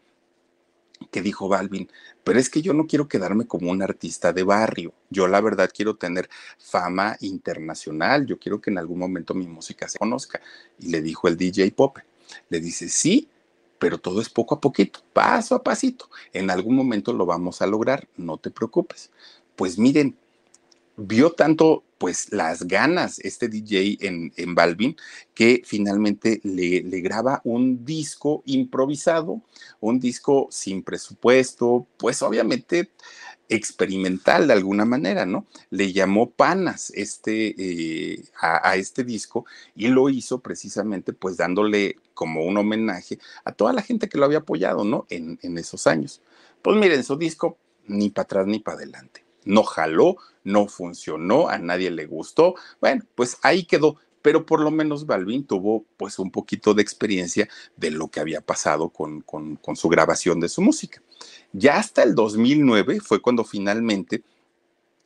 que 1.12 1.22
dijo 1.22 1.48
Balvin, 1.48 1.90
pero 2.24 2.40
es 2.40 2.50
que 2.50 2.62
yo 2.62 2.74
no 2.74 2.88
quiero 2.88 3.08
quedarme 3.08 3.46
como 3.46 3.72
un 3.72 3.82
artista 3.82 4.32
de 4.34 4.44
barrio, 4.44 4.94
yo 5.10 5.28
la 5.28 5.42
verdad 5.42 5.70
quiero 5.74 5.96
tener 5.96 6.30
fama 6.58 7.18
internacional, 7.20 8.26
yo 8.26 8.40
quiero 8.40 8.62
que 8.62 8.70
en 8.70 8.78
algún 8.78 9.00
momento 9.00 9.34
mi 9.34 9.48
música 9.48 9.88
se 9.90 10.00
conozca. 10.00 10.42
Y 10.80 10.90
le 10.90 11.02
dijo 11.02 11.28
el 11.28 11.38
DJ 11.38 11.72
Pope, 11.72 12.04
le 12.50 12.60
dice, 12.60 12.90
sí, 12.90 13.28
pero 13.80 13.98
todo 13.98 14.22
es 14.22 14.30
poco 14.30 14.56
a 14.56 14.62
poquito, 14.62 15.02
paso 15.12 15.56
a 15.56 15.64
pasito, 15.64 16.10
en 16.32 16.50
algún 16.50 16.76
momento 16.76 17.12
lo 17.12 17.26
vamos 17.26 17.62
a 17.62 17.68
lograr, 17.68 18.08
no 18.16 18.38
te 18.38 18.50
preocupes. 18.50 19.12
Pues 19.56 19.78
miren, 19.78 20.16
vio 20.96 21.32
tanto 21.32 21.84
pues 22.04 22.34
las 22.34 22.68
ganas 22.68 23.18
este 23.20 23.48
DJ 23.48 23.98
en, 24.02 24.34
en 24.36 24.56
Balvin 24.56 24.98
que 25.34 25.62
finalmente 25.64 26.42
le, 26.44 26.82
graba 27.00 27.40
un 27.46 27.86
disco 27.86 28.44
improvisado, 28.46 29.42
un 29.80 30.02
disco 30.02 30.50
sin 30.52 30.84
presupuesto, 30.84 31.88
pues 31.96 32.22
obviamente 32.22 32.92
experimental 33.48 34.48
de 34.48 34.54
alguna 34.54 34.84
manera, 34.84 35.26
¿no? 35.26 35.46
Le 35.70 35.94
llamó 35.94 36.30
Panas 36.30 36.92
este, 36.94 37.56
eh, 37.58 38.26
a, 38.38 38.72
a, 38.72 38.76
este 38.76 39.06
disco 39.06 39.46
y 39.74 39.88
lo 39.88 40.10
hizo 40.10 40.42
precisamente 40.42 41.14
pues 41.14 41.38
dándole 41.38 41.96
como 42.14 42.44
un 42.44 42.58
homenaje 42.58 43.18
a 43.46 43.54
toda 43.54 43.72
la 43.72 43.82
gente 43.82 44.10
que 44.10 44.18
lo 44.18 44.26
había 44.26 44.40
apoyado, 44.40 44.84
¿no? 44.84 45.08
En, 45.10 45.40
en 45.42 45.58
esos 45.58 45.88
años. 45.88 46.22
Pues 46.62 46.76
miren, 46.76 47.02
su 47.06 47.16
disco 47.16 47.58
ni 47.88 48.10
para 48.10 48.24
atrás 48.24 48.48
ni 48.48 48.60
para 48.60 48.76
adelante 48.76 49.24
no 49.46 49.64
jaló, 49.64 50.18
no 50.44 50.68
funcionó, 50.68 51.50
a 51.50 51.58
nadie 51.58 51.92
le 51.92 52.06
gustó. 52.06 52.56
Bueno, 52.82 53.04
pues 53.16 53.38
ahí 53.42 53.66
quedó. 53.66 53.98
Pero 54.22 54.46
por 54.46 54.62
lo 54.62 54.72
menos 54.72 55.06
Balvin 55.06 55.46
tuvo 55.46 55.86
pues 55.98 56.18
un 56.18 56.32
poquito 56.32 56.74
de 56.74 56.82
experiencia 56.82 57.50
de 57.76 57.92
lo 57.92 58.08
que 58.08 58.22
había 58.22 58.40
pasado 58.40 58.90
con, 58.90 59.22
con, 59.22 59.58
con 59.58 59.76
su 59.76 59.90
grabación 59.90 60.40
de 60.40 60.48
su 60.48 60.62
música. 60.62 61.02
Ya 61.52 61.78
hasta 61.78 62.04
el 62.04 62.16
2009 62.16 63.02
fue 63.02 63.22
cuando 63.22 63.44
finalmente 63.44 64.24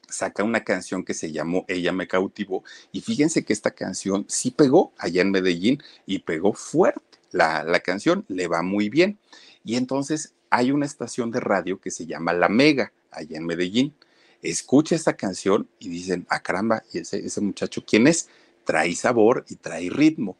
saca 0.07 0.43
una 0.43 0.63
canción 0.63 1.03
que 1.03 1.15
se 1.15 1.31
llamó 1.31 1.65
Ella 1.67 1.91
me 1.91 2.07
cautivó 2.07 2.63
y 2.91 3.01
fíjense 3.01 3.43
que 3.43 3.53
esta 3.53 3.71
canción 3.71 4.25
sí 4.29 4.51
pegó 4.51 4.93
allá 4.97 5.21
en 5.21 5.31
Medellín 5.31 5.81
y 6.05 6.19
pegó 6.19 6.53
fuerte. 6.53 7.01
La, 7.31 7.63
la 7.63 7.79
canción 7.79 8.23
le 8.27 8.47
va 8.47 8.61
muy 8.61 8.87
bien. 8.89 9.17
Y 9.65 9.75
entonces 9.75 10.35
hay 10.51 10.71
una 10.71 10.85
estación 10.85 11.31
de 11.31 11.39
radio 11.39 11.79
que 11.79 11.91
se 11.91 12.05
llama 12.05 12.33
La 12.33 12.49
Mega 12.49 12.93
allá 13.11 13.37
en 13.37 13.45
Medellín 13.45 13.95
escucha 14.41 14.95
esta 14.95 15.15
canción 15.15 15.67
y 15.79 15.89
dicen, 15.89 16.25
ah, 16.29 16.41
caramba, 16.41 16.83
¿y 16.91 16.99
ese, 16.99 17.25
ese 17.25 17.41
muchacho 17.41 17.83
quién 17.85 18.07
es? 18.07 18.27
trae 18.67 18.93
sabor 18.95 19.45
y 19.49 19.55
trae 19.55 19.89
ritmo. 19.89 20.37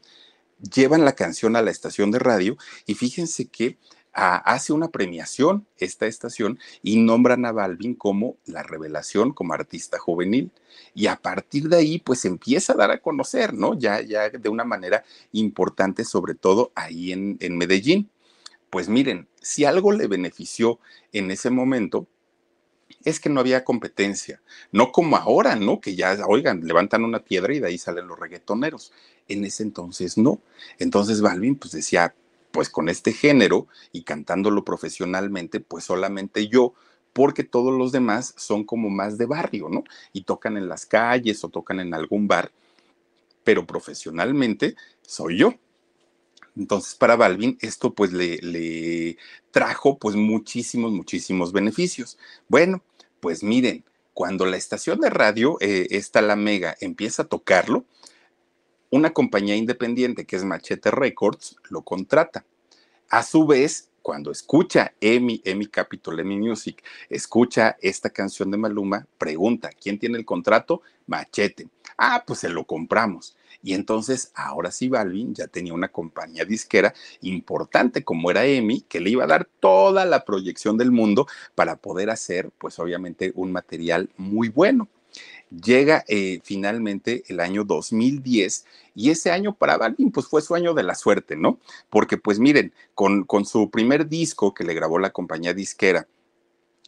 Llevan 0.60 1.06
la 1.06 1.14
canción 1.14 1.56
a 1.56 1.62
la 1.62 1.72
estación 1.72 2.12
de 2.12 2.20
radio 2.20 2.58
y 2.86 2.94
fíjense 2.94 3.48
que 3.48 3.78
hace 4.12 4.74
una 4.74 4.90
premiación 4.90 5.68
esta 5.78 6.08
estación 6.08 6.58
y 6.82 6.98
nombran 6.98 7.46
a 7.46 7.52
Balvin 7.52 7.94
como 7.94 8.36
la 8.46 8.64
revelación 8.64 9.32
como 9.32 9.54
artista 9.54 10.00
juvenil. 10.00 10.52
Y 10.96 11.08
a 11.08 11.16
partir 11.16 11.70
de 11.70 11.78
ahí, 11.78 12.00
pues 12.00 12.26
empieza 12.26 12.74
a 12.74 12.76
dar 12.76 12.92
a 12.92 13.00
conocer, 13.00 13.54
¿no? 13.54 13.78
Ya, 13.78 14.02
ya 14.02 14.30
de 14.30 14.50
una 14.50 14.64
manera 14.64 15.04
importante, 15.32 16.04
sobre 16.04 16.34
todo 16.34 16.72
ahí 16.76 17.12
en, 17.12 17.38
en 17.40 17.58
Medellín. 17.58 18.10
Pues 18.72 18.90
miren, 18.90 19.28
si 19.42 19.66
algo 19.66 19.92
le 19.92 20.08
benefició 20.08 20.80
en 21.14 21.30
ese 21.30 21.52
momento, 21.52 22.08
es 23.08 23.22
que 23.22 23.30
no 23.30 23.40
había 23.40 23.64
competencia, 23.64 24.42
no 24.74 24.92
como 24.92 25.16
ahora, 25.16 25.56
¿no? 25.56 25.80
Que 25.80 25.96
ya, 25.96 26.18
oigan, 26.28 26.68
levantan 26.68 27.06
una 27.06 27.20
piedra 27.20 27.54
y 27.54 27.62
de 27.62 27.68
ahí 27.68 27.78
salen 27.78 28.06
los 28.06 28.20
reggaetoneros. 28.20 28.92
En 29.30 29.46
ese 29.46 29.64
entonces 29.64 30.18
no. 30.18 30.42
Entonces 30.78 31.22
Balvin 31.22 31.56
pues 31.56 31.72
decía, 31.72 32.14
pues 32.52 32.70
con 32.70 32.90
este 32.90 33.14
género 33.14 33.68
y 33.94 34.04
cantándolo 34.04 34.66
profesionalmente, 34.66 35.62
pues 35.62 35.86
solamente 35.86 36.50
yo, 36.50 36.74
porque 37.14 37.46
todos 37.46 37.74
los 37.78 37.94
demás 37.94 38.34
son 38.36 38.66
como 38.66 38.90
más 38.90 39.18
de 39.18 39.26
barrio, 39.26 39.70
¿no? 39.70 39.86
Y 40.12 40.24
tocan 40.24 40.58
en 40.58 40.68
las 40.68 40.86
calles 40.86 41.42
o 41.46 41.50
tocan 41.50 41.80
en 41.80 41.94
algún 41.94 42.28
bar, 42.28 42.52
pero 43.46 43.66
profesionalmente 43.66 44.76
soy 45.02 45.38
yo. 45.38 45.54
Entonces, 46.58 46.94
para 46.96 47.16
Balvin, 47.16 47.58
esto 47.62 47.94
pues 47.94 48.12
le, 48.12 48.38
le 48.40 49.18
trajo 49.52 49.98
pues 49.98 50.18
muchísimos, 50.18 50.92
muchísimos 50.92 51.54
beneficios. 51.54 52.18
Bueno, 52.50 52.84
pues 53.20 53.44
miren, 53.44 53.84
cuando 54.14 54.46
la 54.46 54.58
estación 54.58 55.00
de 55.00 55.10
radio, 55.10 55.58
eh, 55.60 55.88
esta 55.92 56.22
La 56.22 56.36
Mega, 56.36 56.76
empieza 56.80 57.24
a 57.24 57.28
tocarlo, 57.28 57.86
una 58.90 59.12
compañía 59.14 59.56
independiente 59.56 60.26
que 60.26 60.36
es 60.38 60.44
Machete 60.44 60.92
Records 60.92 61.58
lo 61.70 61.82
contrata. 61.82 62.46
A 63.10 63.24
su 63.24 63.46
vez, 63.46 63.90
cuando 64.02 64.32
escucha 64.32 64.94
Emi, 65.02 65.42
Emi 65.44 65.68
Capitol, 65.68 66.20
Emi 66.20 66.38
Music, 66.38 66.82
escucha 67.10 67.78
esta 67.82 68.10
canción 68.10 68.50
de 68.50 68.58
Maluma, 68.58 69.06
pregunta, 69.18 69.70
¿quién 69.70 70.00
tiene 70.00 70.18
el 70.18 70.26
contrato? 70.26 70.82
Machete. 71.06 71.68
Ah, 71.98 72.24
pues 72.26 72.40
se 72.40 72.50
lo 72.50 72.66
compramos. 72.66 73.36
Y 73.68 73.74
entonces, 73.74 74.32
ahora 74.34 74.72
sí, 74.72 74.88
Balvin 74.88 75.36
ya 75.36 75.48
tenía 75.48 75.74
una 75.74 75.90
compañía 75.90 76.46
disquera 76.46 76.94
importante 77.20 78.02
como 78.02 78.32
era 78.32 78.46
EMI, 78.46 78.86
que 78.88 79.02
le 79.02 79.10
iba 79.10 79.26
a 79.26 79.28
dar 79.28 79.50
toda 79.60 80.06
la 80.06 80.24
proyección 80.24 80.78
del 80.78 80.90
mundo 80.90 81.28
para 81.54 81.76
poder 81.76 82.10
hacer, 82.10 82.50
pues 82.58 82.80
obviamente, 82.80 83.34
un 83.36 83.52
material 83.52 84.10
muy 84.16 84.48
bueno. 84.48 84.88
Llega 85.50 86.06
eh, 86.08 86.40
finalmente 86.46 87.26
el 87.28 87.42
año 87.42 87.66
2010 87.66 88.66
y 88.96 89.10
ese 89.10 89.32
año 89.32 89.54
para 89.54 89.78
Balvin 89.78 90.14
pues 90.14 90.28
fue 90.28 90.42
su 90.42 90.56
año 90.56 90.74
de 90.74 90.84
la 90.84 90.96
suerte, 90.96 91.36
¿no? 91.36 91.60
Porque 91.90 92.18
pues 92.18 92.40
miren, 92.40 92.72
con, 92.96 93.26
con 93.26 93.44
su 93.44 93.70
primer 93.70 94.08
disco 94.08 94.54
que 94.54 94.64
le 94.64 94.76
grabó 94.76 94.98
la 94.98 95.12
compañía 95.12 95.54
disquera, 95.54 96.08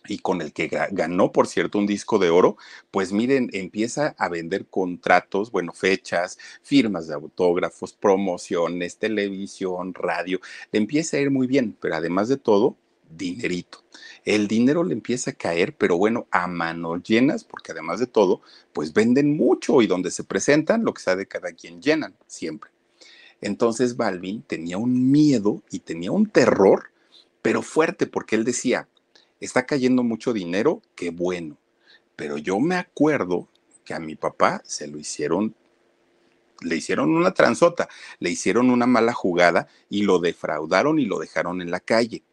y 0.10 0.20
con 0.20 0.42
el 0.42 0.54
que 0.54 0.68
ganó, 0.68 1.32
por 1.32 1.48
cierto, 1.48 1.78
un 1.78 1.86
disco 1.86 2.18
de 2.18 2.30
oro, 2.30 2.58
pues 2.92 3.12
miren, 3.14 3.50
empieza 3.54 4.16
a 4.18 4.28
vender 4.30 4.66
contratos, 4.66 5.52
bueno, 5.52 5.72
fechas, 5.72 6.38
firmas 6.64 7.08
de 7.08 7.14
autógrafos, 7.14 7.94
promociones, 7.94 8.98
televisión, 8.98 9.94
radio, 9.94 10.40
le 10.72 10.80
empieza 10.80 11.18
a 11.18 11.20
ir 11.20 11.32
muy 11.32 11.48
bien, 11.48 11.78
pero 11.80 11.96
además 11.96 12.28
de 12.28 12.38
todo, 12.38 12.76
dinerito. 13.10 13.84
El 14.26 14.48
dinero 14.48 14.84
le 14.84 14.94
empieza 14.94 15.32
a 15.32 15.34
caer, 15.34 15.76
pero 15.76 15.98
bueno, 15.98 16.28
a 16.32 16.48
manos 16.48 17.04
llenas, 17.04 17.44
porque 17.44 17.72
además 17.72 18.00
de 18.00 18.08
todo, 18.08 18.42
pues 18.74 18.94
venden 18.94 19.36
mucho 19.36 19.82
y 19.82 19.88
donde 19.88 20.12
se 20.12 20.24
presentan, 20.24 20.84
lo 20.84 20.94
que 20.94 21.02
sea 21.02 21.16
de 21.16 21.28
cada 21.28 21.52
quien 21.52 21.82
llenan, 21.82 22.16
siempre. 22.28 22.72
Entonces 23.42 23.96
Balvin 23.96 24.42
tenía 24.44 24.78
un 24.78 25.12
miedo 25.12 25.64
y 25.72 25.80
tenía 25.80 26.12
un 26.12 26.28
terror, 26.28 26.92
pero 27.42 27.62
fuerte, 27.62 28.06
porque 28.06 28.36
él 28.36 28.44
decía, 28.44 28.88
está 29.40 29.66
cayendo 29.66 30.04
mucho 30.04 30.34
dinero, 30.34 30.82
qué 30.96 31.10
bueno. 31.10 31.58
Pero 32.16 32.38
yo 32.38 32.60
me 32.60 32.76
acuerdo 32.76 33.48
que 33.86 33.94
a 33.94 34.00
mi 34.00 34.16
papá 34.16 34.62
se 34.66 34.88
lo 34.88 35.00
hicieron, 35.00 35.56
le 36.62 36.76
hicieron 36.76 37.16
una 37.16 37.34
transota, 37.34 37.88
le 38.20 38.30
hicieron 38.30 38.70
una 38.70 38.86
mala 38.86 39.14
jugada 39.14 39.68
y 39.90 40.04
lo 40.04 40.20
defraudaron 40.20 41.00
y 41.00 41.06
lo 41.06 41.20
dejaron 41.20 41.62
en 41.62 41.72
la 41.72 41.80
calle. 41.80 42.24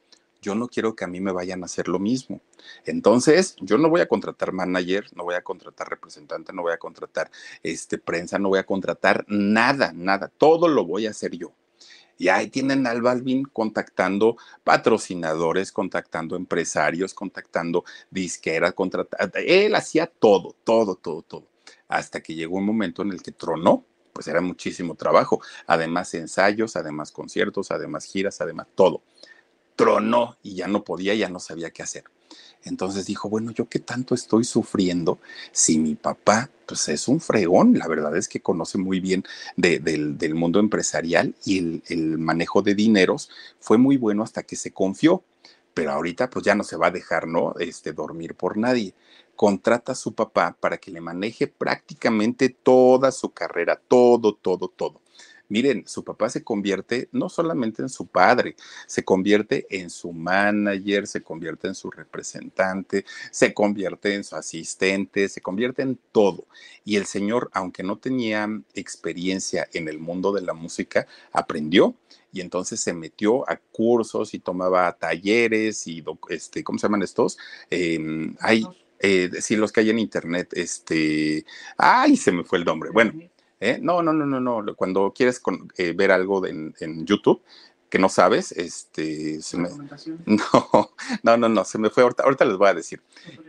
Yo 0.42 0.54
no 0.54 0.68
quiero 0.68 0.94
que 0.94 1.04
a 1.04 1.09
mí 1.09 1.20
me 1.20 1.32
vayan 1.32 1.62
a 1.62 1.66
hacer 1.66 1.88
lo 1.88 1.98
mismo. 1.98 2.40
Entonces, 2.84 3.57
yo 3.61 3.78
no 3.78 3.88
voy 3.88 4.00
a 4.00 4.09
contratar 4.09 4.52
manager, 4.52 5.07
no 5.14 5.24
voy 5.24 5.34
a 5.34 5.42
contratar 5.42 5.88
representante, 5.88 6.52
no 6.52 6.62
voy 6.62 6.72
a 6.72 6.78
contratar 6.78 7.30
este 7.62 7.98
prensa, 7.98 8.38
no 8.38 8.50
voy 8.50 8.59
a 8.59 8.66
contratar 8.66 9.24
nada, 9.28 9.92
nada. 9.92 10.28
Todo 10.36 10.68
lo 10.68 10.84
voy 10.84 11.07
a 11.07 11.11
hacer 11.11 11.36
yo. 11.36 11.52
Y 12.19 12.29
ahí 12.29 12.49
tienen 12.49 12.87
al 12.87 13.03
Balvin 13.03 13.45
contactando 13.45 14.37
patrocinadores, 14.64 15.73
contactando 15.73 16.37
empresarios, 16.37 17.14
contactando 17.14 17.85
disqueras, 18.11 18.73
contratando. 18.75 19.39
Él 19.39 19.75
hacía 19.75 20.07
todo, 20.07 20.55
todo, 20.64 20.97
todo, 20.97 21.23
todo. 21.23 21.47
Hasta 21.89 22.21
que 22.21 22.35
llegó 22.35 22.57
un 22.57 22.67
momento 22.67 23.03
en 23.03 23.12
el 23.12 23.23
que 23.23 23.33
tronó, 23.33 23.85
pues 24.12 24.29
era 24.29 24.41
muchísimo 24.41 24.95
trabajo. 24.95 25.43
Además 25.67 26.14
ensayos, 26.14 26.75
además 26.77 27.12
conciertos, 27.12 27.71
además 27.71 28.07
giras, 28.07 28.41
además 28.41 28.67
todo. 28.75 29.03
Tronó 29.77 30.37
y 30.43 30.55
ya 30.55 30.68
no 30.68 30.85
podía, 30.85 31.14
ya 31.14 31.29
no 31.29 31.39
sabía 31.39 31.70
qué 31.70 31.83
hacer. 31.83 32.05
Entonces 32.64 33.07
dijo, 33.07 33.29
bueno, 33.29 33.53
yo 33.53 33.68
qué 33.68 33.79
tanto 33.79 34.14
estoy 34.14 34.43
sufriendo 34.45 35.20
si 35.53 35.79
mi 35.79 35.95
papá, 35.95 36.51
pues 36.66 36.89
es 36.89 37.07
un 37.07 37.20
fregón, 37.20 37.79
la 37.79 37.87
verdad 37.87 38.16
es 38.16 38.27
que 38.27 38.41
conoce 38.41 38.77
muy 38.77 38.99
bien 38.99 39.22
del, 39.57 40.35
mundo 40.35 40.59
empresarial 40.59 41.37
y 41.45 41.59
el, 41.59 41.83
el 41.87 42.18
manejo 42.18 42.62
de 42.62 42.74
dineros 42.74 43.31
fue 43.61 43.79
muy 43.79 43.97
bueno 43.97 44.24
hasta 44.24 44.43
que 44.43 44.57
se 44.57 44.72
confió, 44.72 45.22
pero 45.77 45.93
ahorita 45.93 46.31
pues 46.31 46.45
ya 46.45 46.55
no 46.55 46.64
se 46.64 46.77
va 46.77 46.87
a 46.87 46.91
dejar, 46.91 47.29
¿no? 47.29 47.55
Este, 47.59 47.93
dormir 47.93 48.35
por 48.35 48.57
nadie. 48.57 48.95
Contrata 49.37 49.93
a 49.93 49.95
su 49.95 50.14
papá 50.14 50.57
para 50.59 50.79
que 50.79 50.91
le 50.91 51.03
maneje 51.03 51.47
prácticamente 51.47 52.49
toda 52.49 53.12
su 53.12 53.31
carrera, 53.31 53.79
todo, 53.87 54.35
todo, 54.35 54.68
todo. 54.68 55.03
Miren, 55.49 55.84
su 55.86 56.03
papá 56.03 56.28
se 56.28 56.42
convierte 56.42 57.09
no 57.12 57.28
solamente 57.28 57.82
en 57.82 57.88
su 57.88 58.07
padre, 58.07 58.57
se 58.86 59.05
convierte 59.05 59.66
en 59.70 59.90
su 59.90 60.12
manager, 60.12 61.07
se 61.07 61.22
convierte 61.22 61.68
en 61.68 61.74
su 61.74 61.90
representante, 61.90 63.05
se 63.30 63.55
convierte 63.55 64.14
en 64.14 64.24
su 64.24 64.36
asistente, 64.36 65.28
se 65.28 65.40
convierte 65.40 65.82
en 65.82 65.99
todo. 66.11 66.47
Y 66.84 66.97
el 66.97 67.07
señor, 67.07 67.51
aunque 67.53 67.82
no 67.82 67.99
tenía 67.99 68.49
experiencia 68.74 69.68
en 69.72 69.88
el 69.88 69.99
mundo 69.99 70.32
de 70.32 70.42
la 70.42 70.53
música, 70.53 71.07
aprendió 71.32 71.94
y 72.32 72.40
entonces 72.40 72.80
se 72.80 72.92
metió 72.92 73.49
a 73.49 73.57
cursos 73.57 74.34
y 74.34 74.40
tomaba 74.40 74.92
talleres 74.92 75.86
y, 75.86 76.05
este, 76.28 76.62
¿cómo 76.64 76.78
se 76.78 76.86
llaman 76.86 77.03
estos? 77.03 77.38
Em, 77.70 78.36
hay, 78.40 78.66
eh, 78.99 79.30
sí, 79.40 79.57
los 79.57 79.72
que 79.72 79.80
hay 79.80 79.90
en 79.90 79.99
internet, 79.99 80.51
este, 80.53 81.44
ay, 81.76 82.16
se 82.16 82.32
me 82.32 82.44
fue 82.44 82.59
el 82.59 82.64
nombre. 82.64 82.90
Bueno, 82.90 83.12
¿eh? 83.61 83.78
No, 83.80 84.02
no, 84.02 84.12
no, 84.12 84.26
no, 84.26 84.40
no. 84.40 84.74
Cuando 84.74 85.12
quieres 85.14 85.40
eh, 85.76 85.92
ver 85.92 86.11
algo 86.11 86.46
en, 86.46 86.74
YouTube 87.04 87.42
que 87.88 87.98
no 87.98 88.09
sabes, 88.09 88.52
este, 88.52 89.38
no, 90.26 90.90
no, 91.22 91.36
no, 91.36 91.48
no, 91.48 91.64
se 91.64 91.78
me 91.78 91.88
fue 91.90 92.02
ahorita, 92.02 92.24
ahorita 92.24 92.44
les 92.44 92.57
voy 92.57 92.68
a 92.68 92.74
decir. 92.74 93.00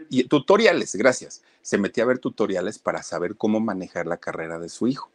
Y 0.09 0.23
tutoriales, 0.25 0.95
gracias. 0.95 1.43
Se 1.61 1.77
metía 1.77 2.03
a 2.03 2.07
ver 2.07 2.19
tutoriales 2.19 2.79
para 2.79 3.03
saber 3.03 3.35
cómo 3.35 3.59
manejar 3.59 4.05
la 4.05 4.17
carrera 4.17 4.59
de 4.59 4.69
su 4.69 4.87
hijo. 4.87 5.09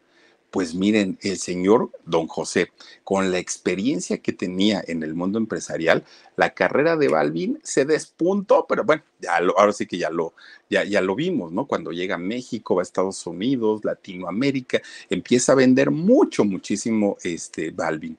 Pues 0.52 0.74
miren, 0.74 1.18
el 1.22 1.38
señor 1.38 1.90
don 2.04 2.26
José, 2.26 2.70
con 3.04 3.32
la 3.32 3.38
experiencia 3.38 4.18
que 4.18 4.34
tenía 4.34 4.84
en 4.86 5.02
el 5.02 5.14
mundo 5.14 5.38
empresarial, 5.38 6.04
la 6.36 6.52
carrera 6.52 6.98
de 6.98 7.08
Balvin 7.08 7.58
se 7.62 7.86
despuntó, 7.86 8.66
pero 8.68 8.84
bueno, 8.84 9.02
ya 9.18 9.38
ahora 9.38 9.72
sí 9.72 9.86
que 9.86 9.96
ya 9.96 10.10
lo, 10.10 10.34
ya, 10.68 10.84
ya 10.84 11.00
lo 11.00 11.14
vimos, 11.14 11.52
¿no? 11.52 11.66
Cuando 11.66 11.90
llega 11.90 12.16
a 12.16 12.18
México, 12.18 12.74
va 12.74 12.82
a 12.82 12.84
Estados 12.84 13.26
Unidos, 13.26 13.82
Latinoamérica, 13.82 14.82
empieza 15.08 15.52
a 15.52 15.54
vender 15.54 15.90
mucho, 15.90 16.44
muchísimo 16.44 17.16
este 17.22 17.70
Balvin. 17.70 18.18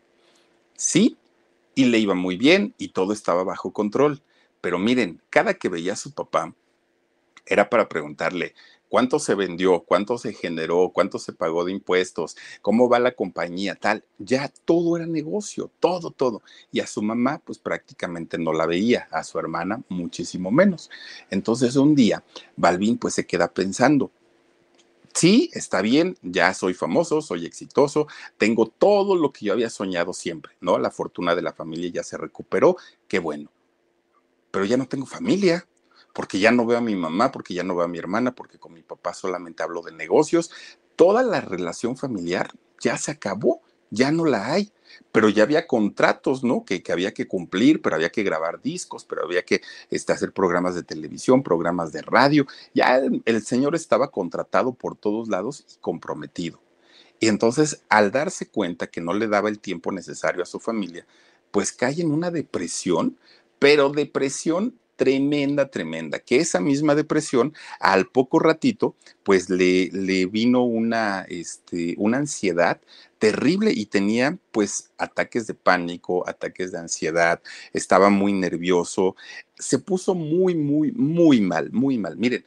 Sí, 0.76 1.16
y 1.76 1.86
le 1.86 2.00
iba 2.00 2.16
muy 2.16 2.36
bien 2.36 2.74
y 2.80 2.88
todo 2.88 3.14
estaba 3.14 3.44
bajo 3.44 3.72
control. 3.72 4.24
Pero 4.60 4.80
miren, 4.80 5.22
cada 5.30 5.54
que 5.54 5.70
veía 5.70 5.94
a 5.94 5.98
su 5.98 6.14
papá, 6.14 6.52
era 7.46 7.70
para 7.70 7.89
preguntarle, 7.89 8.54
cuánto 8.94 9.18
se 9.18 9.34
vendió, 9.34 9.80
cuánto 9.80 10.20
se 10.20 10.34
generó, 10.34 10.91
cuánto 10.94 11.18
se 11.18 11.34
pagó 11.34 11.66
de 11.66 11.72
impuestos, 11.72 12.38
cómo 12.62 12.88
va 12.88 13.00
la 13.00 13.14
compañía, 13.14 13.74
tal. 13.74 14.06
Ya 14.20 14.54
todo 14.66 14.98
era 14.98 15.08
negocio, 15.08 15.72
todo, 15.80 16.12
todo. 16.12 16.44
Y 16.72 16.80
a 16.80 16.86
su 16.86 17.02
mamá, 17.02 17.41
pues 17.44 17.58
prácticamente 17.58 18.38
no 18.38 18.54
la 18.54 18.68
veía, 18.68 19.08
a 19.10 19.24
su 19.24 19.39
hermana 19.39 19.82
muchísimo 19.89 20.52
menos. 20.52 20.91
Entonces 21.32 21.76
un 21.76 21.96
día, 21.96 22.24
Balvin 22.56 23.00
pues 23.00 23.16
se 23.16 23.26
queda 23.26 23.52
pensando, 23.52 24.12
sí, 25.12 25.50
está 25.54 25.82
bien, 25.82 26.16
ya 26.22 26.54
soy 26.54 26.76
famoso, 26.76 27.24
soy 27.24 27.48
exitoso, 27.48 28.06
tengo 28.38 28.68
todo 28.68 29.16
lo 29.16 29.32
que 29.32 29.46
yo 29.46 29.54
había 29.54 29.72
soñado 29.72 30.14
siempre, 30.14 30.54
¿no? 30.62 30.78
La 30.78 30.91
fortuna 30.91 31.34
de 31.34 31.41
la 31.41 31.54
familia 31.54 31.89
ya 31.91 32.04
se 32.04 32.18
recuperó, 32.18 32.78
qué 33.08 33.18
bueno. 33.18 33.50
Pero 34.52 34.66
ya 34.66 34.78
no 34.78 34.88
tengo 34.88 35.08
familia, 35.08 35.66
porque 36.14 36.39
ya 36.39 36.51
no 36.51 36.66
veo 36.66 36.78
a 36.78 36.82
mi 36.82 36.95
mamá, 36.95 37.32
porque 37.32 37.53
ya 37.53 37.64
no 37.64 37.76
veo 37.76 37.86
a 37.86 37.89
mi 37.89 37.97
hermana, 37.97 38.34
porque 38.34 38.59
con 38.59 38.74
mi 38.74 38.84
papá 38.84 39.14
solamente 39.14 39.64
hablo 39.64 39.82
de 39.82 39.91
negocios, 39.91 40.51
toda 40.95 41.24
la 41.24 41.41
relación 41.41 41.97
familiar 41.97 42.51
ya 42.80 42.97
se 42.97 43.11
acabó, 43.11 43.61
ya 43.89 44.11
no 44.11 44.26
la 44.26 44.53
hay 44.53 44.72
pero 45.11 45.30
ya 45.30 45.43
había 45.43 45.68
contratos, 45.68 46.43
¿no? 46.43 46.66
Que, 46.66 46.82
que, 46.84 46.91
había 46.91 47.14
que 47.14 47.28
cumplir, 47.28 47.82
pero 47.82 47.95
había 47.95 48.11
que 48.11 48.24
grabar 48.24 48.61
discos, 48.61 49.05
pero 49.05 49.24
había 49.24 49.43
que 49.43 49.61
este, 49.89 50.14
hacer 50.14 50.34
programas 50.34 50.76
de 50.76 50.84
televisión, 50.84 51.43
programas 51.43 51.91
de 51.91 52.01
radio. 52.01 52.45
Ya 52.74 52.97
el, 52.97 53.22
el 53.26 53.43
señor 53.43 53.76
estaba 53.76 54.11
contratado 54.11 54.74
por 54.74 54.95
todos 54.95 55.30
lados 55.30 55.66
y 55.72 55.80
comprometido. 55.80 56.59
Y 57.20 57.28
entonces, 57.28 57.84
al 57.89 58.11
darse 58.11 58.47
cuenta 58.47 58.88
que 58.88 59.01
no 59.01 59.14
le 59.14 59.28
daba 59.28 59.49
el 59.49 59.59
tiempo 59.59 59.91
necesario 59.91 60.43
a 60.43 60.47
su 60.47 60.59
familia, 60.59 61.05
pues 61.51 61.72
cae 61.72 62.01
en 62.01 62.11
una 62.11 62.32
depresión, 62.32 63.18
pero 63.59 63.89
depresión 63.89 64.78
tremenda, 64.96 65.70
tremenda, 65.70 66.20
que 66.20 66.38
esa 66.38 66.60
misma 66.60 66.96
depresión, 66.96 67.54
al 67.80 68.08
poco 68.08 68.39
ratito, 68.39 68.96
pues 69.24 69.50
le, 69.50 69.89
le 69.91 70.26
vino 70.26 70.64
una, 70.64 71.26
este, 71.30 71.96
una 71.98 72.18
ansiedad 72.18 72.80
terrible 73.24 73.72
y 73.74 73.86
tenía 73.86 74.38
pues 74.52 74.91
ataques 74.98 75.48
de 75.48 75.54
pánico, 75.54 76.28
ataques 76.28 76.74
de 76.74 76.80
ansiedad, 76.80 77.41
estaba 77.72 78.10
muy 78.10 78.34
nervioso, 78.34 79.16
se 79.58 79.80
puso 79.80 80.14
muy, 80.14 80.56
muy, 80.56 80.91
muy 80.91 81.39
mal, 81.39 81.72
muy 81.72 81.98
mal. 81.98 82.18
Miren, 82.18 82.44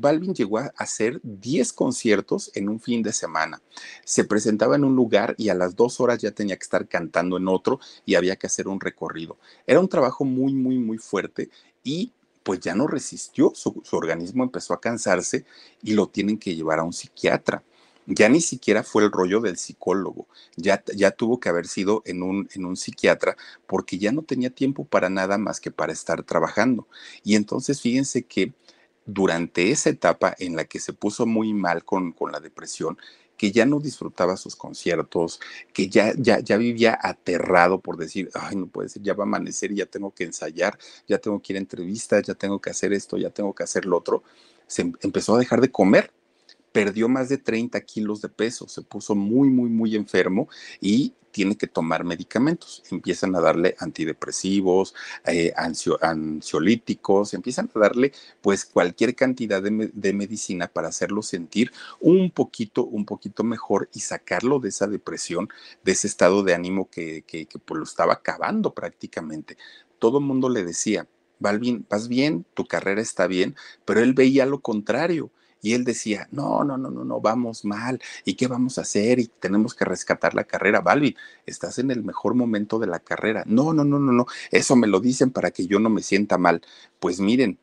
Balvin 0.00 0.34
llegó 0.34 0.58
a 0.58 0.72
hacer 0.76 1.20
10 1.22 1.72
conciertos 1.72 2.50
en 2.54 2.68
un 2.68 2.80
fin 2.80 3.02
de 3.02 3.12
semana. 3.12 3.62
Se 4.04 4.24
presentaba 4.24 4.74
en 4.74 4.84
un 4.84 4.96
lugar 4.96 5.36
y 5.38 5.48
a 5.48 5.54
las 5.54 5.76
dos 5.76 6.00
horas 6.00 6.18
ya 6.20 6.32
tenía 6.32 6.56
que 6.56 6.64
estar 6.64 6.88
cantando 6.88 7.36
en 7.36 7.46
otro 7.46 7.78
y 8.04 8.16
había 8.16 8.34
que 8.34 8.48
hacer 8.48 8.66
un 8.66 8.80
recorrido. 8.80 9.38
Era 9.66 9.78
un 9.78 9.88
trabajo 9.88 10.24
muy, 10.24 10.52
muy, 10.54 10.78
muy 10.78 10.98
fuerte 10.98 11.50
y 11.82 12.12
pues 12.42 12.60
ya 12.60 12.74
no 12.74 12.86
resistió, 12.86 13.52
su, 13.54 13.82
organismo 13.92 14.44
empezó 14.44 14.74
a 14.74 14.80
cansarse 14.80 15.44
y 15.82 15.92
lo 15.92 16.08
tienen 16.08 16.38
que 16.38 16.54
llevar 16.54 16.78
a 16.78 16.84
un 16.84 16.92
psiquiatra 16.92 17.62
ya 18.06 18.28
ni 18.28 18.40
siquiera 18.40 18.82
fue 18.82 19.04
el 19.04 19.12
rollo 19.12 19.40
del 19.40 19.56
psicólogo, 19.56 20.26
ya, 20.56 20.82
ya 20.94 21.12
tuvo 21.12 21.38
que 21.38 21.48
haber 21.48 21.66
sido 21.68 22.02
en 22.04 22.22
un, 22.22 22.48
en 22.54 22.64
un 22.64 22.76
psiquiatra 22.76 23.36
porque 23.66 23.98
ya 23.98 24.10
no 24.10 24.22
tenía 24.22 24.50
tiempo 24.50 24.84
para 24.84 25.08
nada 25.08 25.38
más 25.38 25.60
que 25.60 25.70
para 25.70 25.92
estar 25.92 26.24
trabajando. 26.24 26.88
Y 27.22 27.36
entonces 27.36 27.80
fíjense 27.80 28.24
que 28.24 28.52
durante 29.06 29.70
esa 29.70 29.90
etapa 29.90 30.34
en 30.38 30.56
la 30.56 30.64
que 30.64 30.80
se 30.80 30.92
puso 30.92 31.26
muy 31.26 31.52
mal 31.52 31.84
con, 31.84 32.12
con 32.12 32.32
la 32.32 32.40
depresión, 32.40 32.98
que 33.40 33.52
ya 33.52 33.64
no 33.64 33.80
disfrutaba 33.80 34.36
sus 34.36 34.54
conciertos, 34.54 35.40
que 35.72 35.88
ya, 35.88 36.12
ya, 36.14 36.40
ya 36.40 36.58
vivía 36.58 36.98
aterrado 37.00 37.80
por 37.80 37.96
decir, 37.96 38.28
ay, 38.34 38.54
no 38.56 38.66
puede 38.66 38.90
ser, 38.90 39.00
ya 39.00 39.14
va 39.14 39.24
a 39.24 39.26
amanecer 39.26 39.72
y 39.72 39.76
ya 39.76 39.86
tengo 39.86 40.12
que 40.12 40.24
ensayar, 40.24 40.78
ya 41.08 41.16
tengo 41.16 41.40
que 41.40 41.54
ir 41.54 41.56
a 41.56 41.60
entrevistas, 41.60 42.22
ya 42.22 42.34
tengo 42.34 42.60
que 42.60 42.68
hacer 42.68 42.92
esto, 42.92 43.16
ya 43.16 43.30
tengo 43.30 43.54
que 43.54 43.62
hacer 43.62 43.86
lo 43.86 43.96
otro, 43.96 44.24
se 44.66 44.82
em, 44.82 44.92
empezó 45.00 45.36
a 45.36 45.38
dejar 45.38 45.62
de 45.62 45.70
comer 45.72 46.12
perdió 46.72 47.08
más 47.08 47.28
de 47.28 47.38
30 47.38 47.80
kilos 47.82 48.20
de 48.20 48.28
peso, 48.28 48.68
se 48.68 48.82
puso 48.82 49.14
muy, 49.14 49.48
muy, 49.48 49.68
muy 49.68 49.96
enfermo 49.96 50.48
y 50.80 51.14
tiene 51.30 51.56
que 51.56 51.66
tomar 51.66 52.04
medicamentos. 52.04 52.82
Empiezan 52.90 53.34
a 53.36 53.40
darle 53.40 53.76
antidepresivos, 53.78 54.94
eh, 55.26 55.52
ansiolíticos, 55.56 57.34
empiezan 57.34 57.70
a 57.74 57.78
darle 57.78 58.12
pues 58.40 58.64
cualquier 58.64 59.14
cantidad 59.14 59.62
de, 59.62 60.12
medicina 60.12 60.66
para 60.66 60.88
hacerlo 60.88 61.22
sentir 61.22 61.72
un 62.00 62.30
poquito, 62.30 62.84
un 62.84 63.04
poquito 63.04 63.44
mejor 63.44 63.88
y 63.94 64.00
sacarlo 64.00 64.58
de 64.58 64.70
esa 64.70 64.86
depresión, 64.86 65.48
de 65.84 65.92
ese 65.92 66.08
estado 66.08 66.42
de 66.42 66.54
ánimo 66.54 66.90
que, 66.90 67.22
que, 67.22 67.46
que 67.46 67.58
pues, 67.58 67.78
lo 67.78 67.84
estaba 67.84 68.14
acabando 68.14 68.74
prácticamente. 68.74 69.56
Todo 69.98 70.18
el 70.18 70.24
mundo 70.24 70.48
le 70.48 70.64
decía, 70.64 71.06
Balvin, 71.38 71.86
vas 71.88 72.08
bien, 72.08 72.44
tu 72.54 72.66
carrera 72.66 73.00
está 73.00 73.26
bien, 73.26 73.54
pero 73.84 74.00
él 74.00 74.14
veía 74.14 74.46
lo 74.46 74.60
contrario 74.60 75.30
y 75.62 75.74
él 75.74 75.84
decía, 75.84 76.28
no, 76.30 76.64
no, 76.64 76.76
no, 76.76 76.90
no, 76.90 77.04
no, 77.04 77.20
vamos 77.20 77.64
mal, 77.64 78.00
¿y 78.24 78.34
qué 78.34 78.46
vamos 78.46 78.78
a 78.78 78.82
hacer? 78.82 79.18
Y 79.18 79.26
tenemos 79.26 79.74
que 79.74 79.84
rescatar 79.84 80.34
la 80.34 80.44
carrera. 80.44 80.80
Balvin, 80.80 81.16
estás 81.46 81.78
en 81.78 81.90
el 81.90 82.02
mejor 82.02 82.34
momento 82.34 82.78
de 82.78 82.86
la 82.86 83.00
carrera. 83.00 83.44
No, 83.46 83.72
no, 83.72 83.84
no, 83.84 83.98
no, 83.98 84.12
no, 84.12 84.26
eso 84.50 84.76
me 84.76 84.86
lo 84.86 85.00
dicen 85.00 85.30
para 85.30 85.50
que 85.50 85.66
yo 85.66 85.78
no 85.78 85.90
me 85.90 86.02
sienta 86.02 86.38
mal. 86.38 86.62
Pues 86.98 87.20
miren, 87.20 87.58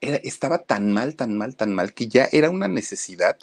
era, 0.00 0.16
estaba 0.16 0.58
tan 0.58 0.92
mal, 0.92 1.16
tan 1.16 1.36
mal, 1.36 1.56
tan 1.56 1.74
mal, 1.74 1.94
que 1.94 2.08
ya 2.08 2.28
era 2.32 2.50
una 2.50 2.68
necesidad 2.68 3.36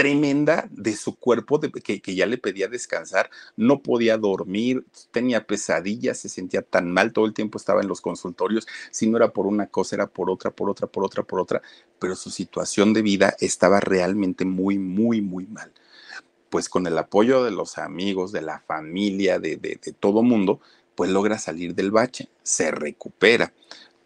tremenda 0.00 0.66
de 0.70 0.96
su 0.96 1.14
cuerpo 1.16 1.60
que, 1.60 2.14
ya 2.14 2.24
le 2.24 2.38
pedía 2.38 2.68
descansar, 2.68 3.28
no 3.54 3.82
podía 3.82 4.16
dormir, 4.16 4.82
tenía 5.10 5.46
pesadillas, 5.46 6.16
se 6.16 6.30
sentía 6.30 6.62
tan 6.62 6.90
mal, 6.90 7.12
todo 7.12 7.26
el 7.26 7.34
tiempo 7.34 7.58
estaba 7.58 7.82
en 7.82 7.88
los 7.88 8.00
consultorios, 8.00 8.66
si 8.90 9.06
no 9.06 9.18
era 9.18 9.30
por 9.34 9.46
una 9.46 9.66
cosa, 9.66 9.96
era 9.96 10.06
por 10.06 10.30
otra, 10.30 10.52
por 10.52 10.70
otra, 10.70 10.86
por 10.86 11.04
otra, 11.04 11.22
por 11.22 11.38
otra, 11.38 11.60
pero 11.98 12.16
su 12.16 12.30
situación 12.30 12.94
de 12.94 13.02
vida 13.02 13.36
estaba 13.40 13.78
realmente 13.78 14.46
muy, 14.46 14.78
muy, 14.78 15.20
muy 15.20 15.46
mal. 15.46 15.70
Pues 16.48 16.70
con 16.70 16.86
el 16.86 16.96
apoyo 16.96 17.44
de 17.44 17.50
los 17.50 17.76
amigos, 17.76 18.32
de 18.32 18.40
la 18.40 18.60
familia, 18.60 19.38
de, 19.38 19.58
de 19.58 19.76
todo 20.00 20.22
mundo, 20.22 20.60
pues 20.94 21.10
logra 21.10 21.38
salir 21.38 21.74
del 21.74 21.90
bache, 21.90 22.30
se 22.42 22.70
recupera. 22.70 23.52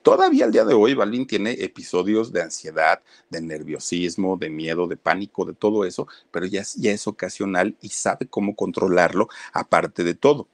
Todavía 0.05 0.45
al 0.45 0.53
día 0.53 0.67
de 0.67 0.75
hoy, 0.75 0.93
Balvin 0.93 1.27
tiene 1.27 1.53
episodios 1.53 2.31
de 2.31 2.43
ansiedad, 2.43 3.03
de 3.31 3.41
nerviosismo, 3.41 4.37
de 4.37 4.51
miedo, 4.51 4.87
de 4.87 4.99
pánico, 4.99 5.47
de 5.47 5.55
todo 5.55 5.87
eso, 5.87 6.07
pero 6.31 6.45
ya 6.45 6.61
es, 6.61 7.07
ocasional 7.07 7.75
y 7.81 7.89
sabe 7.89 8.27
cómo 8.27 8.55
controlarlo 8.55 9.29
aparte 9.55 10.05
de 10.05 10.15
todo 10.15 10.47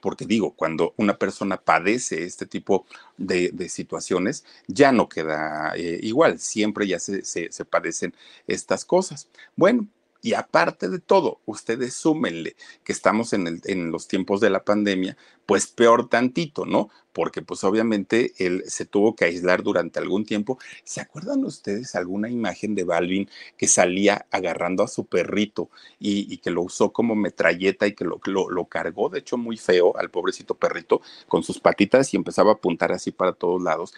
porque 0.00 0.26
digo, 0.26 0.52
cuando 0.54 0.92
una 0.98 1.16
persona 1.18 1.56
padece 1.56 2.24
este 2.24 2.44
tipo 2.46 2.86
de, 3.16 3.68
situaciones, 3.70 4.44
ya 4.66 4.92
no 4.92 5.08
queda 5.08 5.72
eh, 5.76 5.98
igual, 6.02 6.38
siempre 6.38 6.86
ya 6.86 6.98
se, 6.98 7.22
padecen 7.70 8.14
estas 8.46 8.84
cosas. 8.84 9.28
Bueno, 9.56 9.88
y 10.24 10.32
aparte 10.32 10.88
de 10.88 11.00
todo, 11.00 11.42
ustedes 11.44 11.92
súmenle 11.92 12.56
que 12.82 12.92
estamos 12.94 13.34
en, 13.34 13.92
los 13.92 14.08
tiempos 14.08 14.40
de 14.40 14.48
la 14.48 14.64
pandemia, 14.64 15.18
pues 15.44 15.66
peor 15.66 16.08
tantito, 16.08 16.64
¿no? 16.64 16.88
Porque 17.12 17.42
pues 17.42 17.62
obviamente 17.62 18.32
él 18.38 18.64
se 18.66 18.86
tuvo 18.86 19.14
que 19.14 19.26
aislar 19.26 19.62
durante 19.62 19.98
algún 19.98 20.24
tiempo. 20.24 20.58
¿Se 20.82 21.02
acuerdan 21.02 21.44
ustedes 21.44 21.94
alguna 21.94 22.30
imagen 22.30 22.74
de 22.74 22.84
Balvin 22.84 23.28
que 23.58 23.68
salía 23.68 24.24
agarrando 24.30 24.82
a 24.82 24.88
su 24.88 25.04
perrito 25.04 25.68
y, 25.98 26.32
y 26.32 26.38
que 26.38 26.50
lo 26.50 26.62
usó 26.62 26.90
como 26.90 27.14
metralleta 27.14 27.86
y 27.86 27.94
que 27.94 28.06
lo, 28.06 28.18
lo, 28.24 28.48
lo, 28.48 28.64
cargó, 28.64 29.10
de 29.10 29.18
hecho 29.18 29.36
muy 29.36 29.58
feo 29.58 29.94
al 29.98 30.10
pobrecito 30.10 30.54
perrito, 30.54 31.02
con 31.28 31.42
sus 31.42 31.60
patitas 31.60 32.14
y 32.14 32.16
empezaba 32.16 32.52
a 32.52 32.54
apuntar 32.54 32.92
así 32.92 33.12
para 33.12 33.34
todos 33.34 33.62
lados? 33.62 33.92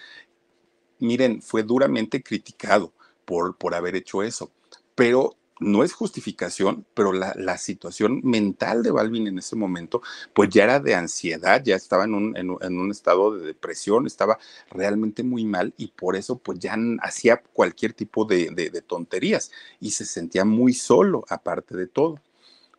Miren, 0.99 1.41
fue 1.41 1.63
duramente 1.63 2.21
criticado 2.21 2.93
por, 3.25 3.57
por 3.57 3.77
haber 3.77 3.95
hecho 3.95 4.25
eso, 4.25 4.51
pero 4.97 5.37
no 5.59 5.83
es 5.85 5.93
justificación, 5.93 6.87
pero 6.95 7.13
la, 7.13 7.33
la, 7.37 7.57
situación 7.57 8.21
mental 8.25 8.83
de 8.83 8.91
Balvin 8.91 9.27
en 9.27 9.39
ese 9.39 9.57
momento, 9.57 10.03
pues 10.35 10.51
ya 10.51 10.65
era 10.65 10.81
de 10.81 10.95
ansiedad, 10.95 11.63
ya 11.65 11.77
estaba 11.77 12.05
en 12.05 12.15
un, 12.15 12.37
en, 12.37 12.51
un 12.51 12.91
estado 12.91 13.37
de 13.37 13.47
depresión, 13.47 14.07
estaba 14.07 14.39
realmente 14.71 15.23
muy 15.23 15.45
mal 15.45 15.73
y 15.77 15.89
por 15.89 16.17
eso 16.17 16.39
pues 16.39 16.59
ya 16.59 16.77
hacía 17.01 17.43
cualquier 17.53 17.95
tipo 17.95 18.25
de, 18.25 18.51
de, 18.51 18.71
de 18.71 18.83
tonterías 18.83 19.51
y 19.81 19.93
se 19.93 20.05
sentía 20.05 20.45
muy 20.45 20.75
solo, 20.75 21.25
aparte 21.29 21.77
de 21.77 21.87
todo. 21.87 22.21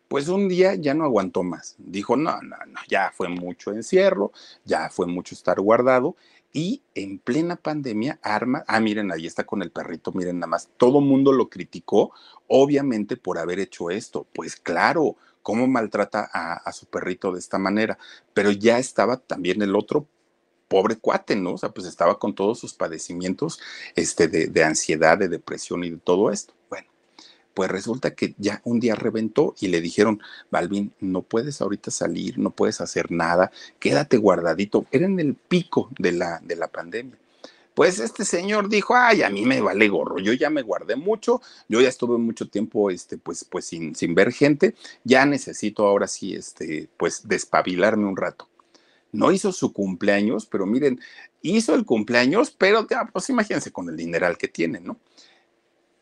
Pues 0.08 0.28
un 0.28 0.48
día 0.48 0.74
ya 0.74 0.94
no 0.94 1.04
aguantó 1.04 1.42
más. 1.42 1.74
Dijo, 1.76 2.16
no, 2.16 2.40
no, 2.40 2.56
no, 2.66 2.80
ya 2.88 3.12
fue 3.14 3.28
mucho 3.28 3.72
encierro, 3.72 4.32
ya 4.64 4.88
fue 4.88 5.06
mucho 5.06 5.34
estar 5.34 5.60
guardado 5.60 6.16
y 6.52 6.82
en 6.94 7.18
plena 7.18 7.56
pandemia 7.56 8.18
arma, 8.22 8.64
ah, 8.66 8.80
miren, 8.80 9.12
ahí 9.12 9.26
está 9.26 9.44
con 9.44 9.62
el 9.62 9.70
perrito, 9.70 10.12
miren 10.12 10.38
nada 10.38 10.48
más, 10.48 10.70
todo 10.76 11.00
mundo 11.00 11.32
lo 11.32 11.48
criticó, 11.48 12.12
obviamente 12.46 13.16
por 13.16 13.38
haber 13.38 13.60
hecho 13.60 13.90
esto, 13.90 14.26
pues 14.32 14.56
claro, 14.56 15.16
cómo 15.42 15.66
maltrata 15.66 16.28
a, 16.32 16.72
su 16.72 16.86
perrito 16.86 17.32
de 17.32 17.38
esta 17.38 17.58
manera, 17.58 17.98
pero 18.34 18.50
ya 18.50 18.78
estaba 18.78 19.18
también 19.18 19.62
el 19.62 19.76
otro 19.76 20.06
pobre 20.68 20.96
cuate, 20.96 21.36
¿no? 21.36 21.54
O 21.54 21.58
sea, 21.58 21.70
pues 21.70 21.86
estaba 21.86 22.18
con 22.18 22.34
todos 22.34 22.58
sus 22.58 22.74
padecimientos 22.74 23.58
este, 23.94 24.28
de, 24.28 24.48
de 24.48 24.64
ansiedad, 24.64 25.16
de 25.16 25.28
depresión 25.28 25.84
y 25.84 25.90
de 25.90 25.96
todo 25.96 26.30
esto. 26.30 26.52
Pues 27.58 27.72
resulta 27.72 28.14
que 28.14 28.36
ya 28.38 28.60
un 28.62 28.78
día 28.78 28.94
reventó 28.94 29.56
y 29.58 29.66
le 29.66 29.80
dijeron, 29.80 30.22
Balvin, 30.48 30.92
no 31.00 31.22
puedes 31.22 31.60
ahorita 31.60 31.90
salir, 31.90 32.38
no 32.38 32.50
puedes 32.50 32.80
hacer 32.80 33.10
nada, 33.10 33.50
quédate 33.80 34.16
guardadito. 34.16 34.86
Era 34.92 35.06
en 35.06 35.18
el 35.18 35.34
pico 35.34 35.90
de 35.98 36.12
la, 36.12 36.38
de 36.44 36.54
la 36.54 36.68
pandemia. 36.68 37.18
Pues 37.74 37.98
este 37.98 38.24
señor 38.24 38.68
dijo, 38.68 38.94
ay, 38.94 39.22
a 39.22 39.30
mí 39.30 39.44
me 39.44 39.60
vale 39.60 39.88
gorro, 39.88 40.20
yo 40.20 40.32
ya 40.34 40.50
me 40.50 40.62
guardé 40.62 40.94
mucho, 40.94 41.42
yo 41.68 41.80
ya 41.80 41.88
estuve 41.88 42.16
mucho 42.16 42.48
tiempo, 42.48 42.90
este, 42.90 43.18
pues, 43.18 43.44
pues 43.44 43.64
sin, 43.64 43.96
sin 43.96 44.14
ver 44.14 44.32
gente, 44.32 44.76
ya 45.02 45.26
necesito 45.26 45.84
ahora 45.84 46.06
sí, 46.06 46.36
este, 46.36 46.88
pues 46.96 47.26
despabilarme 47.26 48.06
un 48.06 48.16
rato. 48.16 48.48
No 49.10 49.32
hizo 49.32 49.50
su 49.50 49.72
cumpleaños, 49.72 50.46
pero 50.46 50.64
miren, 50.64 51.00
hizo 51.42 51.74
el 51.74 51.84
cumpleaños, 51.84 52.52
pero 52.52 52.86
pues 53.12 53.28
imagínense 53.30 53.72
con 53.72 53.88
el 53.88 53.96
dineral 53.96 54.38
que 54.38 54.46
tiene, 54.46 54.78
¿no? 54.78 54.96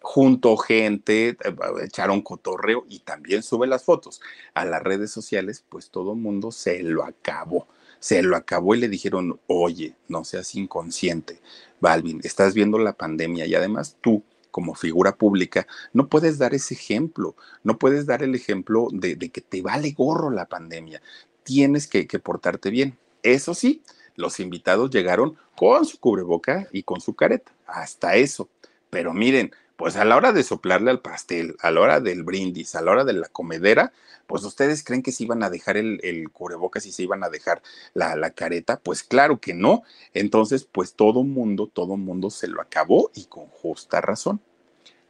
Junto 0.06 0.56
gente, 0.56 1.30
eh, 1.30 1.36
echaron 1.82 2.22
cotorreo 2.22 2.86
y 2.88 3.00
también 3.00 3.42
sube 3.42 3.66
las 3.66 3.82
fotos 3.82 4.20
a 4.54 4.64
las 4.64 4.80
redes 4.80 5.10
sociales, 5.10 5.64
pues 5.68 5.90
todo 5.90 6.12
el 6.12 6.18
mundo 6.20 6.52
se 6.52 6.80
lo 6.84 7.04
acabó. 7.04 7.66
Se 7.98 8.22
lo 8.22 8.36
acabó 8.36 8.76
y 8.76 8.78
le 8.78 8.88
dijeron, 8.88 9.40
oye, 9.48 9.96
no 10.06 10.24
seas 10.24 10.54
inconsciente, 10.54 11.40
Balvin, 11.80 12.20
estás 12.22 12.54
viendo 12.54 12.78
la 12.78 12.92
pandemia 12.92 13.46
y 13.46 13.56
además 13.56 13.96
tú 14.00 14.22
como 14.52 14.76
figura 14.76 15.16
pública, 15.16 15.66
no 15.92 16.08
puedes 16.08 16.38
dar 16.38 16.54
ese 16.54 16.74
ejemplo, 16.74 17.34
no 17.64 17.76
puedes 17.76 18.06
dar 18.06 18.22
el 18.22 18.36
ejemplo 18.36 18.86
de, 18.92 19.18
que 19.18 19.40
te 19.40 19.60
vale 19.60 19.90
gorro 19.90 20.30
la 20.30 20.46
pandemia, 20.46 21.02
tienes 21.42 21.88
que, 21.88 22.06
que 22.06 22.20
portarte 22.20 22.70
bien. 22.70 22.96
Eso 23.24 23.54
sí, 23.54 23.82
los 24.14 24.38
invitados 24.38 24.90
llegaron 24.90 25.36
con 25.56 25.84
su 25.84 25.98
cubreboca 25.98 26.68
y 26.70 26.84
con 26.84 27.00
su 27.00 27.14
careta, 27.14 27.50
hasta 27.66 28.14
eso. 28.14 28.48
Pero 28.88 29.12
miren, 29.12 29.52
pues 29.76 29.96
a 29.96 30.04
la 30.04 30.16
hora 30.16 30.32
de 30.32 30.42
soplarle 30.42 30.90
al 30.90 31.00
pastel, 31.00 31.56
a 31.60 31.70
la 31.70 31.80
hora 31.80 32.00
del 32.00 32.22
brindis, 32.22 32.74
a 32.74 32.82
la 32.82 32.92
hora 32.92 33.04
de 33.04 33.12
la 33.12 33.28
comedera, 33.28 33.92
pues 34.26 34.42
ustedes 34.44 34.82
creen 34.82 35.02
que 35.02 35.12
se 35.12 35.24
iban 35.24 35.42
a 35.42 35.50
dejar 35.50 35.76
el, 35.76 36.00
el 36.02 36.30
cubrebocas 36.30 36.86
y 36.86 36.92
se 36.92 37.02
iban 37.02 37.22
a 37.22 37.28
dejar 37.28 37.62
la, 37.94 38.16
la, 38.16 38.30
careta, 38.30 38.80
pues 38.80 39.02
claro 39.02 39.38
que 39.38 39.54
no. 39.54 39.82
Entonces, 40.14 40.66
pues 40.70 40.94
todo 40.94 41.22
mundo, 41.22 41.70
todo 41.72 41.96
mundo 41.96 42.30
se 42.30 42.48
lo 42.48 42.60
acabó 42.60 43.10
y 43.14 43.26
con 43.26 43.46
justa 43.46 44.00
razón. 44.00 44.40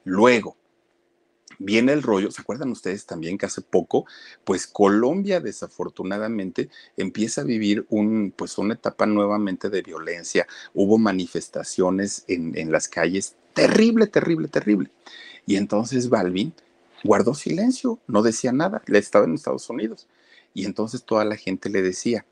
Luego, 0.05 0.57
viene 1.59 1.93
el 1.93 2.03
rollo, 2.03 2.31
¿se 2.31 2.41
acuerdan 2.41 2.71
ustedes 2.71 3.07
también 3.07 3.39
que 3.39 3.47
hace 3.47 3.63
poco, 3.63 4.07
pues 4.45 4.67
Colombia 4.67 5.41
desafortunadamente 5.41 6.69
empieza 6.97 7.43
a 7.43 7.45
vivir 7.45 7.87
un, 7.89 8.33
pues 8.37 8.59
una 8.59 8.75
etapa 8.75 9.07
nuevamente 9.07 9.71
de 9.71 9.83
violencia, 9.83 10.47
hubo 10.75 10.99
manifestaciones 10.99 12.25
en, 12.29 12.57
en 12.59 12.73
las 12.73 12.89
calles, 12.89 13.37
terrible, 13.55 14.07
terrible, 14.07 14.49
terrible. 14.49 14.91
Y 15.47 15.57
entonces 15.57 16.09
Balvin 16.09 16.53
guardó 17.05 17.35
silencio, 17.35 17.99
no 18.07 18.23
decía 18.23 18.53
nada, 18.53 18.83
le 18.87 18.99
estaba 18.99 19.25
en 19.25 19.35
Estados 19.35 19.71
Unidos. 19.71 20.07
Y 20.55 20.65
entonces 20.65 21.05
toda 21.05 21.25
la 21.25 21.37
gente 21.37 21.71
le 21.71 21.83
decía, 21.83 22.25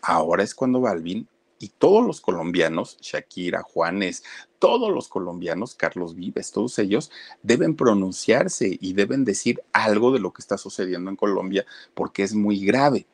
ahora 0.00 0.42
es 0.42 0.54
cuando 0.54 0.80
Balvin 0.80 1.26
y 1.62 1.68
todos 1.68 2.04
los 2.04 2.20
colombianos, 2.20 2.98
Shakira, 3.00 3.62
Juanes, 3.62 4.24
todos 4.58 4.92
los 4.92 5.06
colombianos, 5.06 5.76
Carlos 5.76 6.16
Vives, 6.16 6.50
todos 6.50 6.76
ellos 6.80 7.12
deben 7.44 7.76
pronunciarse 7.76 8.76
y 8.80 8.94
deben 8.94 9.24
decir 9.24 9.62
algo 9.72 10.10
de 10.10 10.18
lo 10.18 10.32
que 10.32 10.42
está 10.42 10.58
sucediendo 10.58 11.08
en 11.08 11.14
Colombia 11.14 11.64
porque 11.94 12.24
es 12.24 12.34
muy 12.34 12.64
grave. 12.64 13.06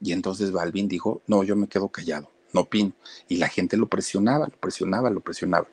Y 0.00 0.10
entonces 0.10 0.50
Balvin 0.50 0.88
dijo, 0.88 1.22
no, 1.28 1.44
yo 1.44 1.54
me 1.54 1.68
quedo 1.68 1.90
callado, 1.90 2.28
no 2.52 2.62
opino. 2.62 2.90
Y 3.28 3.36
la 3.36 3.46
gente 3.46 3.76
lo 3.76 3.86
presionaba, 3.86 4.48
lo 4.48 4.56
presionaba, 4.58 5.08
lo 5.08 5.20
presionaba. 5.20 5.68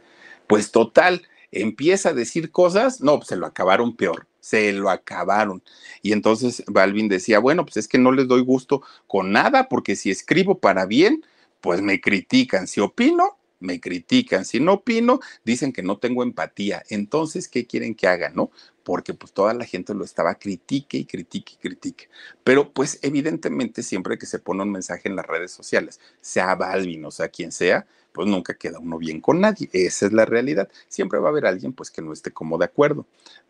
Pues 0.46 0.72
total, 0.72 1.24
empieza 1.52 2.10
a 2.10 2.14
decir 2.14 2.52
cosas, 2.52 3.02
no, 3.02 3.18
pues 3.18 3.30
se 3.30 3.38
lo 3.38 3.48
acabaron 3.48 3.96
peor, 3.96 4.28
se 4.40 4.72
lo 4.74 4.92
acabaron. 4.92 5.64
Y 6.04 6.12
entonces 6.12 6.64
Balvin 6.68 7.10
decía, 7.10 7.40
bueno, 7.40 7.66
pues 7.66 7.78
es 7.78 7.88
que 7.88 7.98
no 7.98 8.12
les 8.12 8.28
doy 8.28 8.42
gusto 8.42 8.84
con 9.08 9.32
nada, 9.32 9.68
porque 9.68 9.96
si 9.96 10.12
escribo 10.12 10.60
para 10.60 10.86
bien, 10.86 11.24
pues 11.62 11.82
me 11.82 11.99
critican. 12.01 12.68
Si 12.68 12.80
opino, 12.80 13.38
me 13.60 13.80
critican. 13.80 14.45
Si 14.45 14.60
no 14.60 14.74
opino, 14.74 15.20
dicen 15.43 15.74
que 15.74 15.84
no 15.84 15.97
tengo 15.97 16.24
empatía. 16.24 16.84
Entonces, 16.89 17.47
¿qué 17.47 17.68
quieren 17.68 17.95
que 17.95 18.07
haga, 18.07 18.30
no? 18.30 18.51
Porque 18.84 19.14
pues 19.14 19.34
toda 19.34 19.53
la 19.53 19.66
gente 19.66 19.93
lo 19.93 20.03
estaba 20.03 20.36
critique 20.36 20.97
y 20.97 21.05
critique 21.05 21.53
y 21.55 21.57
critique. 21.57 22.10
Pero 22.43 22.72
pues 22.74 22.99
evidentemente 23.01 23.84
siempre 23.84 24.18
que 24.18 24.26
se 24.26 24.39
pone 24.39 24.64
un 24.64 24.72
mensaje 24.72 25.10
en 25.10 25.16
las 25.16 25.26
redes 25.26 25.51
sociales, 25.51 25.99
sea 26.22 26.55
Balvin 26.55 27.05
o 27.05 27.12
sea 27.12 27.30
quien 27.30 27.51
sea, 27.51 27.86
pues 28.14 28.28
nunca 28.28 28.55
queda 28.55 28.80
uno 28.80 28.97
bien 28.97 29.22
con 29.22 29.41
nadie. 29.41 29.70
Esa 29.74 30.07
es 30.07 30.14
la 30.14 30.26
realidad. 30.26 30.70
Siempre 30.88 31.20
va 31.20 31.28
a 31.28 31.32
haber 31.32 31.45
alguien 31.45 31.74
pues 31.74 31.91
que 31.91 32.01
no 32.01 32.14
esté 32.14 32.32
como 32.32 32.57
de 32.57 32.66
acuerdo. 32.66 33.05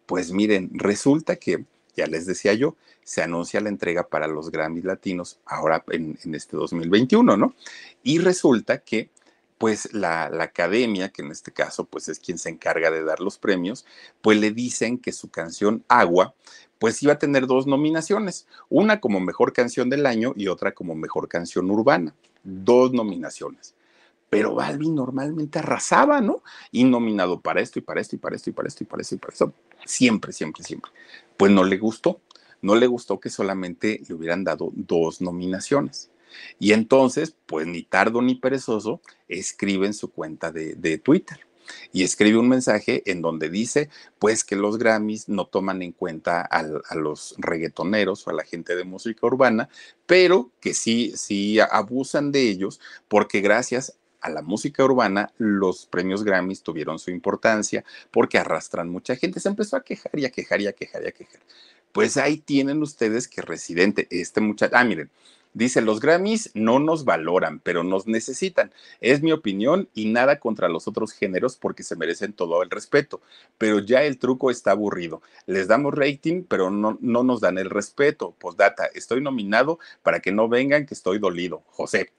Pues 0.05 0.31
miren, 0.31 0.71
resulta 0.73 1.35
que 1.37 1.65
ya 1.99 2.07
les 2.07 2.25
decía 2.25 2.53
yo, 2.53 2.75
se 3.03 3.21
anuncia 3.21 3.61
la 3.61 3.69
entrega 3.69 4.07
para 4.07 4.27
los 4.27 4.51
Grammys 4.51 4.85
latinos 4.85 5.39
ahora 5.45 5.83
en, 5.89 6.17
este 6.33 6.55
2021, 6.55 7.37
¿no? 7.37 7.53
Y 8.03 8.19
resulta 8.19 8.79
que 8.79 9.09
pues 9.57 9.93
la, 9.93 10.25
academia, 10.39 11.09
que 11.09 11.21
en 11.21 11.31
este 11.31 11.51
caso 11.51 11.83
pues 11.83 12.07
es 12.07 12.19
quien 12.19 12.37
se 12.37 12.49
encarga 12.49 12.91
de 12.91 13.03
dar 13.03 13.19
los 13.19 13.37
premios, 13.37 13.85
pues 14.21 14.39
le 14.39 14.51
dicen 14.51 14.97
que 14.97 15.11
su 15.11 15.29
canción 15.29 15.83
Agua, 15.89 16.33
pues 16.79 17.03
iba 17.03 17.13
a 17.13 17.19
tener 17.19 17.45
dos 17.45 17.67
nominaciones, 17.67 18.47
una 18.69 19.01
como 19.01 19.19
mejor 19.19 19.51
canción 19.51 19.89
del 19.89 20.05
año 20.05 20.33
y 20.37 20.47
otra 20.47 20.71
como 20.71 20.95
mejor 20.95 21.27
canción 21.27 21.69
urbana, 21.69 22.15
dos 22.43 22.93
nominaciones. 22.93 23.75
Pero 24.29 24.55
Balvin 24.55 24.95
normalmente 24.95 25.59
arrasaba, 25.59 26.21
¿no? 26.21 26.41
Y 26.71 26.83
nominado 26.83 27.41
para 27.41 27.59
esto 27.61 27.79
y 27.79 27.81
para 27.81 27.99
esto 27.99 28.15
y 28.15 28.19
para 28.19 28.35
esto 28.37 28.51
y 28.51 28.53
para 28.53 28.67
esto 28.67 28.83
y 28.83 28.87
para 28.87 29.01
esto 29.01 29.15
y 29.15 29.17
para 29.17 29.33
esto, 29.33 29.53
siempre, 29.85 30.31
siempre, 30.31 30.63
siempre. 30.63 30.91
Pues 31.39 31.53
no 31.53 31.63
le 31.63 31.77
gustó, 31.77 32.19
no 32.61 32.75
le 32.75 32.85
gustó 32.85 33.21
que 33.21 33.29
solamente 33.29 34.01
le 34.05 34.13
hubieran 34.13 34.43
dado 34.43 34.73
dos 34.75 35.21
nominaciones. 35.21 36.11
Y 36.59 36.73
entonces, 36.73 37.33
pues 37.45 37.65
ni 37.65 37.83
tardo 37.83 38.21
ni 38.21 38.35
perezoso, 38.35 38.99
escribe 39.29 39.87
en 39.87 39.93
su 39.93 40.11
cuenta 40.11 40.51
de, 40.51 40.97
Twitter 40.97 41.39
y 41.93 42.03
escribe 42.03 42.39
un 42.39 42.49
mensaje 42.49 43.03
en 43.09 43.21
donde 43.21 43.49
dice, 43.49 43.87
pues 44.19 44.43
que 44.43 44.57
los 44.57 44.77
Grammys 44.77 45.29
no 45.29 45.45
toman 45.45 45.81
en 45.81 45.93
cuenta 45.93 46.41
a 46.41 46.95
los 46.97 47.35
reggaetoneros 47.37 48.27
o 48.27 48.31
a 48.31 48.33
la 48.33 48.43
gente 48.43 48.75
de 48.75 48.83
música 48.83 49.25
urbana, 49.25 49.69
pero 50.05 50.51
que 50.59 50.73
sí, 50.73 51.13
sí 51.15 51.57
abusan 51.61 52.33
de 52.33 52.49
ellos 52.49 52.81
porque 53.07 53.39
gracias 53.39 53.97
a 54.21 54.29
la 54.29 54.41
música 54.41 54.83
urbana, 54.83 55.31
los 55.37 55.85
premios 55.85 56.23
Grammys 56.23 56.63
tuvieron 56.63 56.99
su 56.99 57.11
importancia 57.11 57.83
porque 58.11 58.37
arrastran 58.37 58.89
mucha 58.89 59.15
gente. 59.15 59.39
Se 59.39 59.49
empezó 59.49 59.77
a 59.77 59.83
quejar 59.83 60.17
y 60.17 60.25
a 60.25 60.31
quejar 60.31 60.61
y 60.61 60.67
a 60.67 60.73
quejar 60.73 61.03
y 61.03 61.07
a 61.07 61.11
quejar. 61.11 61.41
Pues 61.91 62.17
ahí 62.17 62.37
tienen 62.37 62.81
ustedes 62.83 63.27
que 63.27 63.41
Residente, 63.41 64.07
este 64.11 64.41
muchacho, 64.41 64.75
ah, 64.75 64.83
miren, 64.83 65.09
dice, 65.53 65.81
los 65.81 65.99
Grammys 65.99 66.51
no 66.53 66.79
nos 66.79 67.03
valoran, 67.03 67.59
pero 67.59 67.83
nos 67.83 68.07
necesitan. 68.07 68.71
Es 69.01 69.21
mi 69.21 69.31
opinión 69.31 69.89
y 69.93 70.05
nada 70.05 70.39
contra 70.39 70.69
los 70.69 70.87
otros 70.87 71.11
géneros 71.13 71.57
porque 71.57 71.83
se 71.83 71.95
merecen 71.95 72.33
todo 72.33 72.61
el 72.61 72.69
respeto. 72.69 73.21
Pero 73.57 73.79
ya 73.79 74.03
el 74.03 74.19
truco 74.19 74.51
está 74.51 74.71
aburrido. 74.71 75.21
Les 75.47 75.67
damos 75.67 75.95
rating, 75.95 76.43
pero 76.43 76.69
no, 76.69 76.97
no 77.01 77.23
nos 77.23 77.41
dan 77.41 77.57
el 77.57 77.69
respeto. 77.69 78.35
Postdata, 78.39 78.85
estoy 78.93 79.21
nominado 79.21 79.79
para 80.03 80.19
que 80.19 80.31
no 80.31 80.47
vengan 80.47 80.85
que 80.85 80.93
estoy 80.93 81.19
dolido. 81.19 81.63
José. 81.67 82.11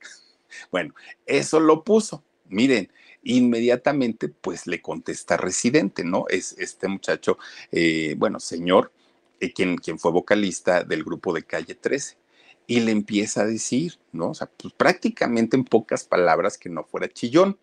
Bueno, 0.71 0.95
eso 1.27 1.61
lo 1.61 1.85
puso. 1.85 2.25
Miren, 2.49 2.91
inmediatamente 3.23 4.29
pues 4.29 4.67
le 4.67 4.83
contesta 4.83 5.37
residente, 5.37 6.05
¿no? 6.05 6.27
Es 6.29 6.57
este 6.59 6.89
muchacho, 6.89 7.39
eh, 7.73 8.15
bueno, 8.19 8.41
señor, 8.41 8.93
eh, 9.41 9.53
quien, 9.53 9.77
quien 9.79 9.99
fue 9.99 10.13
vocalista 10.13 10.85
del 10.85 11.05
grupo 11.05 11.33
de 11.33 11.45
Calle 11.45 11.75
13 11.75 12.17
y 12.67 12.81
le 12.81 12.93
empieza 12.93 13.43
a 13.43 13.47
decir, 13.47 13.99
¿no? 14.13 14.31
O 14.31 14.35
sea, 14.35 14.49
pues 14.49 14.73
prácticamente 14.75 15.57
en 15.57 15.65
pocas 15.65 16.05
palabras 16.05 16.57
que 16.57 16.69
no 16.69 16.85
fuera 16.85 17.09
chillón, 17.09 17.59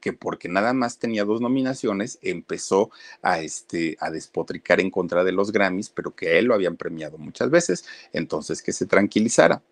que 0.00 0.12
porque 0.12 0.48
nada 0.48 0.72
más 0.72 0.98
tenía 0.98 1.24
dos 1.24 1.40
nominaciones, 1.40 2.18
empezó 2.22 2.90
a, 3.22 3.40
este, 3.40 3.96
a 4.00 4.10
despotricar 4.10 4.80
en 4.80 4.90
contra 4.90 5.24
de 5.24 5.32
los 5.32 5.52
Grammys, 5.52 5.90
pero 5.90 6.14
que 6.14 6.28
a 6.28 6.32
él 6.38 6.46
lo 6.46 6.54
habían 6.54 6.76
premiado 6.76 7.18
muchas 7.18 7.50
veces, 7.50 7.84
entonces 8.12 8.62
que 8.62 8.72
se 8.72 8.86
tranquilizara. 8.86 9.62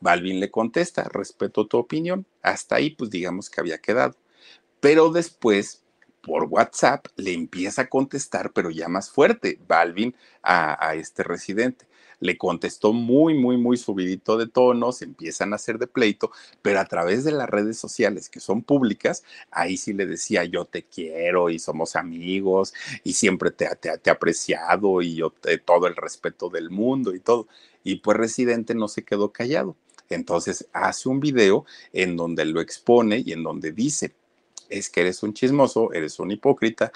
Balvin 0.00 0.40
le 0.40 0.50
contesta, 0.50 1.04
respeto 1.04 1.66
tu 1.66 1.78
opinión. 1.78 2.26
Hasta 2.42 2.76
ahí, 2.76 2.90
pues 2.90 3.10
digamos 3.10 3.50
que 3.50 3.60
había 3.60 3.78
quedado. 3.78 4.16
Pero 4.80 5.10
después, 5.10 5.84
por 6.22 6.44
WhatsApp, 6.44 7.06
le 7.16 7.32
empieza 7.32 7.82
a 7.82 7.88
contestar, 7.88 8.52
pero 8.52 8.70
ya 8.70 8.88
más 8.88 9.10
fuerte, 9.10 9.58
Balvin 9.66 10.16
a, 10.42 10.88
a 10.88 10.94
este 10.94 11.22
residente 11.22 11.86
le 12.24 12.38
contestó 12.38 12.94
muy, 12.94 13.34
muy, 13.34 13.58
muy 13.58 13.76
subidito 13.76 14.38
de 14.38 14.46
tono, 14.46 14.92
se 14.92 15.04
empiezan 15.04 15.52
a 15.52 15.56
hacer 15.56 15.78
de 15.78 15.86
pleito, 15.86 16.30
pero 16.62 16.80
a 16.80 16.86
través 16.86 17.22
de 17.22 17.32
las 17.32 17.50
redes 17.50 17.76
sociales 17.76 18.30
que 18.30 18.40
son 18.40 18.62
públicas, 18.62 19.24
ahí 19.50 19.76
sí 19.76 19.92
le 19.92 20.06
decía 20.06 20.42
yo 20.44 20.64
te 20.64 20.84
quiero 20.84 21.50
y 21.50 21.58
somos 21.58 21.96
amigos 21.96 22.72
y 23.04 23.12
siempre 23.12 23.50
te, 23.50 23.68
te, 23.76 23.98
te 23.98 24.08
he 24.08 24.12
apreciado 24.12 25.02
y 25.02 25.16
yo 25.16 25.28
te, 25.28 25.58
todo 25.58 25.86
el 25.86 25.96
respeto 25.96 26.48
del 26.48 26.70
mundo 26.70 27.14
y 27.14 27.20
todo. 27.20 27.46
Y 27.82 27.96
pues 27.96 28.16
Residente 28.16 28.74
no 28.74 28.88
se 28.88 29.04
quedó 29.04 29.30
callado. 29.30 29.76
Entonces 30.08 30.66
hace 30.72 31.10
un 31.10 31.20
video 31.20 31.66
en 31.92 32.16
donde 32.16 32.46
lo 32.46 32.62
expone 32.62 33.22
y 33.22 33.32
en 33.32 33.42
donde 33.42 33.72
dice, 33.72 34.14
es 34.70 34.88
que 34.88 35.02
eres 35.02 35.22
un 35.22 35.34
chismoso, 35.34 35.92
eres 35.92 36.18
un 36.18 36.30
hipócrita, 36.30 36.90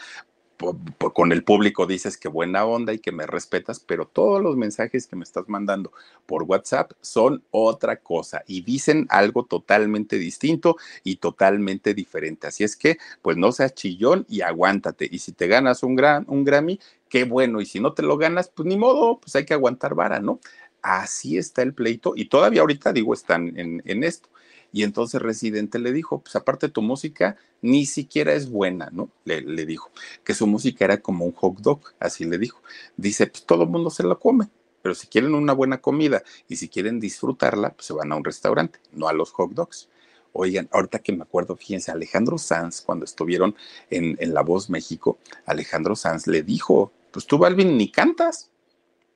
con 1.14 1.32
el 1.32 1.44
público 1.44 1.86
dices 1.86 2.16
que 2.16 2.28
buena 2.28 2.64
onda 2.64 2.92
y 2.92 2.98
que 2.98 3.12
me 3.12 3.26
respetas, 3.26 3.78
pero 3.78 4.06
todos 4.06 4.42
los 4.42 4.56
mensajes 4.56 5.06
que 5.06 5.16
me 5.16 5.22
estás 5.22 5.48
mandando 5.48 5.92
por 6.26 6.42
WhatsApp 6.42 6.92
son 7.00 7.44
otra 7.50 8.00
cosa 8.00 8.42
y 8.46 8.62
dicen 8.62 9.06
algo 9.10 9.44
totalmente 9.44 10.18
distinto 10.18 10.76
y 11.04 11.16
totalmente 11.16 11.94
diferente. 11.94 12.48
Así 12.48 12.64
es 12.64 12.76
que, 12.76 12.98
pues 13.22 13.36
no 13.36 13.52
seas 13.52 13.74
chillón 13.74 14.26
y 14.28 14.40
aguántate. 14.40 15.08
Y 15.10 15.20
si 15.20 15.32
te 15.32 15.46
ganas 15.46 15.82
un, 15.82 15.94
gran, 15.94 16.24
un 16.28 16.44
Grammy, 16.44 16.80
qué 17.08 17.24
bueno. 17.24 17.60
Y 17.60 17.66
si 17.66 17.78
no 17.80 17.92
te 17.92 18.02
lo 18.02 18.16
ganas, 18.18 18.48
pues 18.48 18.66
ni 18.66 18.76
modo, 18.76 19.20
pues 19.20 19.36
hay 19.36 19.44
que 19.44 19.54
aguantar 19.54 19.94
vara, 19.94 20.18
¿no? 20.18 20.40
Así 20.82 21.38
está 21.38 21.62
el 21.62 21.74
pleito 21.74 22.14
y 22.16 22.26
todavía 22.26 22.60
ahorita 22.62 22.92
digo, 22.92 23.14
están 23.14 23.58
en, 23.58 23.82
en 23.84 24.04
esto. 24.04 24.28
Y 24.72 24.82
entonces 24.82 25.22
Residente 25.22 25.78
le 25.78 25.92
dijo, 25.92 26.20
pues 26.20 26.36
aparte 26.36 26.68
tu 26.68 26.82
música 26.82 27.36
ni 27.62 27.86
siquiera 27.86 28.32
es 28.34 28.50
buena, 28.50 28.90
¿no? 28.92 29.10
Le, 29.24 29.40
le, 29.40 29.66
dijo 29.66 29.90
que 30.24 30.34
su 30.34 30.46
música 30.46 30.84
era 30.84 31.00
como 31.00 31.24
un 31.24 31.32
hot 31.32 31.58
dog, 31.60 31.80
así 31.98 32.24
le 32.24 32.38
dijo. 32.38 32.62
Dice, 32.96 33.26
pues 33.26 33.44
todo 33.44 33.64
el 33.64 33.70
mundo 33.70 33.90
se 33.90 34.02
lo 34.02 34.18
come, 34.18 34.48
pero 34.82 34.94
si 34.94 35.06
quieren 35.06 35.34
una 35.34 35.52
buena 35.52 35.80
comida 35.80 36.22
y 36.48 36.56
si 36.56 36.68
quieren 36.68 37.00
disfrutarla, 37.00 37.70
pues 37.70 37.86
se 37.86 37.92
van 37.94 38.12
a 38.12 38.16
un 38.16 38.24
restaurante, 38.24 38.78
no 38.92 39.08
a 39.08 39.12
los 39.12 39.32
hot 39.32 39.52
dogs. 39.52 39.88
Oigan, 40.32 40.68
ahorita 40.72 41.00
que 41.00 41.12
me 41.12 41.22
acuerdo, 41.22 41.56
fíjense, 41.56 41.90
Alejandro 41.90 42.38
Sanz, 42.38 42.82
cuando 42.82 43.04
estuvieron 43.04 43.56
en, 43.90 44.16
en 44.20 44.34
La 44.34 44.42
Voz 44.42 44.70
México, 44.70 45.18
Alejandro 45.46 45.96
Sanz 45.96 46.26
le 46.26 46.42
dijo, 46.42 46.92
pues 47.10 47.26
tú, 47.26 47.38
Balvin, 47.38 47.76
ni 47.76 47.90
cantas. 47.90 48.50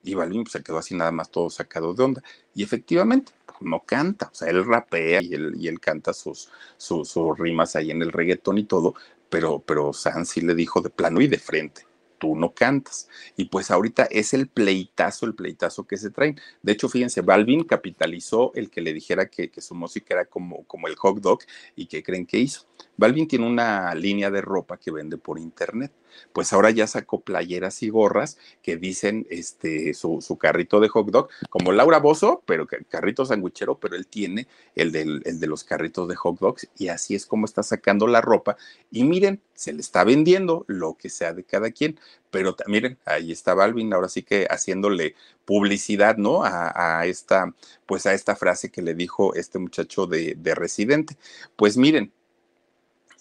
Y 0.03 0.14
Balvin 0.14 0.44
pues, 0.44 0.53
se 0.53 0.62
quedó 0.62 0.78
así 0.78 0.94
nada 0.94 1.12
más 1.12 1.30
todo 1.30 1.50
sacado 1.50 1.94
de 1.94 2.03
onda. 2.03 2.22
Y 2.55 2.62
efectivamente, 2.62 3.32
pues, 3.46 3.62
no 3.62 3.80
canta, 3.80 4.28
o 4.32 4.34
sea, 4.34 4.48
él 4.48 4.64
rapea 4.64 5.22
y 5.22 5.34
él, 5.34 5.55
y 5.57 5.68
él 5.68 5.80
canta 5.80 6.12
sus, 6.12 6.50
sus, 6.76 7.09
sus, 7.09 7.38
rimas 7.38 7.76
ahí 7.76 7.90
en 7.90 8.03
el 8.03 8.12
reggaetón 8.12 8.59
y 8.59 8.64
todo, 8.64 8.94
pero, 9.30 9.61
pero 9.61 9.92
Sanz 9.92 10.30
sí 10.30 10.40
le 10.40 10.55
dijo 10.55 10.80
de 10.80 10.90
plano 10.90 11.20
y 11.20 11.28
de 11.28 11.38
frente, 11.38 11.86
tú 12.22 12.36
no 12.36 12.55
cantas. 12.55 13.09
Y 13.36 13.46
pues 13.46 13.70
ahorita 13.72 14.05
es 14.05 14.32
el 14.32 14.46
pleitazo, 14.46 15.26
el 15.26 15.34
pleitazo 15.34 15.88
que 15.88 15.96
se 15.96 16.11
traen. 16.11 16.40
De 16.62 16.70
hecho, 16.70 16.88
fíjense, 16.88 17.20
Balvin 17.20 17.64
capitalizó 17.64 18.53
el 18.55 18.70
que 18.70 18.80
le 18.80 18.92
dijera 18.92 19.26
que, 19.26 19.50
que 19.50 19.61
su 19.61 19.74
música 19.74 20.14
era 20.14 20.24
como, 20.26 20.64
como 20.64 20.86
el 20.86 20.94
hot 20.94 21.18
dog 21.20 21.40
y 21.74 21.86
que 21.86 22.03
creen 22.03 22.26
que 22.26 22.38
hizo. 22.38 22.66
Balvin 22.97 23.28
tiene 23.28 23.47
una 23.47 23.95
línea 23.95 24.30
de 24.30 24.41
ropa 24.41 24.76
que 24.76 24.91
vende 24.91 25.16
por 25.18 25.39
internet. 25.39 25.93
Pues 26.33 26.53
ahora 26.53 26.70
ya 26.70 26.87
sacó 26.87 27.20
playeras 27.20 27.83
y 27.83 27.89
gorras 27.89 28.37
que 28.62 28.76
dicen 28.76 29.26
este, 29.30 29.95
su, 29.95 30.20
carrito 30.39 30.78
de 30.78 30.89
hot 30.89 31.11
dog, 31.11 31.28
como 31.49 31.72
Laura 31.72 31.99
Bozo, 31.99 32.43
pero 32.45 32.66
carrito 32.89 33.24
sandwichero, 33.24 33.78
pero 33.78 33.97
él 33.97 34.07
tiene 34.07 34.47
el 34.74 34.93
de 34.93 35.47
los 35.47 35.64
carritos 35.64 36.09
de 36.09 36.16
hot 36.16 36.39
dogs 36.39 36.68
y 36.76 36.89
así 36.89 37.14
es 37.14 37.26
como 37.26 37.47
está 37.47 37.62
sacando 37.62 38.07
la 38.07 38.20
ropa. 38.20 38.57
Y 38.91 39.05
miren, 39.05 39.41
se 39.55 39.72
le 39.72 39.80
está 39.80 40.05
vendiendo 40.05 40.64
lo 40.66 40.97
que 40.99 41.09
sea 41.09 41.33
de 41.33 41.45
cada 41.45 41.70
quien, 41.70 41.99
pero 42.30 42.57
miren, 42.66 42.99
ahí 43.05 43.30
está 43.33 43.55
Balvin, 43.55 43.93
ahora 43.93 44.09
sí 44.09 44.22
que 44.22 44.47
haciéndole 44.51 45.14
publicidad, 45.45 46.16
¿no? 46.16 46.45
A, 46.45 47.01
a 47.01 47.07
esta, 47.07 47.55
pues 47.87 48.07
a 48.07 48.14
esta 48.14 48.37
frase 48.37 48.70
que 48.70 48.83
le 48.83 48.95
dijo 48.95 49.35
este 49.35 49.59
muchacho 49.59 50.07
de, 50.07 50.35
de 50.37 50.55
Residente. 50.55 51.16
Pues 51.57 51.76
miren, 51.76 52.12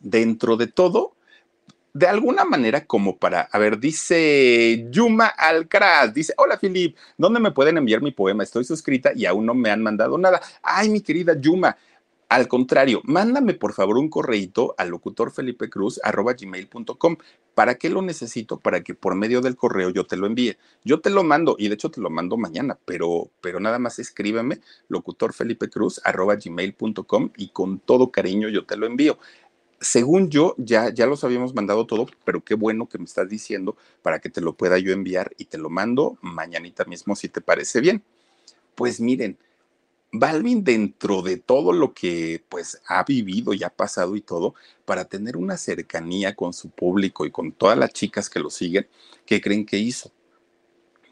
dentro 0.01 0.57
de 0.57 0.67
todo, 0.67 1.15
de 1.93 2.07
alguna 2.07 2.45
manera 2.45 2.85
como 2.85 3.17
para, 3.17 3.41
a 3.41 3.59
ver, 3.59 3.77
dice 3.79 4.87
Yuma 4.91 5.27
Alcaraz, 5.27 6.13
dice, 6.13 6.33
hola 6.37 6.57
Filip, 6.57 6.97
¿dónde 7.17 7.39
me 7.39 7.51
pueden 7.51 7.77
enviar 7.77 8.01
mi 8.01 8.11
poema? 8.11 8.43
Estoy 8.43 8.63
suscrita 8.63 9.11
y 9.15 9.25
aún 9.25 9.45
no 9.45 9.53
me 9.53 9.71
han 9.71 9.83
mandado 9.83 10.17
nada. 10.17 10.41
Ay, 10.63 10.89
mi 10.89 11.01
querida 11.01 11.37
Yuma, 11.37 11.75
al 12.29 12.47
contrario, 12.47 13.01
mándame 13.03 13.55
por 13.55 13.73
favor 13.73 13.97
un 13.97 14.07
correíto 14.07 14.73
al 14.77 14.87
locutorfelipecruz.gmail.com. 14.87 17.17
¿Para 17.53 17.75
qué 17.75 17.89
lo 17.89 18.01
necesito? 18.01 18.57
Para 18.57 18.81
que 18.81 18.95
por 18.95 19.15
medio 19.15 19.41
del 19.41 19.57
correo 19.57 19.89
yo 19.89 20.05
te 20.05 20.15
lo 20.15 20.27
envíe. 20.27 20.55
Yo 20.85 21.01
te 21.01 21.09
lo 21.09 21.25
mando 21.25 21.57
y 21.59 21.67
de 21.67 21.73
hecho 21.73 21.91
te 21.91 21.99
lo 21.99 22.09
mando 22.09 22.37
mañana, 22.37 22.79
pero, 22.85 23.29
pero 23.41 23.59
nada 23.59 23.79
más 23.79 23.99
escríbeme 23.99 24.61
locutorfelipecruz.gmail.com 24.87 27.31
y 27.35 27.49
con 27.49 27.79
todo 27.79 28.11
cariño 28.11 28.47
yo 28.47 28.65
te 28.65 28.77
lo 28.77 28.85
envío 28.85 29.19
según 29.81 30.29
yo, 30.29 30.53
ya, 30.59 30.93
ya 30.93 31.07
los 31.07 31.23
habíamos 31.23 31.55
mandado 31.55 31.87
todo, 31.87 32.05
pero 32.23 32.43
qué 32.43 32.53
bueno 32.53 32.87
que 32.87 32.99
me 32.99 33.05
estás 33.05 33.27
diciendo 33.27 33.75
para 34.03 34.19
que 34.19 34.29
te 34.29 34.39
lo 34.39 34.53
pueda 34.53 34.77
yo 34.77 34.93
enviar 34.93 35.33
y 35.37 35.45
te 35.45 35.57
lo 35.57 35.69
mando 35.71 36.17
mañanita 36.21 36.85
mismo 36.85 37.15
si 37.15 37.29
te 37.29 37.41
parece 37.41 37.81
bien. 37.81 38.03
Pues 38.75 39.01
miren, 39.01 39.39
Balvin 40.11 40.63
dentro 40.63 41.23
de 41.23 41.37
todo 41.37 41.73
lo 41.73 41.93
que 41.93 42.43
pues 42.47 42.79
ha 42.85 43.03
vivido 43.03 43.53
y 43.53 43.63
ha 43.63 43.69
pasado 43.69 44.15
y 44.15 44.21
todo, 44.21 44.53
para 44.85 45.05
tener 45.05 45.35
una 45.35 45.57
cercanía 45.57 46.35
con 46.35 46.53
su 46.53 46.69
público 46.69 47.25
y 47.25 47.31
con 47.31 47.51
todas 47.51 47.77
las 47.77 47.91
chicas 47.91 48.29
que 48.29 48.39
lo 48.39 48.51
siguen, 48.51 48.87
¿qué 49.25 49.41
creen 49.41 49.65
que 49.65 49.79
hizo? 49.79 50.11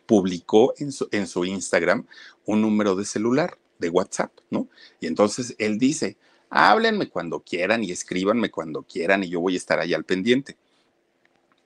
Publicó 0.06 0.74
en 0.78 0.92
su, 0.92 1.08
en 1.12 1.26
su 1.28 1.44
Instagram 1.44 2.06
un 2.46 2.62
número 2.62 2.96
de 2.96 3.06
celular, 3.06 3.58
de 3.80 3.90
WhatsApp, 3.90 4.32
¿no? 4.52 4.68
Y 5.00 5.08
entonces 5.08 5.56
él 5.58 5.80
dice, 5.80 6.18
háblenme 6.50 7.10
cuando 7.10 7.42
quieran 7.42 7.84
y 7.84 7.92
escríbanme 7.92 8.50
cuando 8.50 8.84
quieran 8.84 9.24
y 9.24 9.30
yo 9.30 9.40
voy 9.40 9.54
a 9.56 9.58
estar 9.58 9.80
ahí 9.80 9.94
al 9.94 10.06
pendiente. 10.06 10.58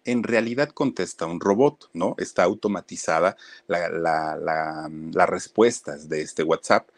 En 0.06 0.24
realidad 0.24 0.70
contesta 0.70 1.26
un 1.26 1.40
robot, 1.40 1.90
¿no? 1.94 2.16
Está 2.18 2.44
automatizada 2.44 3.38
la, 3.68 3.90
las 3.90 5.30
respuestas 5.30 6.10
de 6.10 6.22
este 6.22 6.44
WhatsApp, 6.44 6.90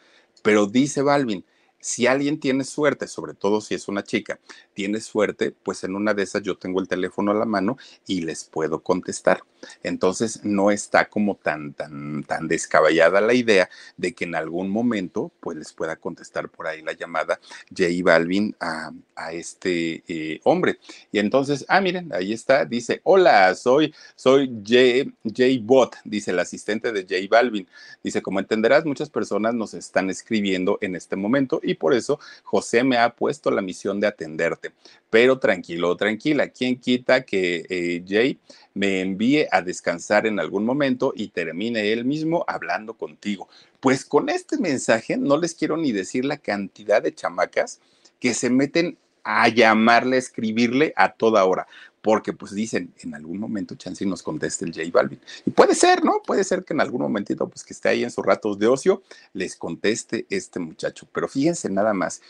pero 0.42 0.66
dice 0.66 1.02
Balvin, 1.02 1.44
si 1.86 2.08
alguien 2.08 2.40
tiene 2.40 2.64
suerte, 2.64 3.06
sobre 3.06 3.32
todo 3.32 3.60
si 3.60 3.76
es 3.76 3.86
una 3.86 4.02
chica, 4.02 4.40
tiene 4.74 5.00
suerte, 5.00 5.54
pues 5.62 5.84
en 5.84 5.94
una 5.94 6.14
de 6.14 6.24
esas 6.24 6.42
yo 6.42 6.58
tengo 6.58 6.80
el 6.80 6.88
teléfono 6.88 7.30
a 7.30 7.34
la 7.34 7.44
mano 7.44 7.78
y 8.08 8.22
les 8.22 8.42
puedo 8.42 8.82
contestar. 8.82 9.44
Entonces 9.84 10.44
no 10.44 10.72
está 10.72 11.08
como 11.08 11.36
tan, 11.36 11.74
tan, 11.74 12.24
tan 12.24 12.48
descabellada 12.48 13.20
la 13.20 13.34
idea 13.34 13.70
de 13.96 14.14
que 14.14 14.24
en 14.24 14.34
algún 14.34 14.68
momento 14.68 15.30
pues 15.38 15.56
les 15.56 15.72
pueda 15.72 15.94
contestar 15.94 16.48
por 16.48 16.66
ahí 16.66 16.82
la 16.82 16.92
llamada 16.92 17.38
J 17.70 17.88
Balvin 18.02 18.56
a, 18.58 18.90
a 19.14 19.32
este 19.32 20.02
eh, 20.08 20.40
hombre. 20.42 20.80
Y 21.12 21.20
entonces, 21.20 21.64
ah, 21.68 21.80
miren, 21.80 22.12
ahí 22.12 22.32
está, 22.32 22.64
dice, 22.64 23.00
hola, 23.04 23.54
soy, 23.54 23.94
soy 24.16 24.48
J, 24.66 25.08
J 25.22 25.44
Bot, 25.62 25.96
dice 26.04 26.32
el 26.32 26.40
asistente 26.40 26.90
de 26.90 27.02
J 27.02 27.14
Balvin. 27.30 27.68
Dice, 28.02 28.22
como 28.22 28.40
entenderás, 28.40 28.84
muchas 28.84 29.08
personas 29.08 29.54
nos 29.54 29.72
están 29.72 30.10
escribiendo 30.10 30.78
en 30.80 30.96
este 30.96 31.14
momento 31.14 31.60
y 31.62 31.75
por 31.76 31.94
eso 31.94 32.18
José 32.42 32.82
me 32.82 32.96
ha 32.96 33.14
puesto 33.14 33.50
la 33.50 33.62
misión 33.62 34.00
de 34.00 34.06
atenderte. 34.06 34.72
Pero 35.10 35.38
tranquilo, 35.38 35.96
tranquila, 35.96 36.48
¿quién 36.48 36.80
quita 36.80 37.24
que 37.24 37.64
eh, 37.68 38.04
Jay 38.06 38.38
me 38.74 39.00
envíe 39.00 39.46
a 39.50 39.62
descansar 39.62 40.26
en 40.26 40.40
algún 40.40 40.64
momento 40.64 41.12
y 41.14 41.28
termine 41.28 41.92
él 41.92 42.04
mismo 42.04 42.44
hablando 42.48 42.94
contigo? 42.94 43.48
Pues 43.80 44.04
con 44.04 44.28
este 44.28 44.58
mensaje 44.58 45.16
no 45.16 45.36
les 45.36 45.54
quiero 45.54 45.76
ni 45.76 45.92
decir 45.92 46.24
la 46.24 46.38
cantidad 46.38 47.02
de 47.02 47.14
chamacas 47.14 47.80
que 48.18 48.34
se 48.34 48.50
meten 48.50 48.98
a 49.22 49.48
llamarle, 49.48 50.16
a 50.16 50.18
escribirle 50.20 50.92
a 50.96 51.12
toda 51.12 51.44
hora 51.44 51.66
porque 52.06 52.32
pues 52.32 52.54
dicen, 52.54 52.94
en 53.00 53.16
algún 53.16 53.40
momento 53.40 53.74
Chansey 53.74 54.06
nos 54.06 54.22
conteste 54.22 54.64
el 54.64 54.72
J 54.72 54.88
Balvin. 54.92 55.18
Y 55.44 55.50
puede 55.50 55.74
ser, 55.74 56.04
¿no? 56.04 56.22
Puede 56.24 56.44
ser 56.44 56.64
que 56.64 56.72
en 56.72 56.80
algún 56.80 57.00
momentito, 57.00 57.48
pues 57.48 57.64
que 57.64 57.72
esté 57.72 57.88
ahí 57.88 58.04
en 58.04 58.12
sus 58.12 58.24
ratos 58.24 58.60
de 58.60 58.68
ocio, 58.68 59.02
les 59.32 59.56
conteste 59.56 60.24
este 60.30 60.60
muchacho. 60.60 61.08
Pero 61.12 61.26
fíjense 61.26 61.68
nada 61.68 61.94
más, 61.94 62.22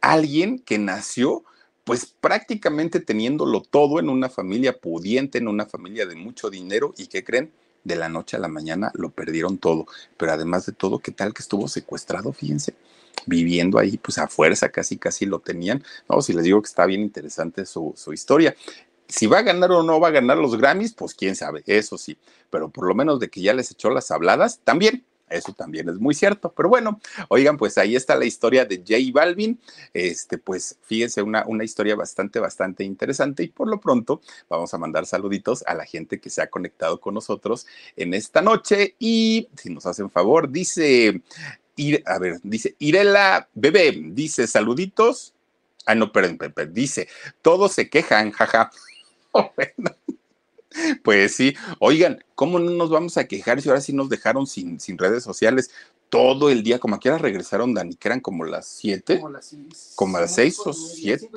alguien 0.00 0.58
que 0.58 0.78
nació 0.78 1.44
pues 1.84 2.06
prácticamente 2.06 2.98
teniéndolo 2.98 3.60
todo 3.60 4.00
en 4.00 4.08
una 4.08 4.30
familia 4.30 4.78
pudiente, 4.78 5.36
en 5.36 5.48
una 5.48 5.66
familia 5.66 6.06
de 6.06 6.16
mucho 6.16 6.48
dinero 6.48 6.94
y 6.96 7.08
que 7.08 7.22
creen, 7.22 7.52
de 7.84 7.96
la 7.96 8.08
noche 8.08 8.38
a 8.38 8.40
la 8.40 8.48
mañana 8.48 8.90
lo 8.94 9.10
perdieron 9.10 9.58
todo. 9.58 9.84
Pero 10.16 10.32
además 10.32 10.64
de 10.64 10.72
todo, 10.72 10.98
¿qué 10.98 11.12
tal 11.12 11.34
que 11.34 11.42
estuvo 11.42 11.68
secuestrado? 11.68 12.32
Fíjense 12.32 12.74
viviendo 13.26 13.78
ahí, 13.78 13.98
pues 13.98 14.18
a 14.18 14.28
fuerza, 14.28 14.70
casi, 14.70 14.96
casi 14.96 15.26
lo 15.26 15.40
tenían. 15.40 15.84
No, 16.08 16.22
si 16.22 16.32
les 16.32 16.44
digo 16.44 16.60
que 16.62 16.68
está 16.68 16.86
bien 16.86 17.02
interesante 17.02 17.66
su, 17.66 17.92
su 17.96 18.12
historia. 18.12 18.54
Si 19.10 19.26
va 19.26 19.38
a 19.38 19.42
ganar 19.42 19.72
o 19.72 19.82
no 19.82 20.00
va 20.00 20.08
a 20.08 20.12
ganar 20.12 20.38
los 20.38 20.56
Grammys, 20.56 20.92
pues 20.94 21.14
quién 21.14 21.36
sabe, 21.36 21.62
eso 21.66 21.98
sí, 21.98 22.16
pero 22.48 22.70
por 22.70 22.86
lo 22.86 22.94
menos 22.94 23.20
de 23.20 23.28
que 23.28 23.40
ya 23.40 23.52
les 23.54 23.70
echó 23.70 23.90
las 23.90 24.10
habladas, 24.10 24.60
también. 24.64 25.04
Eso 25.30 25.52
también 25.52 25.88
es 25.88 25.98
muy 25.98 26.14
cierto. 26.14 26.52
Pero 26.52 26.68
bueno, 26.68 27.00
oigan, 27.28 27.56
pues 27.56 27.78
ahí 27.78 27.94
está 27.94 28.16
la 28.16 28.24
historia 28.24 28.64
de 28.64 28.78
J 28.78 28.96
Balvin. 29.12 29.58
Este, 29.94 30.38
pues 30.38 30.76
fíjense, 30.82 31.22
una, 31.22 31.44
una 31.46 31.64
historia 31.64 31.94
bastante, 31.94 32.40
bastante 32.40 32.82
interesante. 32.84 33.44
Y 33.44 33.48
por 33.48 33.68
lo 33.68 33.80
pronto 33.80 34.20
vamos 34.48 34.74
a 34.74 34.78
mandar 34.78 35.06
saluditos 35.06 35.62
a 35.66 35.74
la 35.74 35.86
gente 35.86 36.20
que 36.20 36.30
se 36.30 36.42
ha 36.42 36.50
conectado 36.50 37.00
con 37.00 37.14
nosotros 37.14 37.66
en 37.96 38.12
esta 38.12 38.42
noche. 38.42 38.96
Y 38.98 39.48
si 39.56 39.70
nos 39.70 39.86
hacen 39.86 40.10
favor, 40.10 40.50
dice, 40.50 41.22
a 42.04 42.18
ver, 42.18 42.40
dice 42.42 42.74
Irela 42.78 43.48
Bebé, 43.54 43.98
dice 44.06 44.46
saluditos. 44.46 45.32
Ah, 45.86 45.94
no, 45.94 46.12
perdón, 46.12 46.36
perdón, 46.36 46.74
dice, 46.74 47.08
todos 47.40 47.72
se 47.72 47.88
quejan, 47.88 48.32
jaja. 48.32 48.70
bueno. 49.56 49.96
Pues 51.02 51.34
sí, 51.34 51.54
oigan, 51.80 52.24
¿cómo 52.34 52.58
no 52.58 52.70
nos 52.70 52.90
vamos 52.90 53.16
a 53.16 53.26
quejar 53.26 53.60
si 53.60 53.68
ahora 53.68 53.80
sí 53.80 53.92
nos 53.92 54.08
dejaron 54.08 54.46
sin, 54.46 54.78
sin 54.78 54.98
redes 54.98 55.24
sociales? 55.24 55.70
Todo 56.08 56.48
el 56.48 56.62
día, 56.62 56.78
como 56.78 56.94
aquí 56.94 57.08
ahora 57.08 57.22
regresaron, 57.22 57.74
Dani, 57.74 57.96
que 57.96 58.08
eran 58.08 58.20
como 58.20 58.44
las 58.44 58.66
siete, 58.66 59.18
como 59.18 59.30
las 59.30 59.46
seis, 59.46 59.92
como 59.96 60.18
las 60.18 60.34
seis 60.34 60.58
o 60.64 60.72
siete 60.72 61.28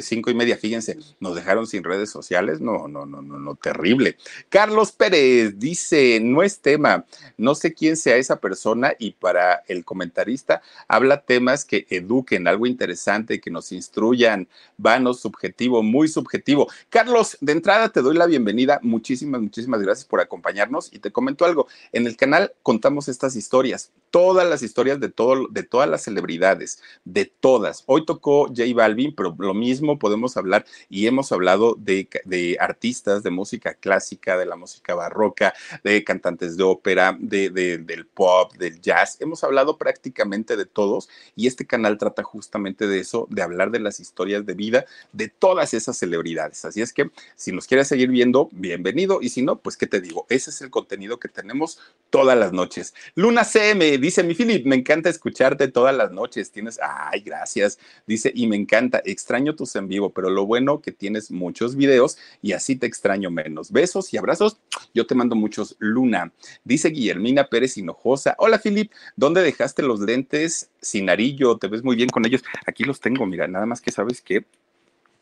cinco 0.00 0.30
y 0.30 0.34
media, 0.34 0.56
fíjense, 0.56 0.96
nos 1.20 1.34
dejaron 1.34 1.66
sin 1.66 1.84
redes 1.84 2.10
sociales, 2.10 2.60
no, 2.60 2.88
no, 2.88 3.06
no, 3.06 3.22
no, 3.22 3.38
no, 3.38 3.54
terrible. 3.54 4.16
Carlos 4.48 4.92
Pérez 4.92 5.58
dice, 5.58 6.20
no 6.20 6.42
es 6.42 6.60
tema, 6.60 7.04
no 7.36 7.54
sé 7.54 7.74
quién 7.74 7.96
sea 7.96 8.16
esa 8.16 8.40
persona 8.40 8.92
y 8.98 9.12
para 9.12 9.62
el 9.68 9.84
comentarista 9.84 10.62
habla 10.88 11.22
temas 11.22 11.64
que 11.64 11.86
eduquen, 11.90 12.48
algo 12.48 12.66
interesante, 12.66 13.40
que 13.40 13.50
nos 13.50 13.72
instruyan, 13.72 14.48
vanos, 14.76 15.20
subjetivo, 15.20 15.82
muy 15.82 16.08
subjetivo. 16.08 16.68
Carlos, 16.88 17.36
de 17.40 17.52
entrada 17.52 17.88
te 17.88 18.02
doy 18.02 18.16
la 18.16 18.26
bienvenida, 18.26 18.80
muchísimas, 18.82 19.40
muchísimas 19.40 19.80
gracias 19.80 20.06
por 20.06 20.20
acompañarnos 20.20 20.92
y 20.92 20.98
te 20.98 21.10
comento 21.10 21.44
algo, 21.44 21.68
en 21.92 22.06
el 22.06 22.16
canal 22.16 22.52
contamos 22.62 23.08
estas 23.08 23.36
historias 23.36 23.92
todas 24.16 24.48
las 24.48 24.62
historias 24.62 24.98
de, 24.98 25.10
todo, 25.10 25.46
de 25.50 25.62
todas 25.62 25.90
las 25.90 26.04
celebridades, 26.04 26.82
de 27.04 27.26
todas. 27.26 27.84
Hoy 27.84 28.06
tocó 28.06 28.46
J 28.46 28.62
Balvin, 28.74 29.14
pero 29.14 29.36
lo 29.38 29.52
mismo 29.52 29.98
podemos 29.98 30.38
hablar 30.38 30.64
y 30.88 31.06
hemos 31.06 31.32
hablado 31.32 31.74
de, 31.78 32.08
de 32.24 32.56
artistas 32.58 33.22
de 33.22 33.28
música 33.28 33.74
clásica, 33.74 34.38
de 34.38 34.46
la 34.46 34.56
música 34.56 34.94
barroca, 34.94 35.52
de 35.84 36.02
cantantes 36.02 36.56
de 36.56 36.62
ópera, 36.64 37.14
de, 37.20 37.50
del 37.50 38.06
pop, 38.06 38.54
del 38.54 38.80
jazz. 38.80 39.18
Hemos 39.20 39.44
hablado 39.44 39.76
prácticamente 39.76 40.56
de 40.56 40.64
todos 40.64 41.10
y 41.34 41.46
este 41.46 41.66
canal 41.66 41.98
trata 41.98 42.22
justamente 42.22 42.86
de 42.86 43.00
eso, 43.00 43.26
de 43.28 43.42
hablar 43.42 43.70
de 43.70 43.80
las 43.80 44.00
historias 44.00 44.46
de 44.46 44.54
vida 44.54 44.86
de 45.12 45.28
todas 45.28 45.74
esas 45.74 45.98
celebridades. 45.98 46.64
Así 46.64 46.80
es 46.80 46.94
que 46.94 47.10
si 47.34 47.52
nos 47.52 47.66
quieres 47.66 47.88
seguir 47.88 48.08
viendo, 48.08 48.48
bienvenido 48.52 49.18
y 49.20 49.28
si 49.28 49.42
no, 49.42 49.58
pues 49.58 49.76
qué 49.76 49.86
te 49.86 50.00
digo, 50.00 50.24
ese 50.30 50.48
es 50.48 50.62
el 50.62 50.70
contenido 50.70 51.20
que 51.20 51.28
tenemos 51.28 51.80
todas 52.08 52.38
las 52.38 52.54
noches. 52.54 52.94
Luna 53.14 53.44
CM 53.44 54.05
dice, 54.06 54.22
mi 54.22 54.34
Philip, 54.34 54.66
me 54.66 54.76
encanta 54.76 55.08
escucharte 55.08 55.68
todas 55.68 55.94
las 55.94 56.12
noches. 56.12 56.50
Tienes, 56.50 56.78
ay, 56.82 57.20
gracias. 57.20 57.78
Dice, 58.06 58.32
y 58.34 58.46
me 58.46 58.56
encanta, 58.56 59.02
extraño 59.04 59.54
tus 59.54 59.76
en 59.76 59.88
vivo, 59.88 60.10
pero 60.10 60.30
lo 60.30 60.46
bueno 60.46 60.80
que 60.80 60.92
tienes 60.92 61.30
muchos 61.30 61.76
videos 61.76 62.18
y 62.42 62.52
así 62.52 62.76
te 62.76 62.86
extraño 62.86 63.30
menos. 63.30 63.70
Besos 63.70 64.12
y 64.12 64.16
abrazos. 64.16 64.58
Yo 64.94 65.06
te 65.06 65.14
mando 65.14 65.36
muchos, 65.36 65.76
Luna. 65.78 66.32
Dice 66.64 66.88
Guillermina 66.88 67.48
Pérez 67.48 67.76
Hinojosa. 67.76 68.34
Hola, 68.38 68.58
Philip, 68.58 68.90
¿dónde 69.16 69.42
dejaste 69.42 69.82
los 69.82 70.00
lentes 70.00 70.70
sin 70.80 71.10
arillo? 71.10 71.58
Te 71.58 71.68
ves 71.68 71.82
muy 71.82 71.96
bien 71.96 72.08
con 72.08 72.24
ellos. 72.26 72.42
Aquí 72.66 72.84
los 72.84 73.00
tengo, 73.00 73.26
mira, 73.26 73.46
nada 73.46 73.66
más 73.66 73.80
que 73.80 73.92
sabes 73.92 74.20
que. 74.20 74.44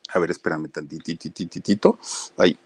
A 0.09 0.19
ver, 0.19 0.31
espérame 0.31 0.69
tantitititito. 0.69 1.99
Ahí, 2.37 2.59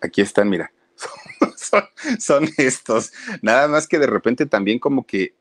aquí 0.00 0.20
están, 0.20 0.48
mira. 0.48 0.72
son, 2.18 2.48
estos. 2.56 3.12
Nada 3.42 3.68
más 3.68 3.88
que 3.88 3.98
de 3.98 4.06
repente 4.06 4.46
también 4.46 4.78
como 4.78 5.06
que, 5.06 5.34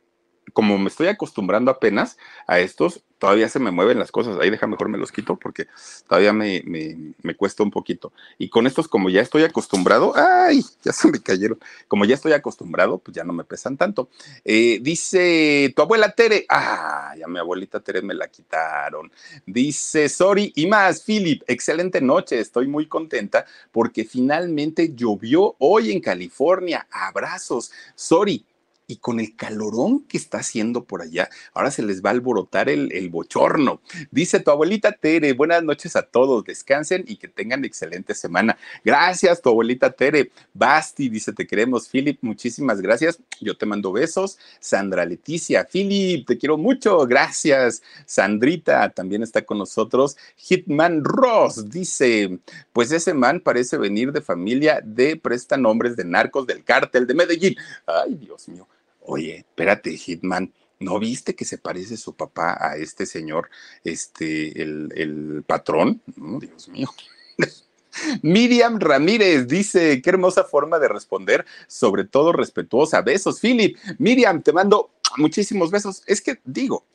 como 0.51 0.77
me 0.77 0.89
estoy 0.89 1.07
acostumbrando 1.07 1.71
apenas 1.71 2.17
a 2.47 2.59
estos, 2.59 3.01
todavía 3.23 3.47
se 3.47 3.59
me 3.59 3.71
mueven 3.71 3.99
las 3.99 4.11
cosas. 4.11 4.37
Ahí 4.41 4.49
deja 4.49 4.67
mejor 4.67 4.89
me 4.89 4.97
los 4.97 5.13
quito 5.13 5.37
porque 5.37 5.67
todavía 6.09 6.33
me, 6.33 6.61
me, 6.65 7.35
cuesta 7.35 7.63
un 7.63 7.71
poquito. 7.71 8.11
Y 8.37 8.49
con 8.49 8.67
estos, 8.67 8.89
como 8.89 9.09
ya 9.09 9.21
estoy 9.21 9.43
acostumbrado, 9.43 10.13
¡ay! 10.15 10.61
Ya 10.83 10.91
se 10.91 11.07
me 11.07 11.21
cayeron. 11.21 11.57
Como 11.87 12.03
ya 12.03 12.15
estoy 12.15 12.33
acostumbrado, 12.33 12.97
pues 12.97 13.15
ya 13.15 13.23
no 13.23 13.31
me 13.31 13.45
pesan 13.45 13.77
tanto. 13.77 14.09
Eh, 14.43 14.79
dice 14.81 15.71
tu 15.73 15.81
abuela 15.81 16.11
Tere, 16.11 16.45
ah, 16.49 17.13
ya 17.17 17.27
mi 17.27 17.39
abuelita 17.39 17.79
Tere 17.79 18.01
me 18.01 18.13
la 18.13 18.27
quitaron. 18.27 19.09
Dice 19.45 20.09
Sorry 20.09 20.51
y 20.55 20.67
más, 20.67 21.01
Philip, 21.03 21.43
excelente 21.47 22.01
noche. 22.01 22.41
Estoy 22.41 22.67
muy 22.67 22.87
contenta 22.87 23.45
porque 23.71 24.03
finalmente 24.03 24.93
llovió 24.93 25.55
hoy 25.59 25.93
en 25.93 26.01
California. 26.01 26.87
Abrazos. 26.91 27.71
Sorry, 27.95 28.45
y 28.87 28.97
con 28.97 29.19
el 29.19 29.35
calorón 29.35 30.03
que 30.03 30.17
está 30.17 30.39
haciendo 30.39 30.83
por 30.85 31.01
allá, 31.01 31.29
ahora 31.53 31.71
se 31.71 31.83
les 31.83 32.03
va 32.03 32.09
a 32.09 32.13
alborotar 32.13 32.69
el, 32.69 33.09
bochorno. 33.09 33.81
Dice 34.11 34.39
tu 34.39 34.51
abuelita 34.51 34.91
Tere, 34.93 35.33
buenas 35.33 35.63
noches 35.63 35.95
a 35.95 36.03
todos, 36.03 36.43
descansen 36.43 37.03
y 37.07 37.17
que 37.17 37.27
tengan 37.27 37.63
excelente 37.65 38.15
semana. 38.15 38.57
Gracias, 38.83 39.41
tu 39.41 39.49
abuelita 39.49 39.91
Tere. 39.91 40.31
Basti 40.53 41.09
dice, 41.09 41.33
te 41.33 41.45
queremos, 41.45 41.87
Philip, 41.89 42.17
muchísimas 42.21 42.81
gracias. 42.81 43.19
Yo 43.41 43.57
te 43.57 43.65
mando 43.65 43.91
besos. 43.91 44.37
Sandra 44.59 45.05
Leticia, 45.05 45.67
Philip, 45.69 46.25
te 46.25 46.37
quiero 46.37 46.57
mucho, 46.57 47.05
gracias. 47.05 47.83
Sandrita 48.05 48.89
también 48.89 49.23
está 49.23 49.43
con 49.43 49.57
nosotros. 49.57 50.17
Hitman 50.37 51.03
Ross 51.03 51.69
dice, 51.69 52.39
pues 52.71 52.91
ese 52.91 53.13
man 53.13 53.39
parece 53.39 53.77
venir 53.77 54.11
de 54.11 54.21
familia 54.21 54.81
de 54.83 55.17
prestanombres 55.17 55.95
de 55.95 56.05
narcos 56.05 56.47
del 56.47 56.63
cártel 56.63 57.07
de 57.07 57.13
Medellín. 57.13 57.55
Ay, 57.85 58.15
Dios 58.15 58.47
mío. 58.47 58.67
Oye, 59.05 59.37
espérate, 59.37 59.97
Hitman, 59.97 60.53
¿no 60.79 60.99
viste 60.99 61.35
que 61.35 61.45
se 61.45 61.57
parece 61.57 61.97
su 61.97 62.15
papá 62.15 62.57
a 62.59 62.77
este 62.77 63.05
señor, 63.05 63.49
este, 63.83 64.61
el, 64.61 65.43
patrón? 65.45 66.01
Dios 66.05 66.69
mío. 66.69 66.89
Miriam 68.21 68.79
Ramírez 68.79 69.47
dice, 69.47 70.01
qué 70.01 70.09
hermosa 70.09 70.43
forma 70.43 70.79
de 70.79 70.87
responder, 70.87 71.45
sobre 71.67 72.05
todo 72.05 72.31
respetuosa. 72.31 73.01
Besos, 73.01 73.39
Philip. 73.39 73.77
Miriam, 73.99 74.41
te 74.41 74.51
mando 74.51 74.91
muchísimos 75.17 75.69
besos. 75.69 76.01
Es 76.07 76.21
que 76.21 76.39
digo, 76.43 76.85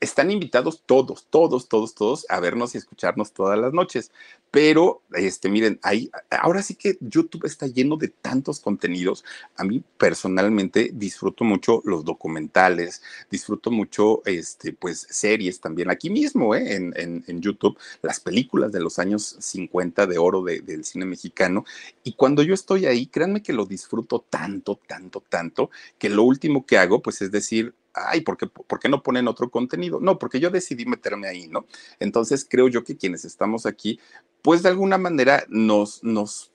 están 0.00 0.30
invitados 0.30 0.82
todos, 0.86 1.26
todos, 1.28 1.68
todos, 1.68 1.94
todos 1.94 2.26
a 2.28 2.38
vernos 2.40 2.74
y 2.74 2.78
escucharnos 2.78 3.32
todas 3.32 3.58
las 3.58 3.72
noches. 3.72 4.12
Pero, 4.50 5.02
este, 5.12 5.50
miren, 5.50 5.78
ahí, 5.82 6.10
ahora 6.30 6.62
sí 6.62 6.74
que 6.74 6.96
YouTube 7.00 7.44
está 7.44 7.66
lleno 7.66 7.96
de 7.96 8.08
tantos 8.08 8.60
contenidos. 8.60 9.24
A 9.56 9.64
mí 9.64 9.82
personalmente 9.98 10.90
disfruto 10.94 11.44
mucho 11.44 11.82
los 11.84 12.04
documentales, 12.04 13.02
disfruto 13.30 13.70
mucho, 13.70 14.22
este, 14.24 14.72
pues, 14.72 15.06
series 15.10 15.60
también. 15.60 15.90
Aquí 15.90 16.08
mismo, 16.08 16.54
¿eh? 16.54 16.76
en, 16.76 16.94
en, 16.96 17.40
YouTube, 17.42 17.78
las 18.00 18.20
películas 18.20 18.72
de 18.72 18.80
los 18.80 18.98
años 18.98 19.36
50 19.38 20.06
de 20.06 20.18
oro 20.18 20.42
del 20.42 20.84
cine 20.84 21.04
mexicano. 21.04 21.64
Y 22.02 22.14
cuando 22.14 22.42
yo 22.42 22.54
estoy 22.54 22.86
ahí, 22.86 23.06
créanme 23.06 23.42
que 23.42 23.52
lo 23.52 23.66
disfruto 23.66 24.24
tanto, 24.30 24.80
tanto, 24.86 25.22
tanto, 25.28 25.70
que 25.98 26.08
lo 26.08 26.22
último 26.22 26.64
que 26.64 26.78
hago, 26.78 27.02
pues, 27.02 27.20
es 27.20 27.30
decir, 27.30 27.74
ay, 28.06 28.20
¿por 28.20 28.36
qué, 28.36 28.46
¿por 28.46 28.78
qué 28.78 28.88
no 28.88 29.02
ponen 29.02 29.28
otro 29.28 29.50
contenido? 29.50 30.00
No, 30.00 30.18
porque 30.18 30.40
yo 30.40 30.50
decidí 30.50 30.86
meterme 30.86 31.28
ahí, 31.28 31.48
¿no? 31.48 31.66
Entonces 32.00 32.46
creo 32.48 32.68
yo 32.68 32.84
que 32.84 32.96
quienes 32.96 33.24
estamos 33.24 33.66
aquí, 33.66 33.98
pues 34.42 34.62
de 34.62 34.70
alguna 34.70 34.98
manera 34.98 35.44
nos, 35.48 36.02
nos 36.04 36.52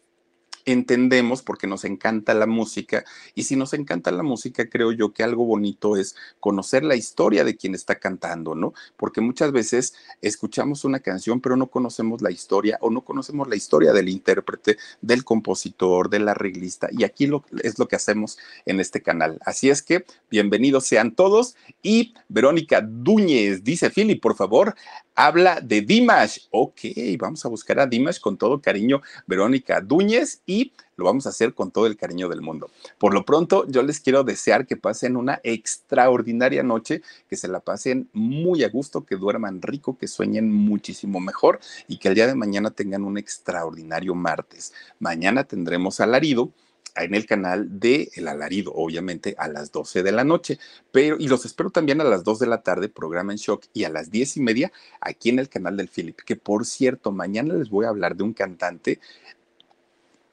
entendemos 0.65 1.41
porque 1.41 1.67
nos 1.67 1.83
encanta 1.85 2.33
la 2.33 2.47
música 2.47 3.03
y 3.35 3.43
si 3.43 3.55
nos 3.55 3.73
encanta 3.73 4.11
la 4.11 4.23
música 4.23 4.69
creo 4.69 4.91
yo 4.91 5.13
que 5.13 5.23
algo 5.23 5.45
bonito 5.45 5.97
es 5.97 6.15
conocer 6.39 6.83
la 6.83 6.95
historia 6.95 7.43
de 7.43 7.55
quien 7.55 7.75
está 7.75 7.95
cantando, 7.95 8.55
¿no? 8.55 8.73
Porque 8.97 9.21
muchas 9.21 9.51
veces 9.51 9.93
escuchamos 10.21 10.85
una 10.85 10.99
canción 10.99 11.41
pero 11.41 11.55
no 11.55 11.67
conocemos 11.67 12.21
la 12.21 12.31
historia 12.31 12.77
o 12.81 12.89
no 12.89 13.01
conocemos 13.01 13.47
la 13.47 13.55
historia 13.55 13.93
del 13.93 14.09
intérprete, 14.09 14.77
del 15.01 15.23
compositor, 15.23 16.09
del 16.09 16.27
arreglista 16.27 16.89
y 16.91 17.03
aquí 17.03 17.27
lo, 17.27 17.43
es 17.63 17.79
lo 17.79 17.87
que 17.87 17.95
hacemos 17.95 18.37
en 18.65 18.79
este 18.79 19.01
canal. 19.01 19.39
Así 19.45 19.69
es 19.69 19.81
que 19.81 20.05
bienvenidos 20.29 20.85
sean 20.85 21.15
todos 21.15 21.55
y 21.81 22.13
Verónica 22.29 22.81
Dúñez 22.81 23.63
dice, 23.63 23.89
Philip, 23.89 24.21
por 24.21 24.35
favor, 24.35 24.75
habla 25.15 25.61
de 25.61 25.81
Dimash. 25.81 26.47
Ok, 26.51 26.81
vamos 27.19 27.45
a 27.45 27.49
buscar 27.49 27.79
a 27.79 27.87
Dimash 27.87 28.19
con 28.19 28.37
todo 28.37 28.61
cariño, 28.61 29.01
Verónica 29.25 29.81
Dúñez, 29.81 30.41
y 30.45 30.73
lo 30.95 31.05
vamos 31.05 31.25
a 31.25 31.29
hacer 31.29 31.53
con 31.53 31.71
todo 31.71 31.87
el 31.87 31.97
cariño 31.97 32.29
del 32.29 32.41
mundo. 32.41 32.69
Por 32.97 33.13
lo 33.13 33.25
pronto, 33.25 33.65
yo 33.67 33.81
les 33.81 33.99
quiero 33.99 34.23
desear 34.23 34.67
que 34.67 34.77
pasen 34.77 35.17
una 35.17 35.39
extraordinaria 35.43 36.63
noche, 36.63 37.01
que 37.27 37.35
se 37.35 37.47
la 37.47 37.59
pasen 37.59 38.09
muy 38.13 38.63
a 38.63 38.69
gusto, 38.69 39.05
que 39.05 39.15
duerman 39.15 39.61
rico, 39.61 39.97
que 39.97 40.07
sueñen 40.07 40.51
muchísimo 40.51 41.19
mejor 41.19 41.59
y 41.87 41.97
que 41.97 42.09
el 42.09 42.15
día 42.15 42.27
de 42.27 42.35
mañana 42.35 42.71
tengan 42.71 43.03
un 43.03 43.17
extraordinario 43.17 44.13
martes. 44.15 44.73
Mañana 44.99 45.43
tendremos 45.43 45.99
alarido 45.99 46.51
en 46.95 47.15
el 47.15 47.25
canal 47.25 47.79
de 47.79 48.09
El 48.15 48.27
Alarido, 48.27 48.71
obviamente 48.73 49.35
a 49.37 49.47
las 49.47 49.71
12 49.71 50.03
de 50.03 50.11
la 50.11 50.23
noche. 50.23 50.59
Pero, 50.91 51.17
y 51.19 51.27
los 51.27 51.45
espero 51.45 51.69
también 51.69 52.01
a 52.01 52.03
las 52.03 52.23
2 52.23 52.39
de 52.39 52.47
la 52.47 52.61
tarde, 52.61 52.89
programa 52.89 53.31
en 53.31 53.37
shock, 53.37 53.65
y 53.73 53.83
a 53.83 53.89
las 53.89 54.11
10 54.11 54.37
y 54.37 54.41
media 54.41 54.71
aquí 55.01 55.29
en 55.29 55.39
el 55.39 55.49
canal 55.49 55.77
del 55.77 55.89
Philip. 55.89 56.19
Que 56.21 56.35
por 56.35 56.65
cierto, 56.65 57.11
mañana 57.11 57.53
les 57.55 57.69
voy 57.69 57.85
a 57.85 57.89
hablar 57.89 58.15
de 58.15 58.23
un 58.23 58.33
cantante 58.33 58.99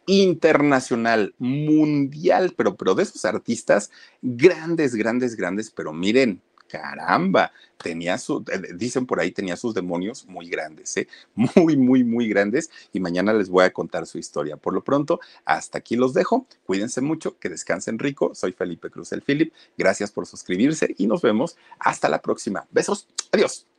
internacional, 0.07 1.35
mundial, 1.39 2.55
pero, 2.57 2.77
pero 2.77 2.95
de 2.95 3.05
esos 3.05 3.25
artistas 3.25 3.91
grandes, 4.23 4.95
grandes, 4.95 5.37
grandes, 5.37 5.71
pero 5.71 5.93
miren, 5.93 6.43
caramba, 6.71 7.53
tenía 7.83 8.18
su, 8.18 8.45
eh, 8.53 8.75
dicen 8.75 9.07
por 9.07 9.21
ahí, 9.21 9.31
tenía 9.31 9.57
sus 9.57 9.75
demonios 9.75 10.27
muy 10.27 10.49
grandes, 10.49 10.97
¿eh? 10.97 11.09
muy, 11.35 11.77
muy, 11.77 12.05
muy 12.05 12.29
grandes. 12.29 12.71
Y 12.93 13.01
mañana 13.01 13.33
les 13.33 13.49
voy 13.49 13.64
a 13.64 13.73
contar 13.73 14.07
su 14.07 14.18
historia. 14.18 14.57
Por 14.57 14.75
lo 14.75 14.83
pronto, 14.85 15.21
hasta 15.45 15.79
aquí 15.79 15.97
los 15.97 16.14
dejo. 16.14 16.47
Cuídense 16.64 17.01
mucho, 17.01 17.39
que 17.39 17.49
descansen 17.49 17.99
rico. 17.99 18.35
Soy 18.35 18.53
Felipe 18.53 18.91
Cruz 18.91 19.12
el 19.12 19.23
Philip. 19.23 19.53
Gracias 19.77 20.11
por 20.12 20.27
suscribirse 20.27 20.95
y 20.99 21.07
nos 21.07 21.23
vemos 21.23 21.57
hasta 21.79 22.09
la 22.09 22.23
próxima. 22.23 22.66
Besos. 22.71 23.09
Adiós. 23.33 23.70